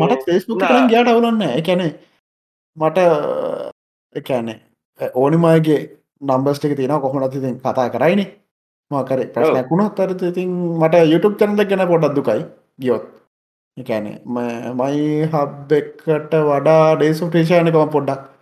[0.00, 0.40] මට නෑ.
[0.64, 1.86] කරන් ගයාට අවුලන්න එකැන
[2.76, 2.98] මට
[4.14, 4.58] එකැනේ
[5.14, 5.80] ඕනිමයගේ
[6.22, 8.26] නම්බස්ට එක තියෙන කොහොමට ඉතින් කතා කරයින.
[8.90, 10.50] මකර ප්‍රශ්නයක් වුණත් අරත ඉතින්
[10.80, 12.44] මට YouTube චනල ගැන පොඩක් දුකයි
[12.80, 13.04] ගියොත්.
[13.76, 14.16] එකැනේ
[14.80, 15.00] මයි
[15.32, 18.39] හබ්බෙක්කට වඩා ඩේසුටේෂයනකම පොඩ්ඩක්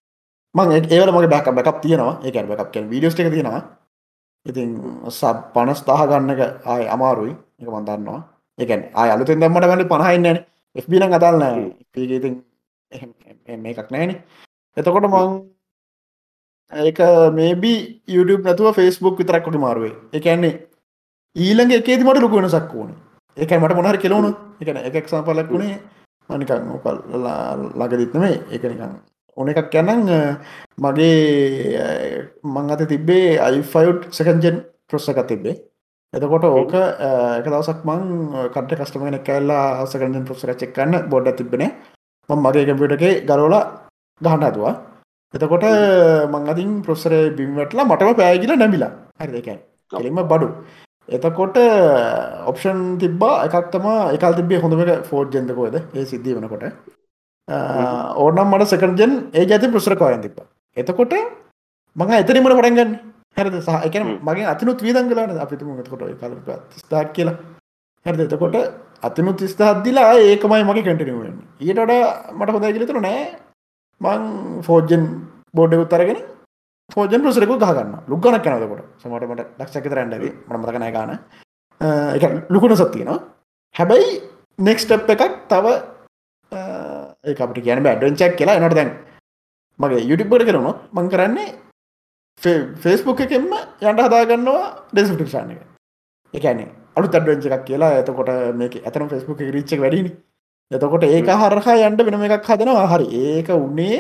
[0.59, 2.14] මං ඒ- ඒවල මගේ බැක බැකක් තියෙනවා.
[2.26, 3.61] ඒකැන බැකක් කියන වීඩියෝස් එක තියෙනවා.
[4.46, 4.68] ඉතින්
[5.20, 6.40] සබ් පනස් දාහ ගන්නක
[6.72, 7.32] ආය අමාරුයි.
[7.61, 8.20] එක මන්දන්නවා
[8.59, 10.38] ඒකැන ආය අලුතෙන් දම්මට වැලි පහයින්නන
[10.74, 11.70] FB නම් අදල්න හ්ම්.
[12.16, 12.34] ඉතින්
[13.64, 14.11] මේකක් නෑන
[14.76, 15.28] එතකොට මං
[16.72, 16.98] ඒක
[17.38, 17.72] මේබි
[18.14, 19.94] YouTube නැතුව ෆස්බුක් විතරක්කොට මාරුවේ.
[20.16, 20.54] එකන්නේ
[21.36, 22.92] ඊළඟ එකේති මට ලොකු වෙනසක් වුණ.
[23.36, 24.30] එක මට මොනහර කෙලවුණු
[24.61, 25.78] එකන එකක් සම්පලක් වුණේ
[26.30, 26.96] මනිකං ඕකල්
[27.80, 28.98] ලගදිත්නමේ එක නිකං
[29.39, 30.05] ඕන එකක් යැනං
[30.78, 31.16] මගේ
[32.45, 34.59] මං අත තිබේ අයිෆයුට් සකන්ජන්
[34.89, 35.56] ප්‍රොස්සක තිබේ
[36.12, 38.02] එතකොට ඕක එක දවසක් මං
[38.55, 41.65] කට කස්ටමගෙන කැල්ලා සකන්ජන් ප්‍රොස්සක චෙක්කන්න බොඩ්ඩ තිබෙන
[42.28, 43.65] මං මගේ කැපිටගේ ගරෝලා
[44.20, 44.74] ගහන්න ඇතුවා
[45.35, 45.65] එතකොට
[46.31, 49.59] මං අතින් ප්‍රොස්සර බිම්වටලා මටම පෑගිල නැමිලා හරි දෙකැන්
[49.93, 50.48] කෙලින්ම බඩු.
[51.09, 51.56] එතකොට
[52.47, 56.65] ඔප්ෂන් තිබ්බා එකක්තම එකල් තිබේ හොඳම ෆෝඩ් ජෙන්දකෝද ඒ සිද්ධිය වෙනකොට.
[57.49, 60.41] ඕනම් මට සකන්ජන් ඒ ජති ප්‍රසරකවායන් තිබ
[60.77, 61.15] එතකොට
[61.97, 62.93] මඟ එතනීමට පටන්ගන්න
[63.37, 63.55] හැරද?
[63.59, 63.97] සහ එක.
[64.23, 66.35] මගේ අතිනුත් වීදංගලන අපිතුම කොට කල
[66.77, 67.37] ස්ථාක් කියලා.
[68.07, 68.20] හැරද?
[68.20, 68.57] එතකොට
[69.03, 73.23] අතිනුත් ස්ථාත්දිලා ඒකමයි මගේ කැටනුවෙන් ඊට වඩා මට හොඳ කියලතුර නෑ.
[74.01, 74.23] මං
[74.62, 75.05] ෆෝජන්
[75.55, 76.19] බෝඩ්ඩකුත් අරගෙන
[76.91, 81.11] ෆෝජන් ප්‍රසරකු ගහගන්න ලුගන කනදකොට සමටමට ලක්ෂක රැන්ඩද මට මතකනය ගාන
[82.15, 83.19] එක ලුකුණ සත්තියනවා
[83.75, 84.12] හැබැයි
[84.59, 85.75] නෙක්ස්ටප් එකක් තව
[87.24, 88.90] අපට කියන බැඩ්ඩන් චක් කියලා එනට දැන්.
[89.78, 91.49] මගේ යුටිබ්බට කරනවා මං කරන්නේ
[92.78, 93.49] ෆෙස්බුක් එකෙන්ම
[93.82, 95.61] යන්ට හදාගන්නවා ඩෙස්ටික්ෂාන එක.
[96.35, 96.61] එකන
[96.97, 97.93] අලු තඩවෙන්ච එකක් කියලා.
[98.01, 100.12] එතකොට මේක ඇතන ෆෙස්බුක් රිච්ච වැඩිනි
[100.70, 102.86] එතකොට ඒක හරහා යන්ඩ වෙනම එකක් හදනවා.
[102.89, 103.07] හරි.
[103.27, 103.99] ඒක උන්නේ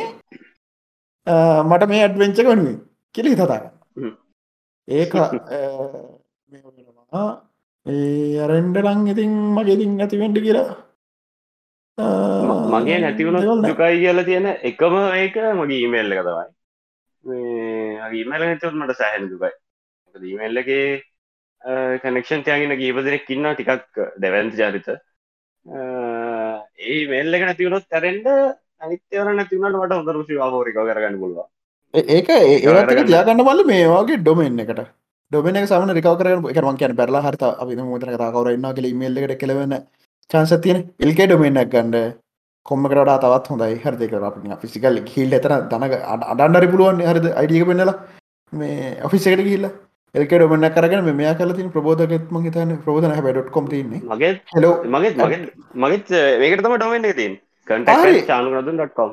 [1.62, 2.76] මට මේ ඇඩ්වෙන්චක වනුවේ
[3.14, 4.14] කෙලි තතාගන්න
[4.88, 5.12] ඒක
[8.44, 10.68] අරෙන්ඩ ලං ඉතින් මගේ ඉතින් ඇතිවෙන්ඩ කියලා
[11.98, 16.46] මගේ නැතිවුණ දුකයි කියලා තියෙන එකම ඒක මගේ ඊමේල්ල එක තමයි.
[18.12, 19.52] ඊමේල නැතුත් මට සෑහෙන දුකයි.
[20.14, 21.02] ඊමේල්ලගේ
[22.02, 24.88] කනෙක්ෂන් තියගෙන ගීප දෙනෙක් ඉන්න ටිකක් දෙවන්ත ජාරිත
[26.86, 28.26] ඒ මේල්ල එක නැතිවුණොත් තරෙන්ට
[28.80, 31.46] අනිත්‍යවර නැතිවුණට මට හොඳ රුසිවාහෝරික කරගන්න පුළුව
[31.94, 34.80] ඒක ඒක තියාගන්න බල මේවාගේ ඩොමෙන් එකට.
[35.32, 39.18] ඩොමෙන සම රිකව කරන එක මං කියන පැරලා හරත අපි මුතන කවර ඉන්න කෙ මේල්ල
[39.18, 39.74] එකට කෙලවෙන
[40.30, 40.80] චන්ස තියෙන.
[41.06, 41.96] එල්කේ ඩොමෙන්ක් ගන්ඩ
[42.66, 43.74] කොම්මකට තවත් හොඳයි.
[43.84, 45.94] හරදක අප ෆිසිකල් හිල් එතන දනක
[46.32, 47.04] අඩන්නරි පුළුවන්.
[47.10, 47.28] හරිද?
[47.40, 47.98] අයිඩිය පෙන්නලා.
[48.52, 49.72] මේ ඔෆිසකට ගිල්ලා
[50.14, 55.10] එල්ක ඩොමන්න කරගෙන මෙයා කල තින් ප්‍රබෝධකත්ම හිතන ප්‍රෝධන හැබඩොට් කොම් තින්නේ මගේ හෙලෝ මගේ
[55.18, 55.40] මගේ
[55.82, 57.34] මගේත් මේකට තම ඩොමෙන්ට තින්
[57.68, 59.10] කටක් චානුරදුන්.කොම්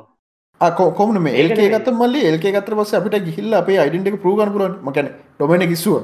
[1.00, 2.16] කොම මේ ඒක ගත මල්ල?
[2.16, 5.98] ඒක ගතර පස අපිට ගිහිල්ල අපේ අයිඩට පරූගන් පුලන් මකැන ඩොමෙන කිස්සුව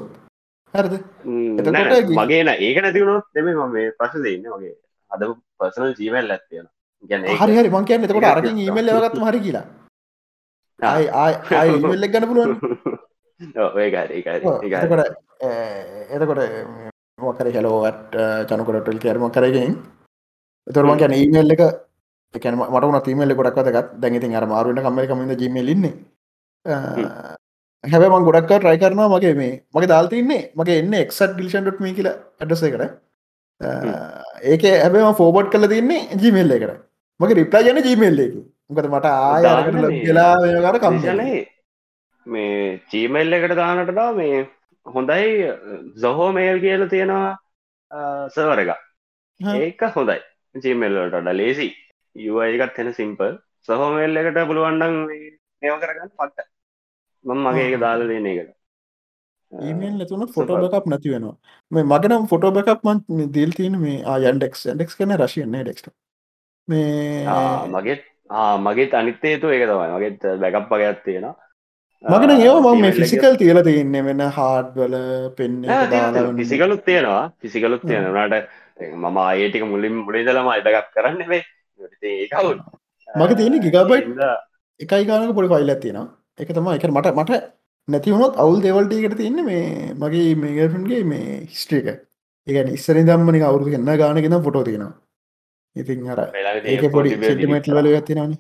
[0.74, 0.96] හරද?
[2.22, 4.76] මගේන ඒක නැතිවුණොත් දෙම ම ප්‍රශ දෙන්න වගේ
[5.12, 5.22] අද
[5.58, 6.68] පර්සනල් ජීවල් ඇත්තියෙන
[7.04, 9.66] ගැන හරි හරි මං කියන්න එතකොට අරකින් ඊමල් ලගත්ම හරි කියලා
[10.80, 11.08] ආයි
[11.54, 12.52] ආයි ඉමල්ලක් ගන්න පුළුවන්
[14.62, 15.04] ඒකට
[16.16, 16.42] එතකොට
[17.20, 18.18] මොකර හෙලෝවට
[18.50, 19.76] චනකොටල් කියරම කරගෙන්
[20.68, 21.64] එතුරම කියන ඊමල් එක
[22.34, 25.94] එකන මට තිීමල්ල ගොඩක්වතගත් දැඟතින් අර මාරුවට කම්මල කමිද ජීමල්ලන්නේ
[27.84, 32.18] හැබ මං ගොඩක් ට්‍රයි කරනවා මගේ මේ මගේ දාල්තින්නේ මගේ එන්න එක්සත් ඩිලිෂන්ට් මේ කියලා
[32.42, 32.84] ඇඩස කර
[34.42, 36.82] ඒක හැබම ෆෝබට් කල තින්නේ ජීමල්ල එකට.
[37.20, 38.34] මගේ රිප්ලා යන ජීමල්ල එක.
[38.70, 39.44] මොකද මට ආය
[39.98, 40.34] කියලා
[40.66, 41.40] කර කම්ජනේ
[42.26, 44.40] මේ චීමල්ල එකට දානටදා මේ
[44.86, 45.28] හොඳයි
[46.04, 47.30] සොහෝ මේල් කියල තියෙනවා
[48.36, 48.72] සවර එක
[49.40, 50.20] ඒක හොඳයි.
[50.56, 51.70] චීමල්ලට ලේසි
[52.16, 53.36] යුවයිකත් එෙන සිම්පල්
[53.68, 54.96] සහෝමේල් එකට පුළුවන්ඩන්
[55.66, 56.48] ඒව කරගන්න පට්ට.
[57.26, 58.52] මම මගේ ඒක දාල දෙන එකට
[59.52, 61.36] ඊමල් නැතුන ෆොටෝ බකක් නැති වෙනවා
[61.72, 65.92] මේ මගනම් ෆොටෝ බකක් මන් දිල් තියන මේ ආයන්ඩෙක් ඩෙක් කන රශයන්නේ ඩෙක්ට
[66.68, 67.28] මේ
[67.70, 68.10] මගේත්
[68.60, 69.88] මගේ අනිත්තේතු ඒක තමයි.
[69.92, 71.36] මගේත් බැකප් පගයක් තියෙනවා.
[72.04, 74.96] මගෙන ඒවා මම මේ ෆිසිකල් තියල තියන්නේ වෙන හාඩ්වල
[75.38, 75.64] පෙන්න
[76.38, 77.32] ෆිසිකලුත් තියෙනවා.
[77.40, 78.48] ෆිසිකලුත් තියෙනට
[78.80, 81.22] මම ආයටික මුලින් මුලිදලම අයිඩගක් කරන්න
[82.04, 82.60] ඒකවුත්
[83.08, 84.08] මක තියෙන ගිගබයිට්
[84.80, 86.08] එකයි ගානක පොඩි ෆයිල් ඇතියෙනවා
[86.40, 87.42] එක තම එක මට මට
[87.88, 91.88] නැතිවුණොත් අවුල් දෙවල්ටකට තියන්නේ මේ මගේ මේගල්ෆන්ගේ මේ හිස්ට්‍රික
[92.48, 94.94] ඒගැන ඉස්සරි දම්මනි අවුරු එන්න ගානගෙන ෆොටෝ තියෙනවා.
[95.76, 96.20] ඉතින් අර
[96.66, 98.40] ඒක පොඩි සිටිමටල් වල ඇතිනවානේ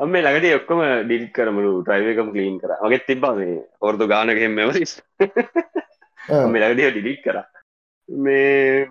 [0.00, 2.72] අම්ම ලඟට ඔක්කොම ඩිල් කරමලු ට්‍රයිවකම් කලීන් කර.
[2.84, 7.36] මගේ තිබා මේ ඔොරදු ගානකෙන් මෙවසිස් මේ ලඟටිය ඩිලික් කර.
[8.08, 8.88] මේ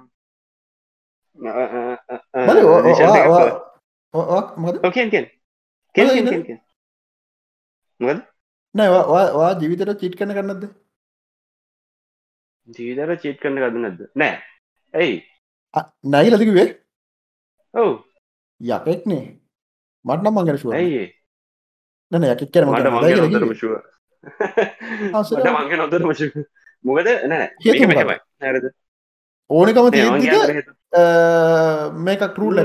[8.75, 10.63] නෑ ජීවිතර චිට් කන කරන්නද
[12.67, 14.01] ජීවිතර චිට් කන්න කද නැද්ද?
[14.15, 14.35] නෑ.
[14.93, 15.17] ඇයි
[16.03, 16.67] නයි ලතිකවේ
[17.73, 17.91] ඔව්.
[18.61, 19.25] යකෙක්නේ.
[20.05, 21.05] මට නම් මංගර ශුව ඇයි
[22.11, 23.73] නන යකෙක් කියන මට මගේ නොදර මශුව
[25.37, 26.23] මට මගේ නොදර මශ
[26.85, 27.07] මොකද?
[27.29, 27.47] නෑ.
[28.41, 28.65] නැරද
[29.49, 29.85] ඕනකම
[32.05, 32.57] මේක කරුල්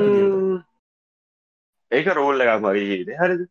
[1.92, 3.42] ඒක රෝල් එකක් මගේ හරිද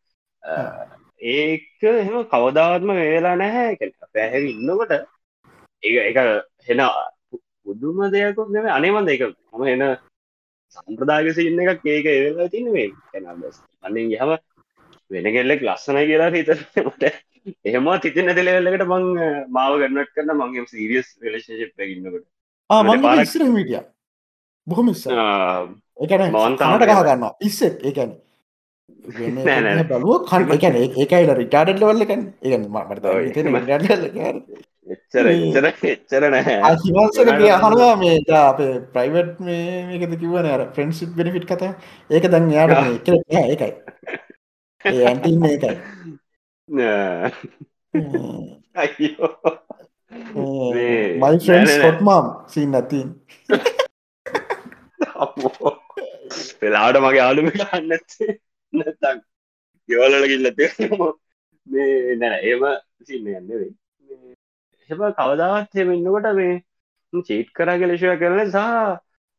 [1.22, 3.92] ඒක එහෙම කවදාත්ම වෙලා නැහැ.
[4.14, 4.92] පැහැ ඉන්නකොට
[5.84, 6.18] ඒ එක
[6.68, 6.82] හෙන
[7.64, 9.86] පුදුම දෙයක් නෙම අනේමන්ද එක හම එන
[10.78, 12.90] සම්ප්‍රදාගස ඉන්න එකක් ඒක ඒවෙලා තින්නේ
[13.26, 14.36] අන්න හම
[15.12, 16.52] වෙන කෙල්ලෙක් ලස්සන කියලා හිතට
[17.66, 19.06] එහෙම තිතින දෙලවෙල්ලකට මං
[19.50, 22.26] මාව ගන්නට කරන්න මංගේ සීරියස් රලේශිප් ඉන්නකට.
[23.22, 23.82] ඉස්සර මිටිය
[24.68, 28.16] බොහොම එකන මන්තනට ගහගන්න ඉස්සෙත් ඒකැන
[29.90, 30.76] බලුව කන් එකන.
[31.02, 33.06] ඒකයිල රිටාඩට ලවල්ලකන් ඒගන්න මට
[34.94, 36.24] එච්චර එච්චර එච්චර
[36.70, 41.64] අහිවන්සකගේ අහනවා මේ අපේ ප්‍රයිවට් මේකද කිවන අර ෆ්‍රෙන්න්සිප් බෙනිෆිට් කත.
[42.10, 42.74] ඒක දැන් යාට
[43.44, 43.72] ඒකයි.
[44.86, 45.76] ඒ ඇන්ටන්න ඒකයි.
[51.22, 53.08] මයි ෆ්‍රෙන්ස් කොට්මාම් සින් නතින්
[56.62, 58.34] පෙලාට මගේ ආලුම ගන්නත්තේ
[58.78, 59.24] නැතක්
[59.90, 60.58] ගෙවලට කිල්ලත
[61.68, 62.64] මේ නැන ඒම
[63.04, 63.72] සින්න යන්නවෙයි
[64.90, 66.62] එම කවදාවත් හෙම ඉන්නකොට මේ
[67.14, 68.60] චීට් කරා කෙලෙශය කරන සහ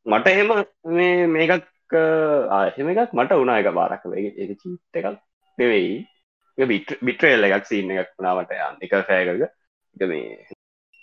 [0.07, 0.51] මට එහෙම
[0.93, 1.97] මේ මේකක්
[2.51, 5.19] ආහෙම එකක් මට උනා එක බාරක් වේ එක චීට් එකක්
[5.59, 6.07] නෙවෙයි.
[6.59, 8.81] බිට බිට්‍රේල් එකක් සින්න එකක් වුණාවට යන්න.
[8.81, 9.53] එක ෆෑගක එක.
[9.97, 10.47] මේ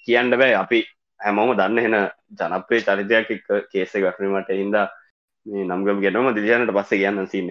[0.07, 0.53] කියන්න බෑ.
[0.55, 0.79] අපි
[1.19, 1.97] හැමෝම දන්න හෙන
[2.39, 4.79] ජනප්‍රේ චරිතයක් එක්ක කේස ගටනීමට හින්ද
[5.45, 7.49] මේ නම්ගම ගෙනම දිජනට පස්ස කියන්න සින්න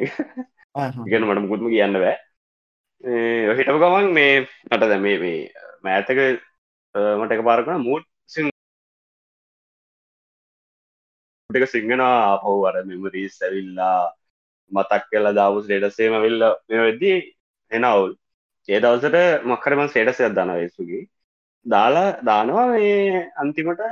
[1.06, 2.16] ඉගෙන මට මුකුත්ම කියන්න බෑ.
[3.48, 4.32] ඔහිටම ගමන් මේ
[4.70, 5.38] අට දැ මේ මේ
[5.84, 6.20] මෑතක
[7.18, 8.06] මට එක පාරකන මූට්
[11.50, 14.00] එක සිංහනා පව් අර මෙමරීස් ඇවිල්ලා
[14.72, 16.42] මතක් කල දවස් ඩේටසේම වෙල්ල
[16.80, 17.18] වෙද්දී
[17.70, 18.12] එනවුල්
[18.68, 21.04] ඒ දවසට මක්කරමන් සේටසයක් දන වෙසුගේ
[21.66, 23.82] දාලා දානවා මේ අන්තිමට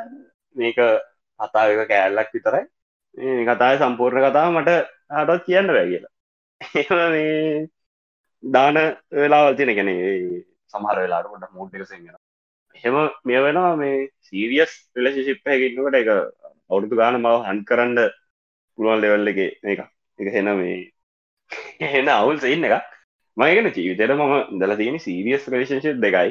[0.57, 0.79] මේක
[1.41, 2.65] කතාවක කෑල්ලක් විතරයි
[3.15, 4.71] කතාය සම්පූර්ණ කතාව මට
[5.11, 6.13] හටත් කියන්න බෑ කියලා.
[7.11, 7.69] මේ
[8.43, 8.77] දාන
[9.15, 9.91] වෙලාවල් තින ගැන
[10.75, 12.17] සමහර වෙලාට ොට මූට්ක සිගෙන
[12.77, 16.11] එහෙම මේ වෙනවා මේ සීරියස් වෙලශිප් හැකින්නකට එක
[16.71, 17.99] අවුරුදු ගාන මව හන්් කරන්න
[18.79, 19.81] පුළුවන් ලෙවල්ල එක එක
[20.19, 20.79] එක හෙන මේ
[21.91, 22.75] එන්න අවුල් සඉන්න එක
[23.37, 26.31] මයගෙන ජීවිතයට මම දල තියෙන සීරියස් රේෂන්ශ දෙකයි.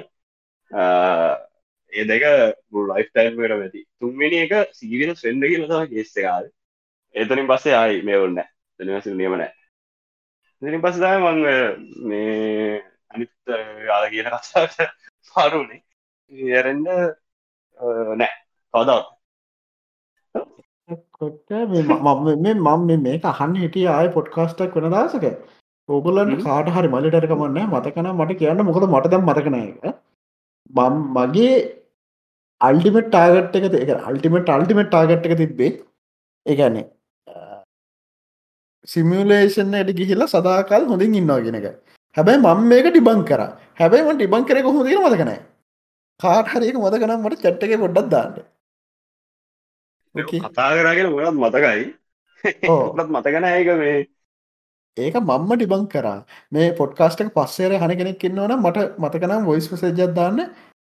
[1.94, 2.24] ඒ දෙක
[2.90, 6.46] ලයිෆ් ටයිම් කර ඇති තුන්වෙනි එක සීරියස් සෙන්ඩ කියලතා ගෙස්සකාල්
[7.16, 8.40] එතනින් පස්සේ ආයි මේ ඔන්න
[8.80, 9.52] දෙනවසි නියමනෑ
[10.62, 11.38] ඉතින් පස්ස තමයි මං
[12.10, 12.82] මේ
[13.12, 13.32] අනිත්
[13.86, 14.80] යාල කියන කතාවට
[15.36, 15.80] පාරුනේ
[16.52, 16.90] යරෙන්ඩ
[18.18, 18.34] නෑ.
[18.74, 19.08] කවදාවත්
[21.14, 25.26] කොට මම මම මේක අහන්න හිටිය ආය පොඩ්කාස්ටක් වෙන දසක
[25.90, 28.64] ඔගුලන්ට කාට හරි මලිටරකමන්න මතකන මට කියන්න.
[28.64, 29.76] මොකද මට දම් මතකන එක
[30.74, 31.56] මම් මගේ
[32.62, 35.76] අල්ටිමට ටාගට් එක එක අල්ටිමට අල්ටිමට ටාගට් එක තිබ්බේ.
[36.46, 36.90] ඒගැන්නේ
[38.88, 41.68] සිමියලේෂන් ඇඩි ගිහිල්ල සදාකල් හොඳින් ඉන්නවා ගෙනක
[42.16, 43.42] හැබැයි මං මේක ඩිබං කර.
[43.80, 45.40] හැබැයි මට ඩිබං කරෙක හොඳිර මතකනයි
[46.20, 48.32] කාට හරික මතකනම් මට චට්ටක පොඩ්ඩක් දාන්න.
[50.16, 51.84] කතා කරගෙන ගොඩත් මතකයි?
[52.70, 54.00] ඕත් මතකන ඒක මේ.
[54.98, 56.18] ඒක මම්ම ඩිබං කරා.
[56.52, 60.42] මේ පොඩ්කාස්ටක පස්සේර හන කෙනෙක් ඉන්නවන මට මතකනම් වොයිස් සජත් දාන්න.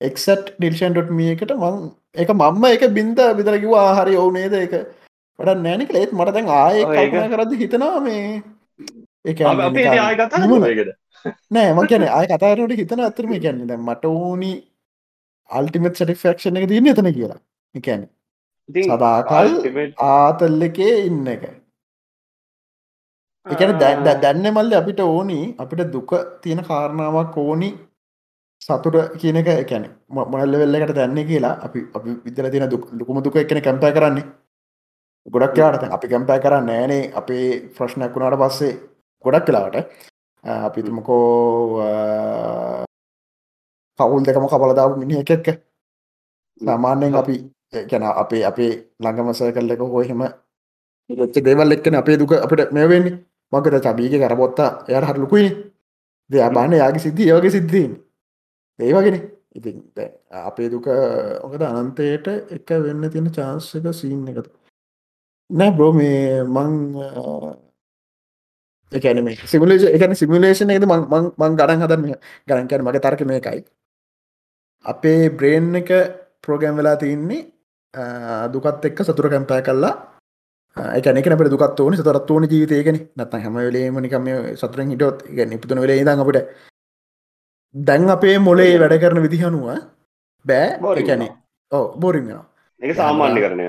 [0.01, 1.77] එක්සට් ඩිල්ෂන්.මිය එකට මං
[2.17, 4.75] එක මම්ම එක බින්ද විතරකිවා ආහරි ඔවුනේද එක
[5.41, 6.79] වට නෑනික ඒත් මට දැන් ආය
[7.33, 8.25] කරද හිතනවා මේ
[9.25, 9.39] එක
[11.51, 14.53] නෑ ම කියන අය කතාරට හිතන අතරම කියන්නේ දැ මට ඕනි
[15.51, 17.41] අල්ටිමත් සටිෆක්ෂණ එක තියන්න එතන කියලා.
[17.75, 18.03] එකැන
[18.69, 19.51] සදාකල්
[20.07, 21.45] ආතල්ල එකේ ඉන්න එක.
[23.47, 26.13] එකන දැන්න මල්ල අපිට ඕනි අපිට දුක
[26.43, 27.71] තියෙන කාරණාවක් ඕනි
[28.63, 29.49] සතුට කියන එක.
[29.65, 32.69] එකැන මොනල්ල වෙල්ලකට දැන්නේ කියලා අපි අපි විදල තින
[33.01, 34.27] දුකම දුක එකන කැම්පය කරන්නේ
[35.27, 38.73] ගොඩක් යාට අපි කැම්පෑ කර නෑනේ අපේ ප්‍රශ්නයක් වුණාට පස්සේ
[39.25, 39.77] ගොඩක් කලාවට
[40.45, 41.95] අපිතුමකෝ
[43.99, 45.49] කවුල් දෙකම කපලදාව මිනි එක එක්ක.
[46.61, 47.35] සාමාන්‍යයෙන් අපි
[47.85, 50.23] ගැන අපේ අපේ ළඟමසය කල්ලක හෝහෙම
[51.11, 53.19] ච්ච දේවල් එක්කන අපේ දුක අපට මෙවෙන්නේ
[53.53, 55.49] මකද චබීක කරබොත්තා එයට හර ලුකුයි
[56.31, 57.93] දෙයාබාන යාගේ සිද්ධ ඒවගේ සිද්ධීන්
[58.79, 59.17] ඒවගෙන
[59.53, 59.77] ඉතින්
[60.43, 60.87] අපේ දුක
[61.43, 64.60] ඔකද අනන්තයට එක වෙන්න තියෙන චාන්සක සීන් එකතු
[65.51, 66.73] නෑ බ්‍රෝ මේ මං
[68.93, 72.15] එකන මේ සිමලේෂ එකන සිමිලේෂන් එකද මං ගඩන් හදන්න
[72.49, 73.65] ගණන්කැන මගේ තර්ක මේකයි.
[74.85, 75.91] අපේ බ්‍රේන් එක
[76.43, 77.43] ප්‍රෝගෑම් වෙලා තියන්නේ
[78.55, 79.95] දුකත් එක්ක සතුර කැම්පෑ කල්ලා
[80.99, 84.29] එකනෙක නට දුකත් ඕන සතරත් ඕන ජීවිතයකන නත්ත හැම වෙලේම නිකම
[84.61, 86.39] සතුරෙන් හිටොත් ගැන පුතුන වෙලේ දන් අපට
[87.75, 89.67] දැන් අපේ මොලේ වැඩ කරන විදිහනුව
[90.45, 90.69] බෑ.
[91.03, 91.33] එකැනේ
[91.73, 92.50] ඕ බෝරින් වෙනවා
[92.81, 93.65] එක සාමාන්‍ය කරනය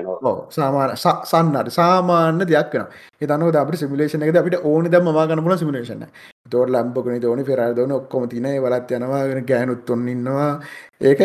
[0.50, 2.86] සාමාන සන්නට සාමාන්‍ය දෙයක් වෙන
[3.22, 6.04] තනව අප සිමිලේෂන එක අපිට ඕන දම වාගන පුල සිමිලේෂන
[6.48, 10.50] තෝර ලම්පකන තෝනි පෙර දන ඔක්කොම තින වලත් යනවාගෙන ගෑනුත් ඔොන්න ඉන්නවා.
[11.02, 11.20] ඒක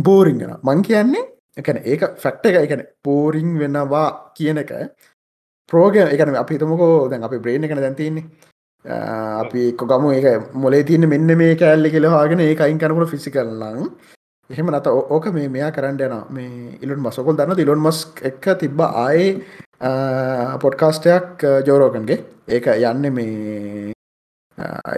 [0.00, 1.24] බෝරිංගෙන මං කියන්නේ
[1.56, 4.06] එකන ඒක ෆැක්ට එක එකන පෝරිං වෙනවා
[4.36, 4.70] කියන එක
[5.70, 8.24] ප්‍රෝග එකන අපි තමකෝ දැන් අපි බ්‍රේණ එකන දැන්තින්නේ
[8.84, 13.90] අපි කොගම ඒක මොලේ තියන්න මෙන්න මේ කෑල්ලි කෙලවාගෙන ඒ අයින් කනපුට ෆිසි කරලං
[14.50, 17.98] එහෙම නත ඕක මේ මෙයා කරන්න යන මේ ඉලුන් මසකොල් දන්න ඉලොන් මස්
[18.30, 19.28] එක්ක තිබ්බ ආයේ
[20.62, 22.18] පොඩ්කාස්ටයක් ජෝරෝකන්ගේ
[22.48, 23.92] ඒක යන්න මේ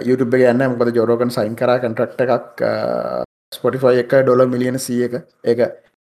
[0.07, 2.63] YouTube ගන්න මොකද ජෝරෝකන් සයින් කරා කන්ට්‍රක්ට එකක්
[3.55, 5.15] ස්පොටිෆයි එක ඩොල මිලියන සිය එක.
[5.43, 5.59] ඒක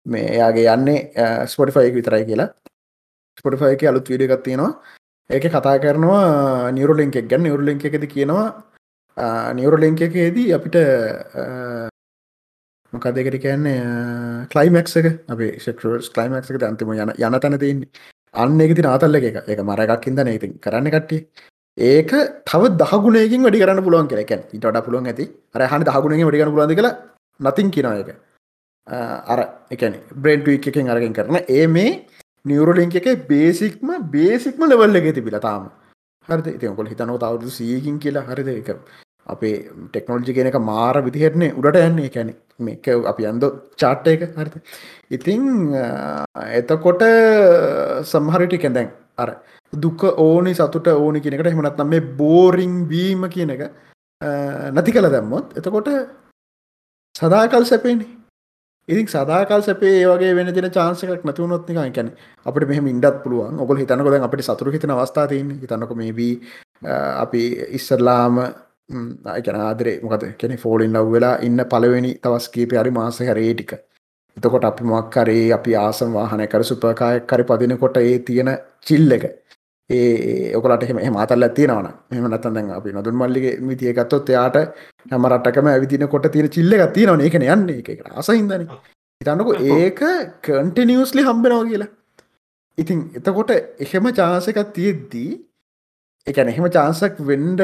[0.06, 2.48] මේ එයාගේ යන්නේ ස්පොටිෆයි විතරයි කියලා.
[3.38, 4.72] ස්පොටිෆයි එක අලුත් වීඩිය එකත්තියෙනවා
[5.30, 7.28] ඒක කතා කරනවා නිවරලින්ක් එක.
[7.28, 8.46] ගැන්න නිවරලින්ක් එකද කියනවා
[9.60, 10.80] නිවරලින්ක් එකේදී අපිට
[12.92, 15.06] මොකදකට කියන්නේ කලයිමක් එක.
[15.28, 17.84] අපේ ෙක්ස් කලයිමක් එක අන්තිම යන යන තැන තින්
[18.34, 19.60] අන්න එක ති නාතල්ල එක එක.
[19.70, 21.26] මරගක් ඉදන ඉතින් කරන්න කට්ටිය.
[21.78, 22.10] ඒක
[22.50, 25.28] තව දහගුණයකින් වැඩි කරන්න පුළුවන් කෙනෙකැන් ඉටට පුළුවන් ඇති.
[25.54, 26.94] අර හන දහගුණෙන් වැඩි කරන්න පුළුවන් කියලා
[27.40, 28.16] නතින් කියන එක
[28.86, 29.40] අර
[29.70, 32.06] එකන බ්‍රේන්ට් එකෙන් අරගෙන් කරන ඒ මේ
[32.44, 35.70] නිවරලින්ක එක බේසික්ම බේසික්ම ලෙවල්ල එක තිබිල තාම.
[36.28, 38.26] හරි ඉතිකොල් හිතනව තවරුදු සීකින් කියලා.
[38.30, 38.48] හරිද?
[38.48, 38.68] එක
[39.26, 39.56] අපේ
[39.92, 42.10] ටෙක්නෝජි කෙනක මාර විදිහටනේ උඩට යන්නේ.
[42.16, 43.44] කැනෙ මේක අපි අන්ද
[43.76, 44.22] චාට්ට එක.
[44.36, 44.60] හරි
[45.16, 45.42] ඉතිං
[46.60, 47.02] එතකොට
[48.12, 49.30] සම්හරිටි කැදැන් අර
[49.72, 53.62] දුක ඕනි සතුට ඕනි කියනකට එහමනත්නම් මේ බෝරිං වීම කියන එක
[54.76, 55.90] නැති කළ දැම්මොත් එතකොට
[57.14, 58.06] සදාකල් සැපේනි.
[58.88, 62.08] ඉතින් සදාකල් සැපේ ඒවගේ වෙන තින චාන්සකක් නැතිවුණොත් නිකන් කැන
[62.46, 63.58] අපට මෙහම ඉන්ඩත් පුළුවන්.
[63.62, 65.50] ඔබල හිතනකොද අපට සතුර හිතන අවස්ථා තියන්න.
[65.62, 66.34] හිතන්නක මේබී
[67.24, 67.42] අපි
[67.78, 68.34] ඉස්සරලාම
[68.88, 70.00] අයකන ආදරේ.
[70.02, 73.72] මොකද කෙනෙ ෆෝලින් ලව් වෙලා ඉන්න පලවෙනි තවස් කීප හරි මාස හැරේ ටික.
[74.36, 78.50] එතකොට අපි මක්කරේ අපි ආසම් වාහන කර සුපකායක් කරි පදිනකොට ඒ තියෙන
[78.82, 79.24] චිල්ල එක.
[79.90, 84.56] ඒ ඔකලට එහෙම මාතල් ඇතිනවන මෙම නතන් දැන් අපි නොදුන් මල්ලිගේ මිතිය ගත්තොත් එයාට
[85.10, 87.20] හැම රටකම ඇවිදින කොට තියෙන චිල්ල එක තියෙනවන.
[87.20, 87.68] ඒකන යන්න.
[87.72, 88.68] එක අසහින්දන
[89.20, 90.00] හිතන්නක ඒක
[90.42, 91.90] කන්ටිනියස්ලි හම්බෙනව කියලා.
[92.78, 95.30] ඉතින් එතකොට එහෙම චාසකක් තියෙද්දී
[96.26, 97.62] එකන එහෙම චාන්සක් වෙන්ඩ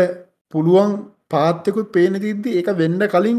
[0.53, 0.93] පුළුවන්
[1.33, 3.39] පාත්තකුත් පේන තිද්දි ඒක වෙන්න කලින්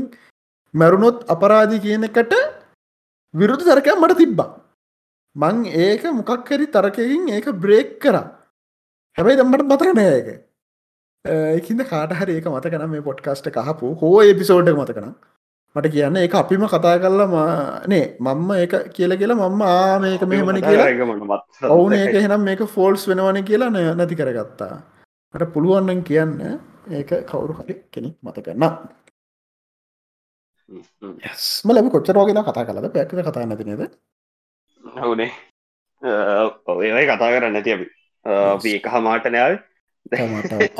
[0.74, 2.34] මැරුණොත් අපරාධි කියන එකට
[3.34, 4.50] විරුද්ධ තරකයක් මට තිබ්බා.
[5.36, 8.26] මං ඒක මොකක්කරි තරකකින් ඒක බ්‍රේක් කරා.
[9.18, 10.28] හැබැයි දම්මට මතක නෑක
[11.26, 15.08] ඒකින්ද කාටහරි ඒක මතකන මේ පොඩ්කාස්ට කහපු හෝ එපිසෝඩ් මතකන
[15.76, 17.34] මට කියන්න එක අපිම කතා කරලම
[17.92, 21.40] නේ මම්ම එක කියල කියලා මම්ම ආ මේක මෙහෙමන කියලා.
[21.76, 24.76] ඔවුන ඒක එහෙනම් මේක ෆෝල්ස් වෙනවන කියලා නැති කරගත්තා.
[25.34, 26.38] මට පුළුවන්නන් කියන්න
[26.98, 28.64] ඒක කවුරු හරි කෙනෙක් මතකන්න
[31.66, 33.82] ම ලැබි කොච්චරෝගෙන කතා කලද පැක්ක කතා නැතිනේද
[34.84, 35.32] හවනේ.
[36.66, 37.88] ඔය කතා කරන්න නැති අපි.
[38.76, 39.56] ඒක හමාට නෑල්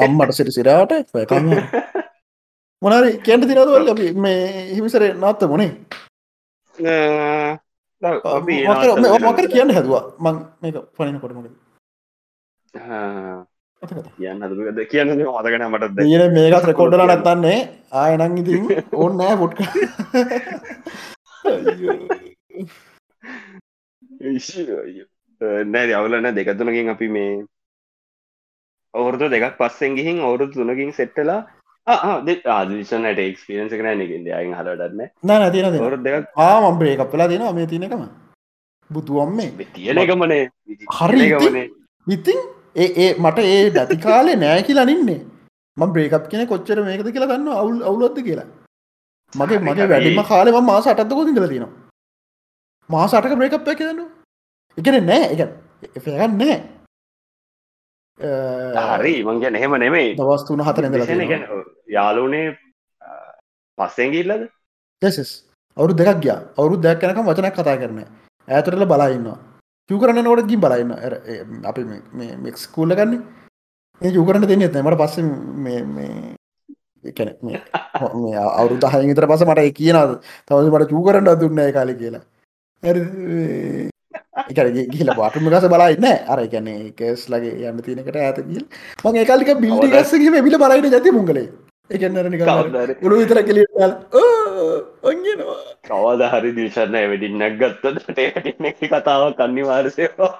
[0.04, 0.92] අම්මට සිට සිරාට
[2.82, 4.42] මොනරි කියන්ට තිරදවල් අපි මේ
[4.76, 5.72] හිමිසර නත්ත මොනේ
[9.24, 10.04] මකර කියන්න හැදවා.
[10.24, 11.48] මං මේක පනින කොටමක
[14.18, 14.42] කියන්න
[14.92, 16.34] කියන්න මතගෙන මට දන.
[16.36, 17.58] මේකත් රෙකෝඩ්ඩල නැත්තන්නේ.
[17.94, 18.62] ආයනං ඉතින්
[19.06, 19.60] ඔන්න නෑ පොට්ක
[25.74, 27.34] නෑ අවුලන දෙකතුනකින් අපි මේ
[28.94, 31.40] අවුරුදු දෙකක් පස්සෙන් ගිහින් අවුරුදු තුනකින් සෙට්ටලා
[31.88, 37.68] ආදිශනට එක්ස්පිරන්ස කරන එකද අයින් හලටන්න නෑ තින වරු දෙකක් ආමම් බ්‍රේක පලා දෙන මේ
[37.74, 38.04] තිනකම
[38.90, 40.44] බුදුවම්මේ තියෙන එකමනේ.
[40.98, 41.28] හරි
[42.08, 42.40] ඉතින්
[42.76, 45.22] ඒ මට ඒ දති කාලේ නෑ කියලා නින්නේ.
[45.78, 48.48] ම බ්‍රේකප් කියන කොච්චර මේකද කියලා ගන්න අවුල් අවුලොත්ද කියලා.
[49.34, 51.72] මගේ මගේ වැඩිම කාලෙම මා සටත්කො දිල තිනවා
[52.90, 54.10] මාසටක බ්‍රේකප් එක දන්නවා
[54.78, 55.24] එකන නෑ.
[55.96, 56.58] එක එගන්න නෑ.
[58.92, 59.14] හරි.
[59.24, 60.10] මංගේ එහෙම නෙමෙයි.
[60.20, 60.84] දවස් තුන හතර
[61.88, 62.58] යාලුනේ
[63.78, 64.44] පස්සෙන්ගිල්ලද
[65.02, 65.32] දෙසස්
[65.78, 66.38] අවුරු දෙයක් ගිය.
[66.58, 68.00] අවුරු දෙයක් කැනකම් වචනක් කතා කරන
[68.48, 69.40] ඇතරල බලයින්නවා
[69.90, 70.92] චූ කරන්න නොට ගින් බලන්න
[71.66, 71.82] අපි
[72.40, 73.24] මෙක්ස් කූල්ල ගන්න.
[74.02, 75.18] ඒ යුකරන්න දෙන්න ඇතමට පස්ස
[77.04, 77.30] එකන
[78.58, 82.24] අවුරු දහය විතර පස මට කියනද තවස මට චූ කරන්න දුන්න කාල කියලා.
[84.94, 88.66] ගිල බාටම ගස බලයින්න අර ගැන එකස් ලගේ යන්න තිනකට ඇතකිල්
[89.04, 91.48] මං ඒකාලික බිල්ඩි ගස්සගේ බිල බලයින ජති මුගලේ
[91.90, 92.38] එකන්නරනි
[93.02, 93.64] උළු විතර කෙලි
[95.04, 100.34] ඔන්ගෙනවා කවද හරි දිශන්න වැඩින්නක් ගත්තට ඒකට කතාවක් අනිවාර්සයවා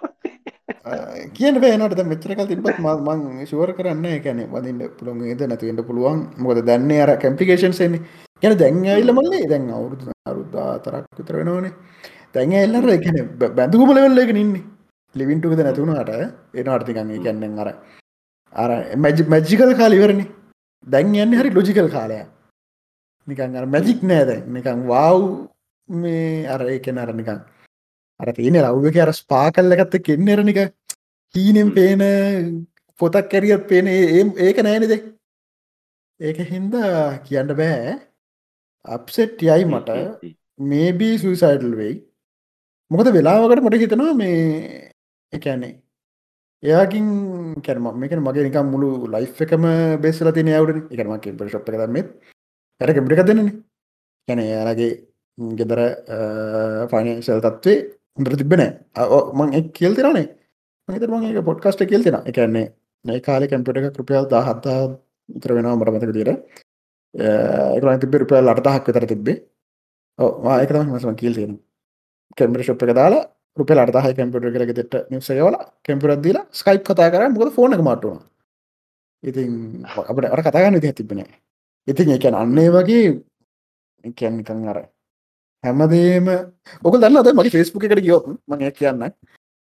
[1.34, 6.20] කියන පේනට මෙචරක තිබත් මං ශුවර කරන්න කැන වදින්න පුළුවන් ඒද නැතිවට පුළුවන්.
[6.38, 7.98] මොකද දන්නේ අර කැම්පිකේෂන්
[8.44, 11.74] ගැන දැන් ඇල්ල මල්ලේ දැන් අවුරුදු අරුද්දා තරක් විතර වෙනවනේ.
[12.34, 13.18] දැන් එල්ලර එකන
[13.58, 14.64] බැඳකුම ලෙවල්ල එක ඉන්නේ.
[15.16, 16.10] ලිවින්ටුකද නැතුුණට
[16.56, 17.70] එන අර්ථිකන් කියන්නෙන් අර
[18.56, 20.26] අර මැජි මැජිකල් කාලිවරණි
[20.88, 22.20] දැන් යන්න හරි ලොජිකල් කාලය
[23.28, 25.24] නිකන් අර මැජික් නෑද නිකන් වව්
[25.90, 27.40] මේ අර ඒකෙන අර නිකන්
[28.20, 30.62] අර තියෙන රව්ක අර ස්පා කල්ල එකත්ත කෙන්නරනික
[31.36, 32.02] හීනෙම් පේන
[33.00, 34.94] පොතක් කැරියත් පේන ඒක නෑනෙද
[36.20, 38.00] ඒක හින්දා කියන්න බෑ.
[38.86, 39.90] අප්සෙට් යයි මට.
[40.62, 41.96] මේබී සුසයිඩල් වෙයි.
[42.92, 44.92] මොකද වෙලාවකට මට හිතනවා මේ
[45.34, 45.74] එකන්නේ
[46.64, 47.06] එයාකින්
[47.62, 49.64] කැරම මේක මගේ නිකම් මුළු ලයි් එකම
[50.02, 52.08] බෙස්සල තින යවට එකම කෙම්ප ශප් එක දම්මත්
[52.82, 53.50] ඇයට කෙම්පික දෙන්නන
[54.28, 54.92] කැන එයාලගේ
[55.58, 55.80] ගෙදර
[56.92, 57.78] ෆයිනශල් තත්වේ
[58.16, 58.64] හොඳර තිබෙන
[59.34, 60.28] මං එක් කියල් තිරනේ
[60.90, 62.68] මත මගේ පොඩ්කස්ට කියල් තිෙන එකන්නේ
[63.06, 64.80] නයි කාල කැම්පිට එක කෘපියල් දා හත්තා
[65.30, 66.32] ඉතර වෙනවා මට මතක දීර
[67.76, 69.38] එක තිබ රුපියල් අටදහක් විතර තිබේ
[70.56, 71.64] ඒකතම මසම කියල් තියෙනවා
[72.38, 73.24] කැම්පිට ශප් එක දාලා
[73.58, 78.18] රුපෙල් අර්දාහ කැම්පිට කරක දෙට නිසයවල කැම්පිරත් දීලා ස්කයිප් කතා කර මොකද ෆෝන එක මටුව
[79.24, 79.52] ඉතින්
[80.04, 81.22] අපට අර කතාගන්න විදිහ තිබෙන
[81.88, 83.04] ඉතින් එකැන අන්නේ වගේ
[84.14, 84.80] කැන්නිකං අර
[85.64, 86.28] හැමදේම
[86.84, 89.06] ඔක දන්නද මගේ ෆෙස්බුක් එකට ගියොත් මගේ කියන්න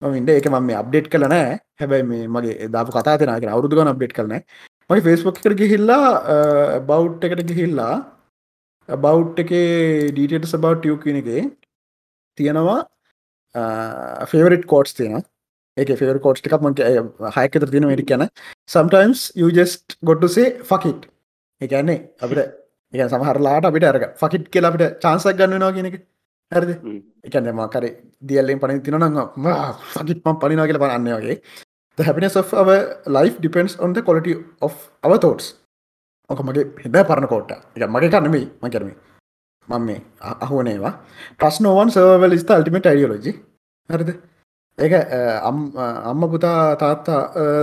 [0.02, 4.36] ඉන්ඩ එක ම අප්ඩේට් කලනෑ හැබැයි මේ මගේ දාපු කතාතනක අවුදු ගන අප්ඩේට් කරන
[4.90, 7.94] මගේ ෆෙස්බුක් එකට ගිහිල්ලා බෞ් එකට ගිහිල්ලා
[8.88, 9.52] බෞට් එක
[10.12, 11.28] ඩීටට සබව් ියෝ කියන එක
[12.38, 12.80] තියෙනවා
[13.54, 15.22] ෆේවරට කෝට්ස් තියෙන
[15.76, 16.78] එක ෆේවර කෝට් එකක් මක
[17.36, 18.26] හයකතර තියෙන වැඩි කියන
[18.68, 21.08] සම්ටයිම්ස් යජස්ට ගොඩ්ටුසේ ෆකිට්
[21.60, 22.40] එකන්නේ අපිට
[22.92, 25.96] එක සමහරලාට අපිට අරග ෆකිට් කියලා අපිට චාන්සක් ගන්නවා කියන එක.
[26.52, 26.70] හරිද?
[27.24, 27.84] එකන්න මකර
[28.22, 29.18] දියල්ලෙන් පනි තිනන
[29.94, 31.40] ෆකිට් පම් පනිනා කියල පන්න වගේ.
[31.98, 32.52] Happiness of
[33.40, 34.74] depends on the quality of
[35.20, 35.54] thoughts.
[36.30, 38.90] ඕක මගේ හෙබෑ පරණ කෝට්ට එක මගේ කන්නමයි මකරම
[39.70, 40.00] මම මේ
[40.44, 40.92] අහුවනේවා
[41.40, 43.32] ප්‍රශ්නෝවන් සර්වල් ස්ත අල්ටිමට අයිඩියලෝජි
[43.90, 44.10] හරිද?
[44.78, 44.94] ඒක
[46.10, 47.20] අම්ම පුතා තාත්තා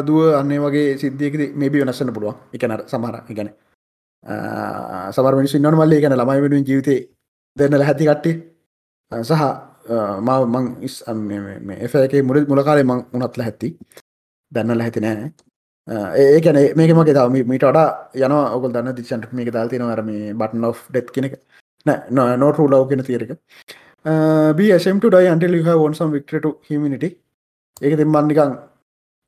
[0.08, 2.36] දුව අන්නේ වගේ සිද්ධියකද මේබි වෙනස්සන්න පුළුවන්.
[2.56, 3.50] එකන සමහර ඉගැන
[5.16, 6.02] සමර මිනිස්සු ඉන්නවන මල්ලේ.
[6.04, 7.00] ගැන ළමයි වෙනුවෙන් ජීවිතේ
[7.58, 8.36] දෙන්න ලැහැති කට්ටේ
[9.30, 9.44] සහ
[10.28, 10.96] මව මං ඉස්
[11.86, 13.70] එෆගේ මුල මුලකාලේ මං උනත්ල හැත්ති
[14.52, 15.30] දැන්නල හැති නෑ.
[16.38, 17.90] ඒකන මේක මගේ තම මීට වඩා
[18.26, 20.10] යන ඔකල් දන්න දිචන්ට මේක දල්තින අරම
[20.40, 21.36] බටන් of ඩෙත් කෙනෙක
[21.88, 23.32] නෑ නොට ලව් කෙන තිරක
[24.58, 27.10] බම් ඩයි අන්ටල් ොන්සම් වික්ට හිමිනිටි
[27.82, 28.58] ඒක තිම්බන් නිකං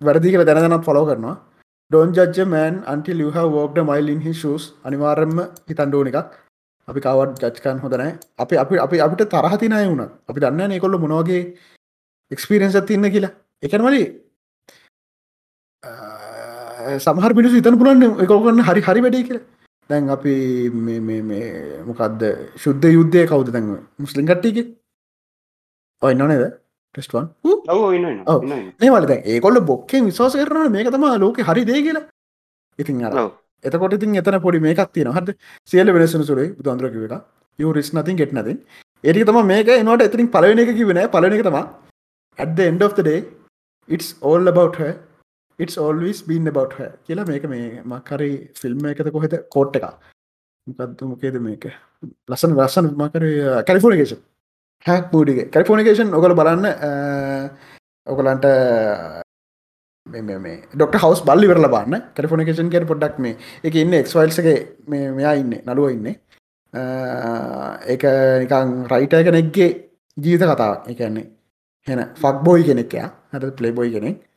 [0.01, 1.35] වැරදි කල දැනදනත් ෆලෝ කරනවා.
[1.91, 6.29] ඩොන් ජජ මෑන් අන්ටිල් හ වෝක්ඩ මයිල්ලින් හි ශස් අනිවාරෙන්ම හිතන්ඩුව එකක්.
[6.87, 11.41] අපි කවත් ජච්කන් හොදනෑ අපි අපි අපි අපිට තරහතිනය වුණ අපි දන්න කොල්ල මොනවගේ
[12.31, 13.33] එක්ස්පිරෙන්න්ස තින්න කියලා.
[13.63, 14.01] එකනවලි
[15.83, 19.45] uh, සමහර පිිනිසු ඉතන පුලන්න එකකන්න හරි හරි වැඩේ කියලා.
[19.89, 20.33] දැන් අපි
[21.89, 22.23] මොකක්ද
[22.63, 23.71] ශුද්ධ යුද්ධය කවුද දැන්ව
[24.05, 24.67] මුස්ලිම් කට්ටික
[26.01, 26.43] ඔය නොනේද
[26.95, 27.25] ටෙස්ටවන්
[28.87, 32.05] ඒවලද ඒකොල්ල බොක්කේ විශවාස කරන මේක තම ලෝක හරි දේ කියලා.
[32.79, 33.13] ඉතින් අර
[33.65, 35.37] එතකොට ඉතින් එතන පොඩි මේකක් තියෙන හද
[35.71, 37.15] සියල වෙනසන සුරේ බුදුන්දරකිව එක
[37.59, 38.57] යරිස් නතින් ගෙට නතින්
[39.03, 39.67] ඒරි තම මේක.
[39.81, 41.59] එනවට එතින් පලවෙන එක කිවෙන පලන එක තම
[42.39, 43.19] ඇද end of the day
[43.89, 44.09] it's
[45.59, 46.91] all about her it's always been about her.
[47.07, 49.83] කියලා මේක මේ මක්කරි ෆිල්ම් එකත කොහෙත කෝට් එක
[50.67, 51.65] මොකක්ද මොකේද මේක?
[52.29, 53.23] ලසන් රසන් මකර
[53.63, 54.17] කැලිෆෝනිකේෂන්
[54.87, 57.49] හැක් මූඩිගේ කැලිෆෝනිකේෂන් ඔකල බලන්න uh,
[58.05, 59.21] ඔකලන්ට uh,
[60.11, 65.33] මේ ඩොක්ට හවස් බල්ලි වරල බන්න කැලිෆෝනිකේෂන් කර පොඩ්ඩක් මේ එක ඉන්න එක්වල්සගේ මේ මෙයා
[65.33, 66.15] ඉන්න නළුව ඉන්න.
[66.73, 68.03] Uh, ඒක
[68.43, 71.29] නිකං රයිට කෙනෙක්ගේ ජීවිත කතාව එකන්නේ
[71.87, 74.28] හෙන ෆක් බෝයි කෙනෙක්යා හට පලේ බොයි කෙනෙක්.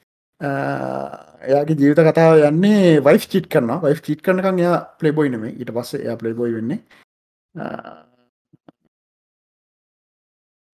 [0.43, 6.01] එයාගේ ජීවිත කතාව යන්නේ වයිස් චිට් කරන වයිස් චිට් කරනකං යා පලේබොයි නෙම ඊට පස්ස
[6.01, 6.81] එයා පලේබොයි වෙන්නේ.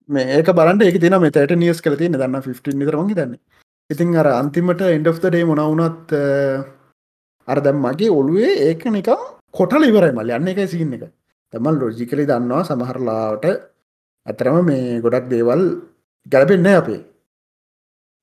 [0.09, 2.17] මේ ඒක බලන්ට ඒක තින මෙතට නියස් කල තියන්න.
[2.21, 3.37] දන්න 15 නිතරමගේ දන්න
[3.89, 6.13] ඉතින් අර අන්තිමට එන්ඩ් of ඩේ මොනවුනත්
[7.47, 9.09] අර දැම් මගේ ඔළුවේ ඒක නික
[9.57, 11.03] කොටල ඉවරයි මල් යන්න එක සින්න එක.
[11.53, 13.45] තමල් ලෝජිකලි දන්නවා සමහරලාට
[14.25, 15.63] ඇතරම මේ ගොඩක් දේවල්
[16.33, 17.01] ගැලපෙන්න අපේ.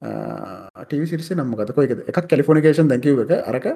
[0.02, 3.66] ටව සිරිස නම්ම ගතක එක එකක් කැලිෆෝනිකේෂන් දැකිව එක අරක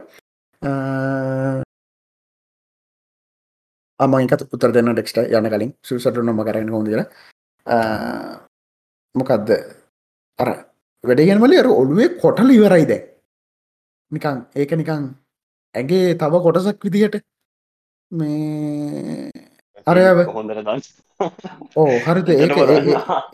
[4.01, 7.01] අමයිකත් උත්තර දෙන්න ඩෙක්ට යන කලින් සුසට නොම කරන්න හොඳල
[9.15, 9.51] මොකක්ද
[10.39, 10.51] අර
[11.05, 12.93] වැඩගෙන්වල අර ඔළුවේ කොටල ඉවරයිද
[14.13, 15.11] නිකං ඒක නිකං
[15.75, 17.21] ඇගේ තව කොටසක් විදිහට
[18.11, 19.40] මේ
[19.91, 20.87] අරයාව හොඳර දස්
[21.77, 22.29] ඕ හරිද?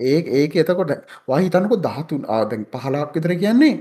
[0.09, 0.93] ඒ ඒක එතකොට
[1.29, 3.75] වහිතනකො දහතුන් ආදැන් පහලාක් විතර කියන්නේ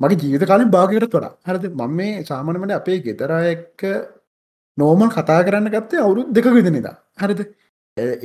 [0.00, 1.32] මගේ ජීවිත කාලින් භාගයට වඩා.
[1.48, 1.64] හරිද?
[1.72, 3.82] මම මේ සාමනමට අපේ ගෙදර එක්ක
[4.78, 7.42] නෝමල් කතා කරන්න ගත්තේ අවුරු දෙක විදිනිදා හරිද?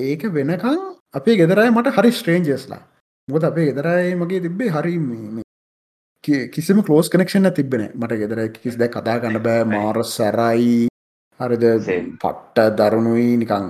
[0.07, 0.77] ඒක වෙනකං
[1.13, 2.83] අපේ ගෙදරයි මට හරි ස්ට්‍රේන්ජස්ලා
[3.27, 4.93] මොද අපේ ගෙදරයි මගේ තිබ්බේ හරි
[6.55, 9.63] කිසිම කලෝස් කනෙක්ෂන තිබෙන මට ගෙදර කිස් දැ කතා ගන්න බෑ.
[9.65, 10.87] මාර සැරයි
[11.39, 11.65] හරිද?
[12.21, 13.65] පට්ට දරුණුයි නිකං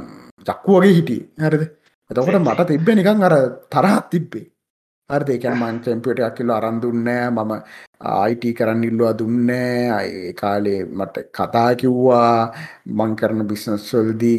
[0.48, 1.22] චක්කු වගේ හිටිය.
[1.40, 1.64] හරිද?
[2.10, 3.36] එතකොට මට තිබ්බ නිකං අර
[3.70, 4.46] තරහත් තිබ්බේ.
[5.10, 5.30] හරිද?
[5.30, 7.54] ඒකන මං කැම්පියට කිල්ල අරන්දුන්නෑ මම
[8.16, 12.54] අයිට කරන්න ඉල්ලවා දුන්නෑ අය කාලේ මට කතා කිව්වා.
[12.98, 14.38] මං කරන බිස්නස්වල්දී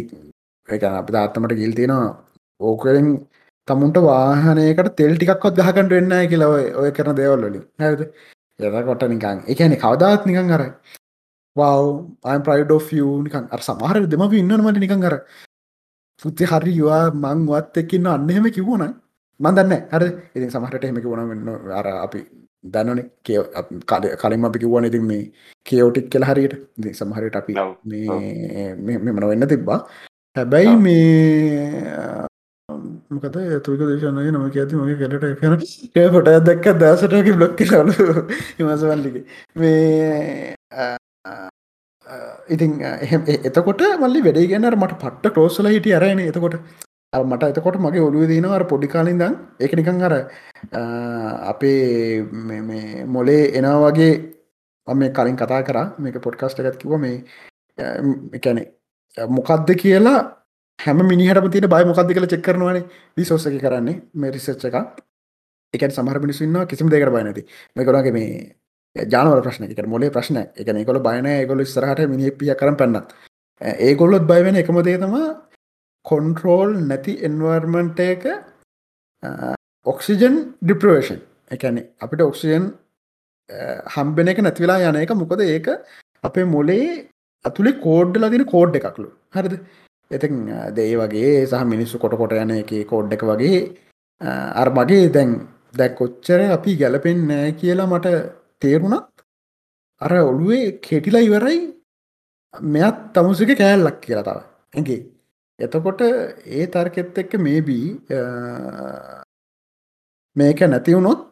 [0.68, 2.16] එක අප තාත්තමට ගිල් තියෙනවා.
[2.60, 3.12] ඕකෙන්
[3.68, 6.52] තමුන්ට වාහනයකට තෙල් ටිකක්වත් ගහකට වෙන්න කියලව
[6.82, 8.00] ඔය කරන දේවල්ලලින් හැද
[8.60, 10.62] එතකොට නිකං එකන කවදාත් නිකං අර
[11.60, 15.14] අයිම් ප්‍රයිඩ් of නිකන් අර සමහර දෙම ඉන්නනමට නිකං අර.
[16.22, 18.85] පුති හරි යවා මං වත් එක්කින්න අන්නහෙම කිවුණ
[19.40, 20.05] මන්දන්න හර.
[20.35, 22.20] ඉතින් සමහට එහෙම කිවුණ වෙන්න අර අපි
[22.64, 23.39] දන්නන කිය
[24.16, 25.32] කලින් අපි කිව්වන ඉතින් මේ
[25.66, 26.55] කියෝටික් කියල හරියට.
[26.78, 27.55] ඉති සමහරයට අපි
[29.05, 29.80] මෙමන වෙන්න තිබ්බා.
[30.36, 32.28] හැබැයි මේ
[33.10, 35.55] මොකද තුක දේශනය නම ඇති මගේ කෙලට කන
[35.97, 37.94] ඒ පොට දක්ක දසටක බ්ලොක්ක ලු
[38.59, 39.24] හිමසවල්ලිගේ
[39.60, 40.56] මේ
[42.48, 42.72] ඉතින්
[43.48, 46.56] එතකොට මල්ලි වැඩේ ගැනර මට පට්ට කලෝසල හිටිය අරයන එතකොට
[47.12, 50.14] මට එතකොට මගේ ඔලුව දනවර පොඩිකාලින්දන් එක නිකං අර
[51.52, 52.22] අපේ
[53.06, 54.12] මොලේ එනා වගේ
[54.88, 55.78] මේ කලින් කතා කර.
[55.98, 57.24] මේක පොඩ්කස්ට එකත් කිව මේ
[58.32, 58.62] එකැනෙ
[59.28, 60.18] මොකක්ද කියලා
[60.78, 62.84] හැම මිනිහට තින බයි මොකක්ද කල චෙක් කරනවානේ.
[63.16, 64.76] විසෝසක කරන්නේ මේ රිසච්ච එක
[65.74, 67.42] එක සමහර මිනිස්සන්න කිසිම දෙකට බයි නැති.
[67.76, 68.56] මේකොලගේ මේ
[69.12, 69.64] ජානවල ප්‍රශ්න.
[69.72, 70.38] එක මොලේ ප්‍රශ්න.
[70.56, 73.08] එක කොල බයන ගොල ස්රහට මිනි පිය කරන පන්නත්.
[73.86, 75.16] ඒගොල්ලොත් බයිවෙන එකම දේ තම
[76.06, 78.24] කොන්ට්‍රෝල් නැති එන්වර්මන්ට එක
[79.86, 81.20] ඔක්සිජන් ඩිප්‍රවේෂන්
[81.56, 82.70] එකැනෙ අපිට ඔක්සිජන්
[83.96, 85.12] හම්බෙන එක නැතිවෙලා යන එක.
[85.22, 85.68] මොකද ඒක
[86.28, 86.86] අපේ මොලේ
[87.44, 89.10] අතුළේ කෝඩ්ඩ ලදින කෝඩ් එකක්ලු.
[89.34, 89.54] හරිද?
[90.10, 90.28] එති
[90.76, 93.60] දේ වගේ සහ මිනිස්සු කොට කොට යන එක කෝඩ් එක වගේ
[94.60, 95.30] අර මගේ දැන්
[95.78, 98.06] දැ කොච්චර අපි ගැලපෙන් නෑ කියලා මට
[98.62, 99.24] තේරුණත්
[100.01, 101.60] අර ඔළුවේ කෙටිලා ඉවරයි
[102.55, 104.39] මෙත් තමුසික කෑල්ලක් කියලා තව.
[104.74, 105.01] ඇගේ
[105.59, 107.86] එතකොට ඒ තර්කෙත් එක්ක මේබී
[110.36, 111.22] මේක නැතිවුණොත්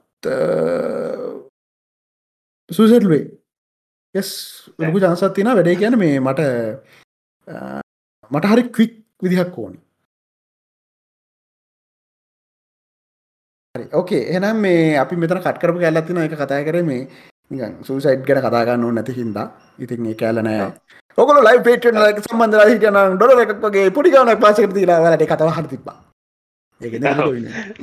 [2.71, 3.25] සුසටලුවේ
[4.15, 4.31] යස්
[4.79, 6.41] ලොකු ජනසත් තින වැඩේ කියන මේ මට
[8.31, 9.79] මට හරි කවික් විදිහක් ඕනි.
[14.01, 17.03] ඕකේ එනම් මේ අපි මෙතන කටකරපු කැල්ලත්තින එක කතා කර මේ
[17.89, 19.47] සූසයිට් ගැන කතාගන්න නැති හින්දා.
[19.85, 20.73] ඉතින් ඒ කෑලනෑ
[21.19, 21.87] ඔකල ලයි පේට
[22.25, 25.99] සම්බන්ධ හිටන ඩොල එකක්ගේ පොඩිගවනක් පාසක තිලා වලට කතව හර තිබා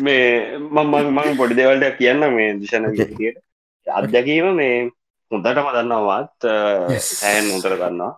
[0.08, 3.40] මේ මං මං පොඩි දෙවල්ට කියන්න මේ දිශන විදියට.
[3.88, 4.76] අත්දැකීම මේ
[5.32, 6.48] හොඳටම දන්නවාත්
[7.00, 8.14] සෑන් උතර දන්නවා.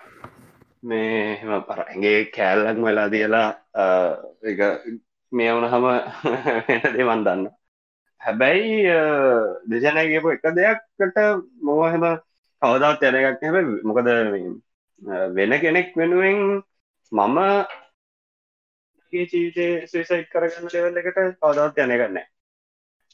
[0.84, 3.48] මේ එම පරගේ කෑල්ලක් වෙලා දියලා
[4.44, 4.60] එක
[5.32, 5.86] මේ වුණ හම
[6.98, 7.48] දෙවන් දන්න
[8.26, 8.76] හැබැයි
[9.72, 11.18] දෙජනයගේපු එක දෙයක්කට
[11.62, 12.06] මොහහෙම
[12.62, 14.08] කවදාත් යන එකක් හැබ මොකද
[15.32, 16.40] වෙන කෙනෙක් වෙනුවෙන්
[17.12, 17.38] මම
[19.14, 22.18] ජීවිතය සවිසයි් කරගන්න ලෙවල් එකට කවදාත් යන කරන්න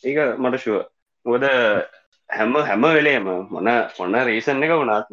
[0.03, 0.79] ඒක මට ශුව
[1.25, 1.43] මොද
[2.29, 3.67] හැම හැම වෙලේම මොන
[3.99, 5.11] ඔන්න රීසන් එක වුණත්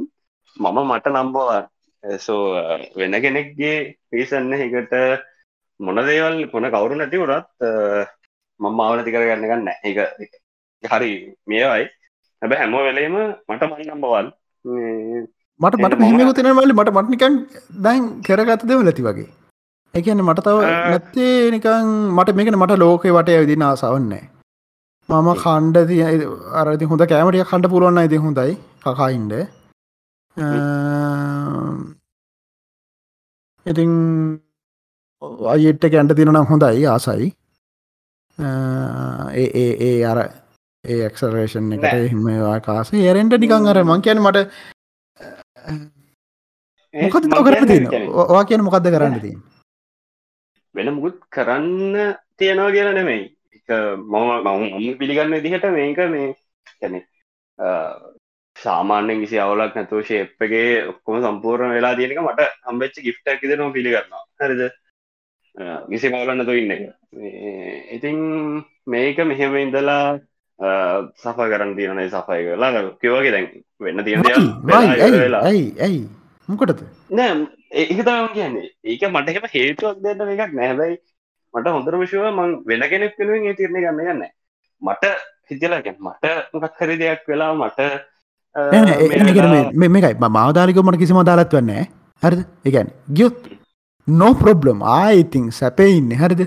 [0.56, 1.62] මම මට නම්බවා.
[2.18, 2.42] සෝ
[2.96, 3.76] වෙන කෙනෙක්ගේ
[4.12, 4.94] රීසන්න එකට
[5.80, 7.46] මොන දේවල් මොන කවුරු නැති වුණත්
[8.60, 9.98] මම අවනති කරගන්න ගන්න එක
[10.82, 11.10] හරි
[11.48, 11.84] මේවයි.
[12.42, 13.16] හැබ හැම වෙලේම
[13.48, 14.26] මට මන් නම්බවල්.
[15.60, 17.36] මට මට මෙහමක තිනවල මට මටනිකන්
[17.84, 19.28] දැන් කරගත දෙව ලති වගේ.
[19.94, 20.58] එකන්න මට තව
[20.90, 21.86] නැත්තේ නිකං
[22.16, 24.24] මට මේකන මට ලෝකේ වට විදින ආසවන්නේ
[25.08, 26.02] මම කණ්ඩ තිය
[26.60, 28.52] අරති හොඳ කෑමටිය කණ්ඩ පුරුවන්න ඉති හොඳයි.
[28.84, 29.34] කකායින්ඩ
[33.66, 33.92] ඉතින්
[35.52, 37.28] අයිට කැන්ට තිනනම් හොඳයි ආසයි
[38.38, 40.18] ඒ ඒ අර
[40.84, 44.38] ඒ එක්සරේෂන් එකට හිමවා කාස ඒරෙන්ට නිකං අර මං කියන මට
[46.94, 47.88] මොකද තින
[48.32, 49.38] වා කියන මොකක්ද කරන්න තින්
[50.74, 53.22] වෙන මුකුත් කරන්න තියෙනවා කියලා නෙමෙයි.
[53.68, 56.28] මම මම පිළිගන්න දිහට මේක මේ
[56.80, 56.94] ගැන
[58.56, 64.24] සාමාන්‍යෙන් කිසි අවුලක් නැතුව ශේප්පගේ ඔක්කොම සම්පූර්ණ වෙලා තියෙනක මට හම්බෙච්ච ගිෆ්ටක් ද නො පිළිගන්නවා.
[64.40, 64.62] හරිද
[65.90, 66.82] කිසි මවලන්න තු ඉන්න එක.
[67.96, 68.18] ඉතින්
[68.86, 70.18] මේක මෙහෙම ඉඳලා
[71.22, 73.46] සෆ කරන්න තියනේ සෆය කරලා කිවගේ දැන්
[73.86, 74.22] වෙන්න තියෙන
[75.48, 76.02] ඇයි ඇයි
[76.48, 76.80] මොකටද?
[77.18, 77.32] නෑ
[77.82, 78.68] ඒක තම කියන්නේ.
[78.84, 80.94] ඒක මටහෙම හේතුවක් දෙන්න එකක් නැහැබයි
[81.54, 84.22] මට හොඳර විශව මං වෙන කෙනෙක් වෙනුවෙන් ඒ තිරණය ගන්න ගන්න
[84.82, 85.04] මට
[85.50, 86.24] හිතලාගැන් මට
[86.54, 87.80] මොකක් හරි දෙයක් වෙලා මට
[89.82, 90.14] මේකයි.
[90.38, 91.82] මාදාරික මට කිසිම දාලත් වන්නේ
[92.22, 92.40] හරිද?
[92.68, 93.38] එකැන් ගියොත්
[94.08, 96.42] නෝ ප්‍රොබ්ලම් ආයිඉතින් සැපෙඉන්න හරිද?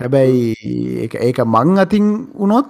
[0.00, 2.68] හැබැයි ඒක මං අතින් වුණොත්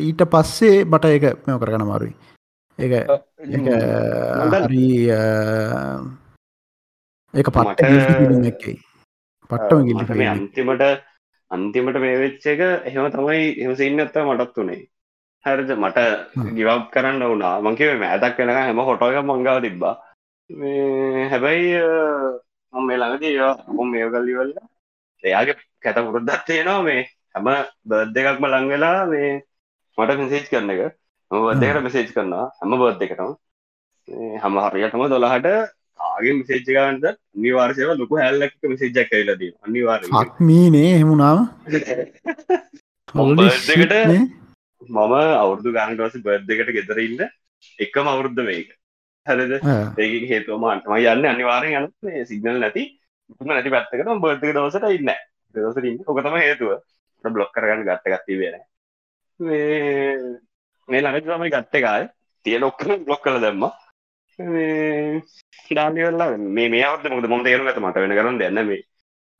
[0.00, 2.14] ඊට පස්සේ මට ඒක මෙ කරගන මාරුයි
[2.78, 2.88] ඒ
[7.34, 7.80] ඒක පට
[8.50, 8.74] එකයි
[9.50, 10.82] පට්ටම ගිලි අන්තිමට
[11.50, 14.80] අන්තිමට මේ වෙච්ච එක එහෙම තමයි එහසින්න ඇත්ත මටත් වනේ
[15.44, 15.70] හරිද?
[15.76, 15.98] මට
[16.58, 17.60] ගිවක් කරන්න වුණා.
[17.60, 19.94] මංකිව මෑතක් වෙනක හැම හොටෝක මංගාව තිබ්බා
[20.50, 21.70] හැබැයි
[22.72, 23.36] මම මේ ළඟදී
[23.68, 24.52] මොම් මේ කල්ලිවල්ල
[25.24, 27.00] එයාගේ කැත පුරුද්දත් තියෙනවා මේ
[27.34, 27.46] හැම
[27.86, 29.30] බර්ධ එකක්ම ලංවෙලා මේ
[29.98, 30.82] මට මෙසේජ් කරන එක.
[31.30, 33.32] බර්ධකට මෙසේජ් කරනවා හැම බර්ධ එකටම.
[34.38, 35.48] හම හරියටම දොළහට
[36.00, 37.04] ආගේ මෙසේජ්ජගන්ට
[37.36, 40.00] නිවාර්ශයව ලොකු හැල්ලක් මෙසේජ්ජක් කයිලදී අනිවාර
[40.42, 41.38] මීනේ හෙමුණාව
[43.14, 43.94] බර්ධකට
[44.88, 47.20] මම අවුරදු ගානටවස බර්ධකට ගෙදරඉන්න
[47.78, 48.68] එකම අවුරුද්ධ මේක
[49.26, 49.52] හරද?
[49.98, 51.88] ඒක හේතුවමන්ට ම යන්න අනිවාරය යන
[52.26, 52.84] සිගනල් නැති.
[53.42, 55.14] නැති පැත්තකට බර්ධක දවසට ඉන්න
[55.90, 56.02] ඉන්න.
[56.06, 56.80] ඔකතම හේතුව.
[57.24, 58.56] බ්ලොක් කරගන්න ගත්ත ගත්ති වෙන
[60.88, 62.08] මේ ළඟ තමයි ගත්තකාය
[62.46, 63.64] තිය ලොක්ක බ්ලොක් කළ දැම්ම.
[65.70, 68.82] ඩාලිවෙල්ලා මේ මේ අවද මොද මොම තේරු ඇත මට වෙන කරන්න දෙන්න මේ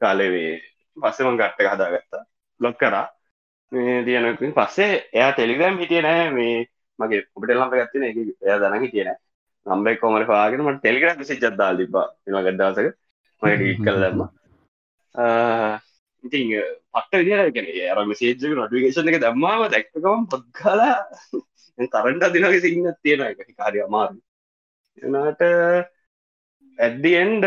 [0.01, 0.55] කාලේ
[0.97, 2.25] පස්සෙම ගට්ට හදාගත්තා.
[2.61, 3.07] බ්ලොක් කරා.
[4.07, 6.57] තියනකින් පස්සේ එයා ටෙලිග්‍රම් හිටිය නෑ මේ
[6.99, 9.11] මගේ ඔබට ලම්ප ගත්තින එක එයා දන හිටියන
[9.67, 12.89] නම්බෙක් කොමට පාගෙන මට ටෙලිග්‍රම් සිච්චත්දා ලිබා එම ගඩ්ඩාසක
[13.43, 14.21] මයි ඩීට් කල දැම්ම.
[16.25, 16.41] ඉති
[16.93, 20.97] පට විදිරගෙන අරම සේජක නොටිකේෂන් එක දම්මාව දැක්කකම පොද්ගලා
[21.95, 24.19] කරන්ට දිනගේ සින්න තියෙන එක කාරය අමාරු
[25.03, 25.43] එනාට
[26.79, 27.47] ඇඩ්ඩියන්ඩ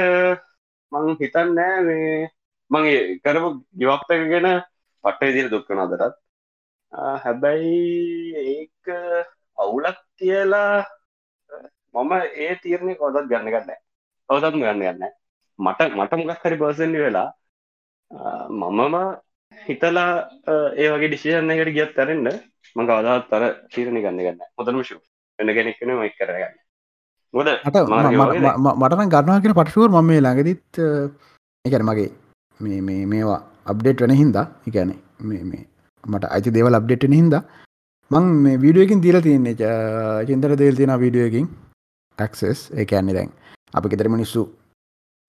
[0.91, 2.17] මං හිතන් නෑ මේ
[2.71, 4.49] මගේ කරපු ගිවප් එක ගැන
[5.03, 6.15] පට්ට විදිර දුක්කන අදරත්
[7.23, 8.93] හැබැයි ඒක
[9.57, 10.85] අවුලක් කියලා
[11.93, 13.71] මම ඒ තීරණය කොදත් ගන්න ගන්න.
[14.29, 15.03] ඔවතත් ගන්න ගන්න.
[15.59, 17.29] මට මට මොකක් හරි පර්සන්ලි වෙලා
[18.51, 18.95] මමම
[19.57, 20.11] හිතලා
[20.77, 22.27] ඒ වගේ ඩිසිෂන් එකට ගියත් තරන්න
[22.75, 23.43] මඟ අදහත් තර
[23.73, 24.47] තීරණය ගන්න ගන්න.
[24.57, 24.97] හොදම ශු
[25.39, 26.55] එන්න කෙනෙක්න මයි කරගන්න
[27.33, 27.49] ගොද
[28.81, 30.79] මටන ගන්නවා කියෙන පටුවර් මම මේ ළඟදිත්
[31.65, 32.09] එකන මගේ
[32.59, 35.63] මේ මේ මේවා අප්ඩේට් වෙන හින්දා එකැන මේ මේ
[36.03, 37.43] මට අයිති දේවල් අප්ඩේට්න හින්දා
[38.11, 39.55] මං මේ වීඩුවකින් දීල තියන්නේ
[40.29, 41.47] චින්තර දේල් තියෙන වීඩුවකින්
[42.17, 43.31] ටක්සස් ඒ ඇන්නේ දැන්
[43.73, 44.45] අපි ගෙතර මිනිස්සු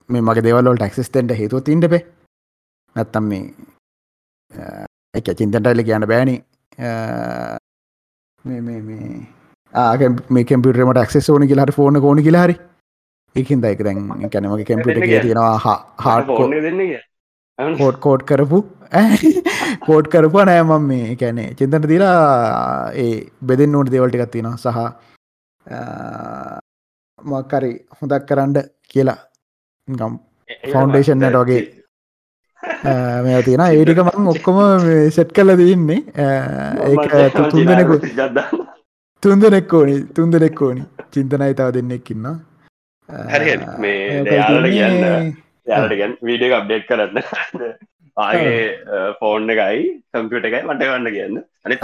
[0.09, 2.03] මේ මගේ දෙවල්ලට ටක්සස් තෙන්ට හේතුව තින්ටපේ
[2.97, 3.43] නැත්තම් මේ
[5.15, 6.37] එක චින්තටයිල කියන්න බෑනි.
[10.31, 12.57] මේ කම්පියුටරමට ක්සෙස් ඕනි කියලාට ෆෝන කෝන කියලාහරි
[13.37, 13.99] එකින් දයික දැන්
[14.33, 15.57] කැනමගේ කැම්පිට තියෙනවා
[16.05, 16.31] හාඩ
[17.81, 18.61] කෝඩ් කෝඩ් කරපු
[19.87, 22.17] කෝඩ් කරපු නෑමම් මේ කැනේ චින්තට දීලා
[23.05, 23.13] ඒ
[23.47, 24.57] බෙදෙන් නෝට දෙවල්ටිකත් තියෙනවා.
[24.65, 24.79] සහ
[27.25, 28.59] මක්කරි හොඳක් කරන්ඩ
[28.89, 29.19] කියලා.
[29.89, 30.15] ගම්
[30.73, 31.63] ෆෞන්ඩේෂන්නට වගේ.
[33.25, 34.59] මේ තියෙන ඒටික මං ඔක්කොම
[35.11, 37.99] සෙට් කල දන්නේ ඒ තුන්දෙනෙකු
[39.23, 39.97] තුන්දනෙක් ඕනි.
[40.15, 40.83] තුන්දනෙක් ඕනි.
[41.13, 42.27] චින්තනයි තව දෙන්නෙක්කින්න
[43.33, 44.25] හරි මේ
[44.67, 45.33] කියන්න
[45.67, 47.17] යාටගන් වීඩිය අප්ඩේට් කරන්න.
[48.17, 48.59] ආගේ
[49.21, 51.37] ෆෝන් එකයි කම්පියට එකයි මට ගන්න කියන්න.
[51.65, 51.75] අනි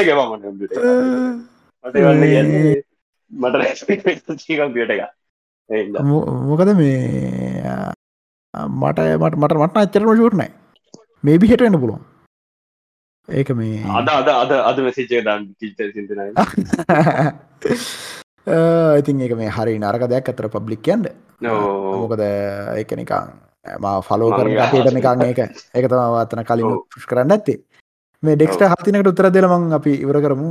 [0.00, 0.46] ගෙවමට
[1.84, 2.89] මට ගන්න කියන්නේ
[3.32, 3.54] මට
[4.48, 5.10] කම්පියට එක
[6.50, 7.90] මොකද මේ
[8.54, 10.48] මට මට මට මට අච්චරම ෂූට්නයි
[11.24, 12.02] මේබි හෙටවෙන්න පුළුවන්.
[13.28, 16.32] ඒක මේ අද අද අද අද මෙසිචේ දන් චිතනයි
[18.98, 21.06] ඉතින් ඒක මේ හරි නරක දෙයක් අතර පබ්ලික් යන්ඩ
[21.40, 22.22] මොකද
[22.76, 23.30] ඒක නිකං
[23.78, 25.40] ම ෆලෝ කරන අපේට නිකං ඒක
[25.74, 27.60] ඒක තම අතන කලින් පුෂ් කරන්න ඇත්තේ.
[28.22, 30.50] මේ ඩෙක්ට හතිනකට උත්තර දෙලමං අපි ඉවර කරමු.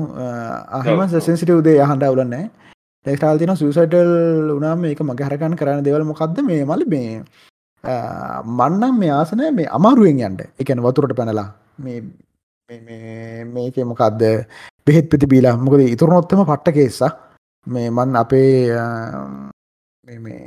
[0.71, 2.45] අහම සෙන්සිට උදේ යහන්ඩ අවුලන්නේ
[3.05, 7.23] ටෙක්ටල් තින සුසයිටල් උනාම ඒක මග හරකන් කරන්න දෙවල් මොකක්ද මේ මල මේ
[8.51, 11.49] මන්නම් මේ ආසනය මේ අමාරුවෙන් යන්ට එකන වතුරට පැනලා.
[11.77, 11.99] මේ
[13.45, 14.21] මේක මොකක්ද
[14.85, 17.11] බෙහෙත් පිතිබීලා මොකද ඉතුරනොත්තම පට්ට කේෙසා
[17.67, 18.51] මේ මන් අපේ
[20.03, 20.43] මේ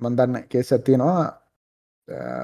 [0.00, 1.24] මන්දන්න කේස් ඇත්තියෙනවා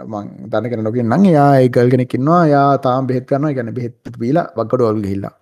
[0.07, 4.51] මං දන්න කෙන නොකින් නං යා ඒගල් කෙනෙක්කින්නවා යා තාම් බෙත් කරන්න ගැන බෙත් බීලා
[4.57, 5.35] වක්කට ඔල් හිල්ලා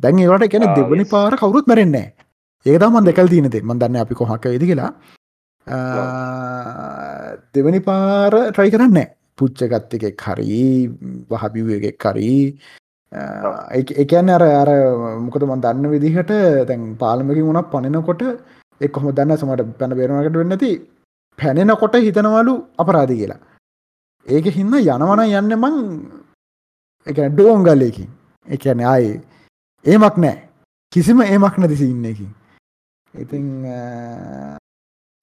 [0.00, 2.06] දැන් ඒවට කෙන දෙවනි පාර කවරුත් මැරෙන්නේ
[2.66, 4.90] ඒකතම මන් දෙකල් තියනතේ මන් දන්න අපි කොහක ඉදි කියලා.
[7.54, 8.98] දෙවනි පාර ට්‍රයි කරන්න
[9.38, 10.58] පුච්චගත්ත එකෙක් හරි
[11.30, 12.42] වහබිව එකෙක් කරී
[14.02, 14.70] එකන්න අර අර
[15.24, 16.32] මොකද මන් දන්න විදිහට
[16.68, 18.22] තැන් පාලමකින් වුණක් පණනකොට
[18.80, 20.70] එක් කොහොම දන්න සමට පැන බේරුවකට වෙන්නති
[21.38, 23.40] පැනෙනකොට හිතනවලු අපරාධ කියලා.
[24.26, 25.76] ඒක හින්න යනවන යන්න මං
[27.06, 28.10] එක ඩෝංගල්ලයකින්
[28.46, 29.20] එකන ආයේ
[29.84, 30.38] ඒමක් නෑ
[30.92, 32.32] කිසිම ඒමක් නැති සින්නකින්
[33.24, 33.46] ඉතිං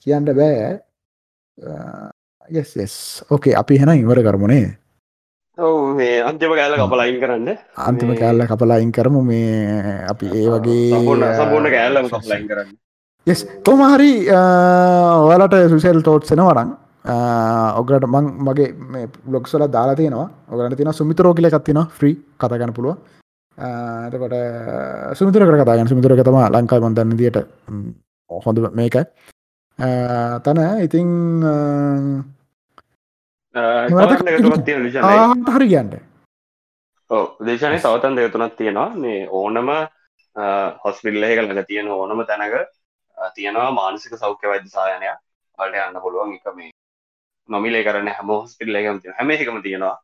[0.05, 0.79] කියන්න බෑ.
[2.51, 2.95] යස්
[3.31, 4.77] ඕකේ අපි හෙන ඉවර කරමුණේ
[5.57, 7.49] ඔව මේ අන්තිම කෑල්ල කපලයින් කරන්න.
[7.87, 9.21] අන්තිම කෑල්ල කපලයින් කරමු.
[9.21, 12.71] මේ අපි ඒ වගේ සබෝන කෑල්ලම කපලයින් කරන්න.
[13.27, 16.71] යෙස් කොමහරි ඔයාලට සුසෙල් තෝට්සෙන වරන්
[17.79, 20.29] ඔගට මං මගේ මේ බ්ලොක්සල දාලා තියෙනවා.
[20.51, 22.97] ඔගලට තින සුමිතරෝ කියල එකත්තින ්‍රී කතාගන්න පුළුව
[23.57, 24.35] එතකොට
[25.17, 27.38] සුමිතර කතාගන්න සුමිතර තම ලංකායි මන්දන්න දිට
[28.30, 28.95] හොඳ මේක
[30.45, 31.09] තන ඉතිං
[35.53, 36.01] හරි ගන්ට
[37.09, 38.89] ඕ දේශනය තවතන් දෙයතුනක් තියෙනවා.
[38.95, 39.69] මේ ඕනම
[40.84, 42.55] හොස්පිල්ලහ කළඟ තියෙන ඕනම තැනක
[43.35, 45.11] තියෙනවා මානසික සෞඛ්‍ය වෛද්‍ය සායනය
[45.59, 46.71] වලට යන්න පුළුවන් එක මේ
[47.49, 49.95] නොමිලේ කරන්න හැම හොස්පිල්ල එකම තියෙන හැම එකම තියෙනවා.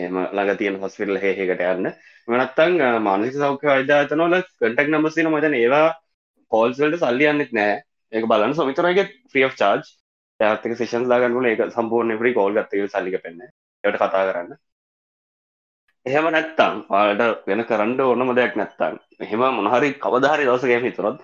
[0.00, 1.92] එම ළඟ තියෙන හොස්පිල්ල හේකට යන්න
[2.28, 5.88] වනත්තං මානසික සෞඛ්‍ය වෛද්‍යාතනවල කටක් නම්බස්තින මතන ඒවා
[6.52, 7.74] කෝල්සල්ට සල්ලි යන්නෙත් නෑ.
[8.12, 8.54] ඒක බලන්න.
[8.54, 9.90] සමිතරගේ ්‍රිය චාර්ජ්
[10.40, 14.56] ඇතක සේෂන් ලාගන්නල ඒක සම්පූර්ණ ්‍රී කෝල් ගත්තක සල්ලික පෙන්න යට කතා කරන්න.
[16.06, 21.20] එහෙම නැත්තම් පාට වෙන කරන්න ඕනම දෙයක් නැත්තම් එහෙම මොනහරි කවධහරි දවසගේම තුරොත්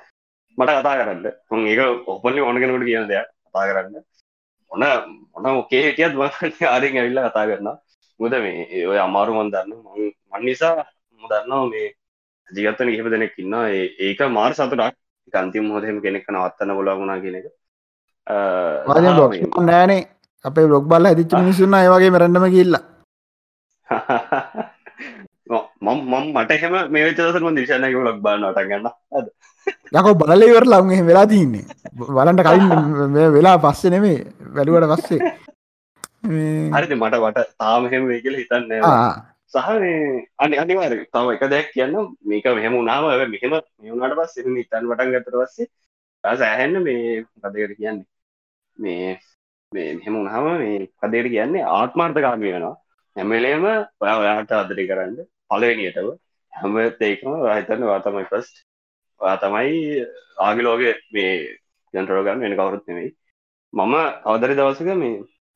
[0.59, 1.25] මට කතා කරන්න.
[1.49, 3.29] තුන් ඒක ඔපල්ලි ඕනගෙනකට කියන දෙයක්.
[3.47, 4.03] කතා කරන්න.
[4.71, 4.83] ඔන
[5.33, 7.79] මොන මොකේ හිටියත් වන්න ආරෙන් ඇවිල්ල කතා කරන්න
[8.21, 9.73] මුද මේ ඔය අමාරු මන් දන්න
[10.29, 10.85] මන් නිසා
[11.21, 11.87] දන්නවා මේ
[12.49, 13.55] ජීගත්තන කිහිප දෙනෙක් ඉන්න
[14.01, 14.97] ඒක මාර් සතුටක්
[15.33, 17.47] අන්තිම හොදම කෙනෙක් නවත්තන්න ගොලා වුණා කියන එක.
[19.63, 20.03] නෑනේ.
[20.45, 22.75] අපේ බ්ලොග් බල්ල ඇතිච්ච මිනිසුන්න ඒවගේ මරන්නම කිල්ල
[25.83, 25.99] මම්
[26.33, 28.87] මට එහෙම මේ චසම දිශනක ලොක් බාන්න ට ගන්න
[29.93, 31.65] යකෝ බලලවර ලං වෙලා තින්නේ
[32.11, 32.73] බලන්ට කලින්
[33.33, 34.19] වෙලා පස්සේ නෙමේ
[34.55, 35.21] වැලුවට පස්සේ
[36.23, 36.93] හරිද?
[36.95, 38.73] මට වට තාම එහෙම වේ කියල හිතන්න
[39.55, 39.69] සහ
[40.39, 41.97] අනි අනිවාර තම එක දෙයක් කියන්න.
[42.25, 45.67] මේක මෙහෙම උනාම මෙහෙම මෙවුණට පස් හිතන් වටන් ගතර පස්සේ
[46.25, 48.07] සෑහෙන්න මේ කදකට කියන්නේ?
[48.79, 49.19] මේ
[49.73, 51.69] මේ මෙහෙම උනාම මේ කදයට කියන්නේ?
[51.71, 52.77] ආත්මාර්ථකාමි වෙනවා.
[53.17, 55.17] හැමලේම ඔයා ඔයාට අදරි කරන්න
[55.51, 56.09] පලවෙනියටව
[56.53, 58.63] හැම ඒකම රහිතන්න වා තමයි ප්‍රස්ට්
[59.21, 60.05] ඔයා තමයි
[60.47, 61.33] ආගිලෝගේ මේ
[61.95, 63.11] ජන්ටරෝගන්න වෙන කවරුත් නෙවෙයි
[63.73, 63.95] මම
[64.27, 65.15] අවදරි දවසක මේ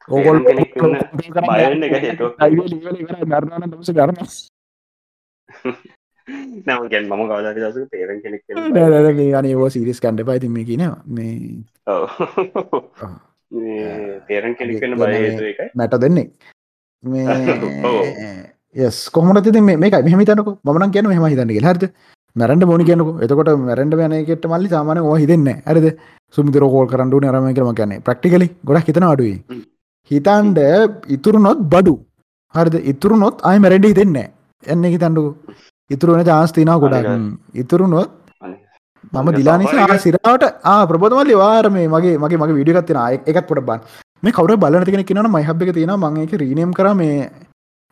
[0.09, 2.25] ඕගොල් බයන්න එක හේතු
[3.33, 4.17] නර්නාන දස කරන
[6.67, 8.43] නමගෙන් මම කවදරි දසක තේරෙන් කෙනෙක්
[9.41, 10.99] අනෝ සිරිස් කණ්ඩ පයිතිම කියනවා.
[11.17, 11.37] මේ
[14.29, 15.07] තේරන් කෙනෙක් වෙන බය
[15.51, 15.69] එකයි.
[15.81, 16.27] මැට දෙන්නේ.
[17.03, 17.25] මේ
[18.87, 19.49] යස් කොහමට
[19.85, 21.85] මේක මෙහමිතනක මන කියන මෙහම හිතන්නගේ හරද?
[22.37, 24.69] මැරට බොනි කියනක එතකොට මැරට යනකට මල්ලි.
[24.75, 25.87] සාමාන ෝ හිතන්න ඇරද
[26.35, 28.03] සුමිතර කෝල් කරන්නු නරම කරම කියන්නේ.
[28.09, 29.39] ප්‍රක්ටිකලි ගොඩක් හිතන අඩුවේ
[30.11, 30.59] හිතන්ඩ
[31.17, 31.95] ඉතුරු නොත් බඩු.
[32.55, 32.75] හරිද?
[32.93, 34.29] ඉතුරු නොත් අය මැරඩි හිතෙන්නේ
[34.63, 35.23] එන්න හිතන්ඩු
[35.91, 37.09] ඉතුරුවන ජාස්තිනා ගොඩක්.
[37.63, 38.11] ඉතුරු නොත්
[39.15, 43.01] මම දිලානිසා සිරාවට ආ ප්‍රබෝධමල්ලි වාරමේ මගේ මගේ මගේ විඩියගත්තින
[43.31, 43.81] එකත් පොට බන්
[44.23, 47.19] මේ කවර බලන තිෙන කියෙන මයිහබ් තියෙන මංක රීනම් කර මේ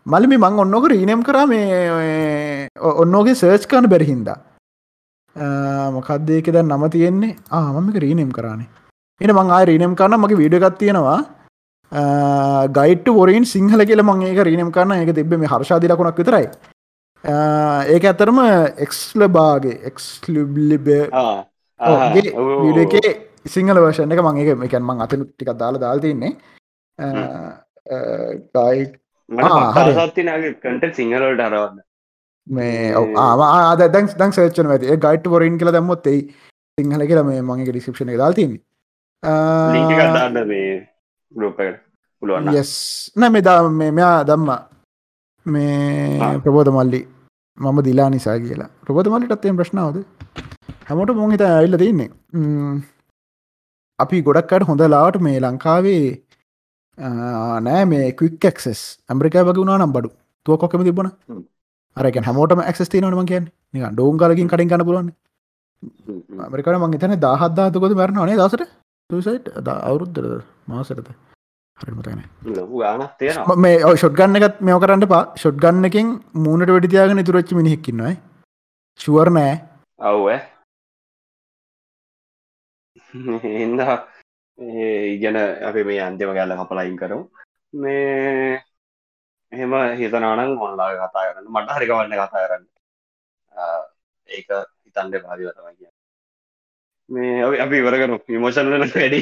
[0.07, 2.69] මලිමි මං ඔන්නක රීනම් කර මේ
[3.03, 4.39] ඔන්නෝගේ සර්ච් කන බැරිහින්දා
[5.97, 7.37] මොකක්දේක දැන් නම තියෙන්නේ?
[7.51, 8.69] ආමක රීනම් කරන්නේ
[9.21, 11.21] එන මං ආය රීනම් කරන්න මගේ වීඩගත් තියෙනවා
[11.93, 16.47] ගයිට ොරින් සිංහල කියල මංඒක රීනම් කරන්න එක තිබ මේ හර්ෂාදිලකුණක් විතරයි
[17.89, 18.39] ඒක ඇතරම
[18.78, 21.05] එක්ස්ල බාගේ එක්ස්ලිබ්ලිබේ
[21.81, 23.12] විඩකේ
[23.47, 26.32] සිංහල වර්ෂණ එක මංගේ එකැන් මං අතනු ටිකක් දාලා දාල් තින්නේ
[28.55, 28.89] ගයි
[29.28, 31.82] මටතිනගේ කට සිංහලට අරවන්න
[32.47, 36.16] මේ ආද දැන් දන් සේචන ඇති ගයිට වරින් කියල දැම්මොත්තේ
[36.78, 38.20] සිංහල කියල මේ මගේ ඩිස්ක්ෂණ එක
[41.35, 41.61] මේ ගරුප
[42.23, 42.73] පුළුවන් යස්
[43.17, 44.61] නැ මේ දා මෙයා දම්මා.
[45.47, 47.01] මේ ප්‍රබෝධ මල්ලි.
[47.59, 48.71] මම දිලා නිසා කියලා.
[48.83, 49.99] ප්‍රබෝධ මල්ලිටත්තයෙන් ප්‍රශ්නාවද
[50.89, 52.11] හැමෝට මොහිත ඇල්ල තින්නේ.
[53.99, 56.05] අපි ගොඩක්කට හොඳ ලාට මේ ලංකාවේ
[57.69, 60.11] නෑ මේ ක්වික්ක්සස් ඇම්රිකා වගේ වුණා නම් බඩු.
[60.47, 61.11] තුව කොකම තිබන
[61.97, 63.45] අරක හැමෝටම ඇක්ස් තිනවනම කියෙන්
[63.75, 65.13] නික ඩෝන් කලකින් කටින් කන්න පුලන්න
[66.41, 68.65] ඇමරිකට මං තන දහත්දාතකොද මැරණනේ දසට
[69.11, 70.27] තුසයිට් අවුරුද්දර
[70.67, 71.09] මාසරත
[71.77, 72.21] හරිමතන
[73.65, 76.09] මේ ෂොට් ගන්න එකත් මෙෝ කරන්න පා ෂොට් ගන්න එකින්
[76.45, 78.15] මූුණට වැඩිතියාගෙන තුරච්චි මිනිහෙක්කින්නයි
[79.01, 79.55] ශුවර් නෑ.
[80.01, 80.27] අව්ව
[83.45, 83.81] හින්ද
[85.15, 87.19] ඉගැන අපි මේ අන්තිම ගැල්ල කපලයින් කරු
[87.75, 88.61] මේ
[89.53, 91.47] එහෙම හිතනානං ඔොන්ලා කතා කරන්න.
[91.55, 92.65] මට හරිකවන්න කතා කරන්න.
[94.29, 94.49] ඒක
[94.85, 95.91] හිතන්ඩ පාදිව තමයි කිය
[97.09, 99.21] මේ අපි ඉවර කරු විමෝෂන්ලන වැඩි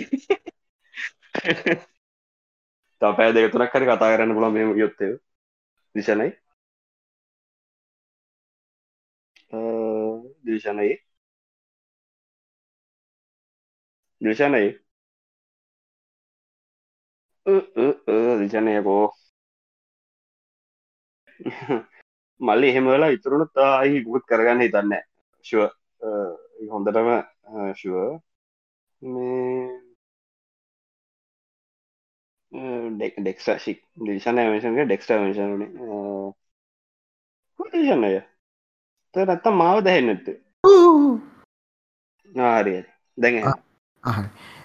[3.03, 5.07] තපෑ දෙක තුනක් හරි කතා කරන්න පුළ මේ යොත්තය
[5.95, 6.29] දිශනයි.
[10.45, 10.91] දිශනයි.
[14.21, 14.67] දිශනයි.
[18.41, 19.07] දිශනයකෝ
[22.41, 24.93] මල්ලි එහෙම වෙලා ඉතුරුණු තායි ගුත් කරගන්න හිතන්න
[25.45, 25.63] ශුව
[26.73, 27.09] හොඳටම
[27.75, 27.97] ශුව
[29.03, 29.80] මේ
[32.53, 35.53] ඩෙක් ඩෙක්ස්ට ශික් දිශන මේෂන්ගේ ඩෙක්ස්ට මේෂන
[37.61, 38.13] ෂන්නය
[39.15, 40.31] නැත්තම් මාව දැහෙන්නත්ත
[42.33, 42.81] ආරිය
[43.19, 43.49] දැඟ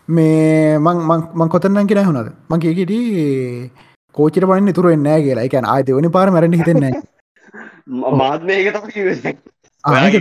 [0.09, 2.93] මේ මං කොතන්න කියෙන හොනද මංකේකට
[4.15, 5.43] කෝචිට පනින් තුර එන්නෑ කියලා.
[5.43, 6.93] එකැන අයි දෙවනි පාර මැරණ හිතෙන්නේ
[8.13, 8.85] මාත්මයක තම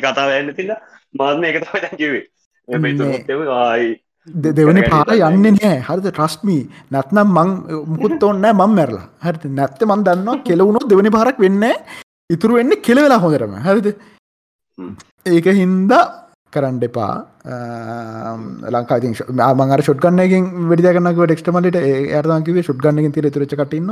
[0.01, 0.73] කතාව ඇන්න තින්න
[1.15, 2.25] මාත්ම එක තම දැකිවේ
[3.59, 3.91] ආයි
[4.27, 5.79] දෙවනි පාර යන්න නෑ.
[5.89, 7.49] හරිත ට්‍රස්මී නැත්නම් මං
[7.93, 9.07] මුකුත් ඔන්න මං මැරලා.
[9.25, 11.65] හරි නැත්ත මන් දන්නවා කෙලවුණු දෙවනි පාරක් වෙන්න
[12.31, 13.89] ඉතුරු වෙන්න කෙලවෙලා හොඳරම හරිද?
[15.27, 16.03] ඒක හින්දා
[16.53, 17.15] කරන්න එපා.
[18.75, 19.13] ලංකාති
[19.61, 23.91] මංගර ෂොට්ගන්නකින් වැඩිදකනක ටෙක්ස්ටමලට ඒර්තකිව ෂුට්ගන්නකින් තිර තුරච කටන්න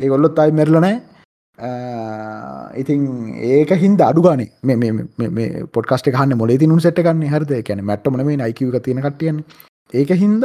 [0.00, 1.00] ඒගොල්ලොත් අයි මෙරලනෑ
[1.58, 3.00] ඉතින්
[3.38, 7.52] ඒක හින්ද අඩුගානේ මේ පොට්කස්ට හන්න මොල තිනු සට කන්න හරද?
[7.62, 9.38] කැන මැට්ටමන මේ අයිකව තියෙන කටියන්න
[9.94, 10.44] ඒක හින්ද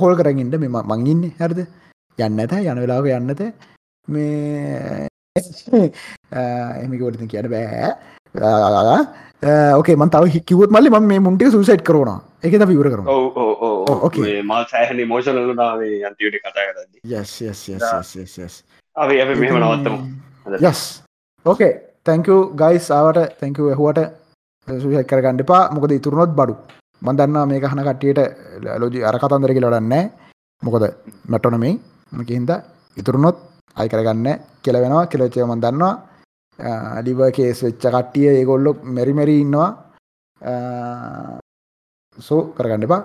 [0.00, 1.60] හෝල් කරගින්ට මෙම මංඉන්න හරද?
[2.18, 3.40] යන්න ඇත යන වෙලාක යන්නත
[4.08, 5.06] මේ
[6.82, 7.94] එමිකෝට කියන බෑ.
[9.78, 12.10] ඕකේ මන්තාව කිවත් මල්ලි ම මේ මුන්ට සුසයිට් කරන
[12.42, 13.06] එක ද විවර කරන
[14.06, 14.42] okay.
[14.42, 16.90] මල් සෑහන මෝෂනල නාවේ අන්තිවට කතා කරද
[19.02, 19.98] අපේ අප මෙහම නවත්තමු.
[20.68, 20.80] යස්
[21.46, 21.72] ඕකේ
[22.06, 24.00] තැංකු ගයිස් ආවට තැංකු ඇහුවට.
[24.68, 25.62] සුසයිත් කරගන්න එපා.
[25.74, 26.54] මොකද ඉතුරුණොත් බඩු.
[27.06, 28.20] මන්දන්න මේ කහන කට්ටියට
[28.82, 30.04] ලෝජි අර කතන්දර කියල වඩන්නේ
[30.62, 30.84] මොකද
[31.32, 31.72] මැටොනමයි
[32.12, 32.50] මකිහින්ද
[32.96, 33.36] ඉතුරුණොත්
[33.76, 34.28] අයි කරගන්න
[34.64, 35.06] කෙල වෙනවා.
[35.12, 35.94] කෙලචය මන් දන්නවා.
[37.06, 39.70] ලිව කේස් වෙච්ච කට්ටිය ඒගොල්ලො මෙරිමැරි ඉන්නවා.
[42.18, 43.02] සෝ කරගන්න එපා.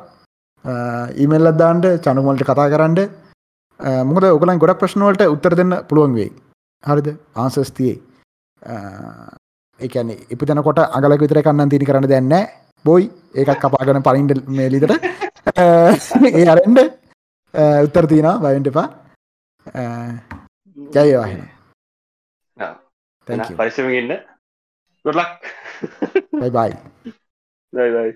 [1.24, 2.98] ඊමල් අදදාන්ට චනුමල්ට කතා කරන්න
[4.10, 6.32] මොකද ඔකලන් ගොඩක් ප්‍රශ්නවලට උත්තර දෙන්න පුළුවන් වෙයි.
[6.84, 7.08] හරිද?
[7.36, 7.98] ආන්සස්තියේ
[9.80, 12.34] ඒකන ඉපිතනකොට අගලක විතර කන්න තිනි කරන්න දෙන්න
[12.86, 13.10] බොයි.
[13.36, 14.94] ඒකත් කපාගන පලින්ඩ මේලිතට
[15.60, 16.80] ඒ අරෙන්ඩ
[17.86, 18.88] උත්තර තියන බයින්ට එපා.
[20.96, 21.42] ජයවාහෙන
[23.28, 24.12] පරිසමගන්න
[25.06, 25.32] ගොඩලක්
[26.34, 26.72] බයි බයි
[27.74, 28.12] බයි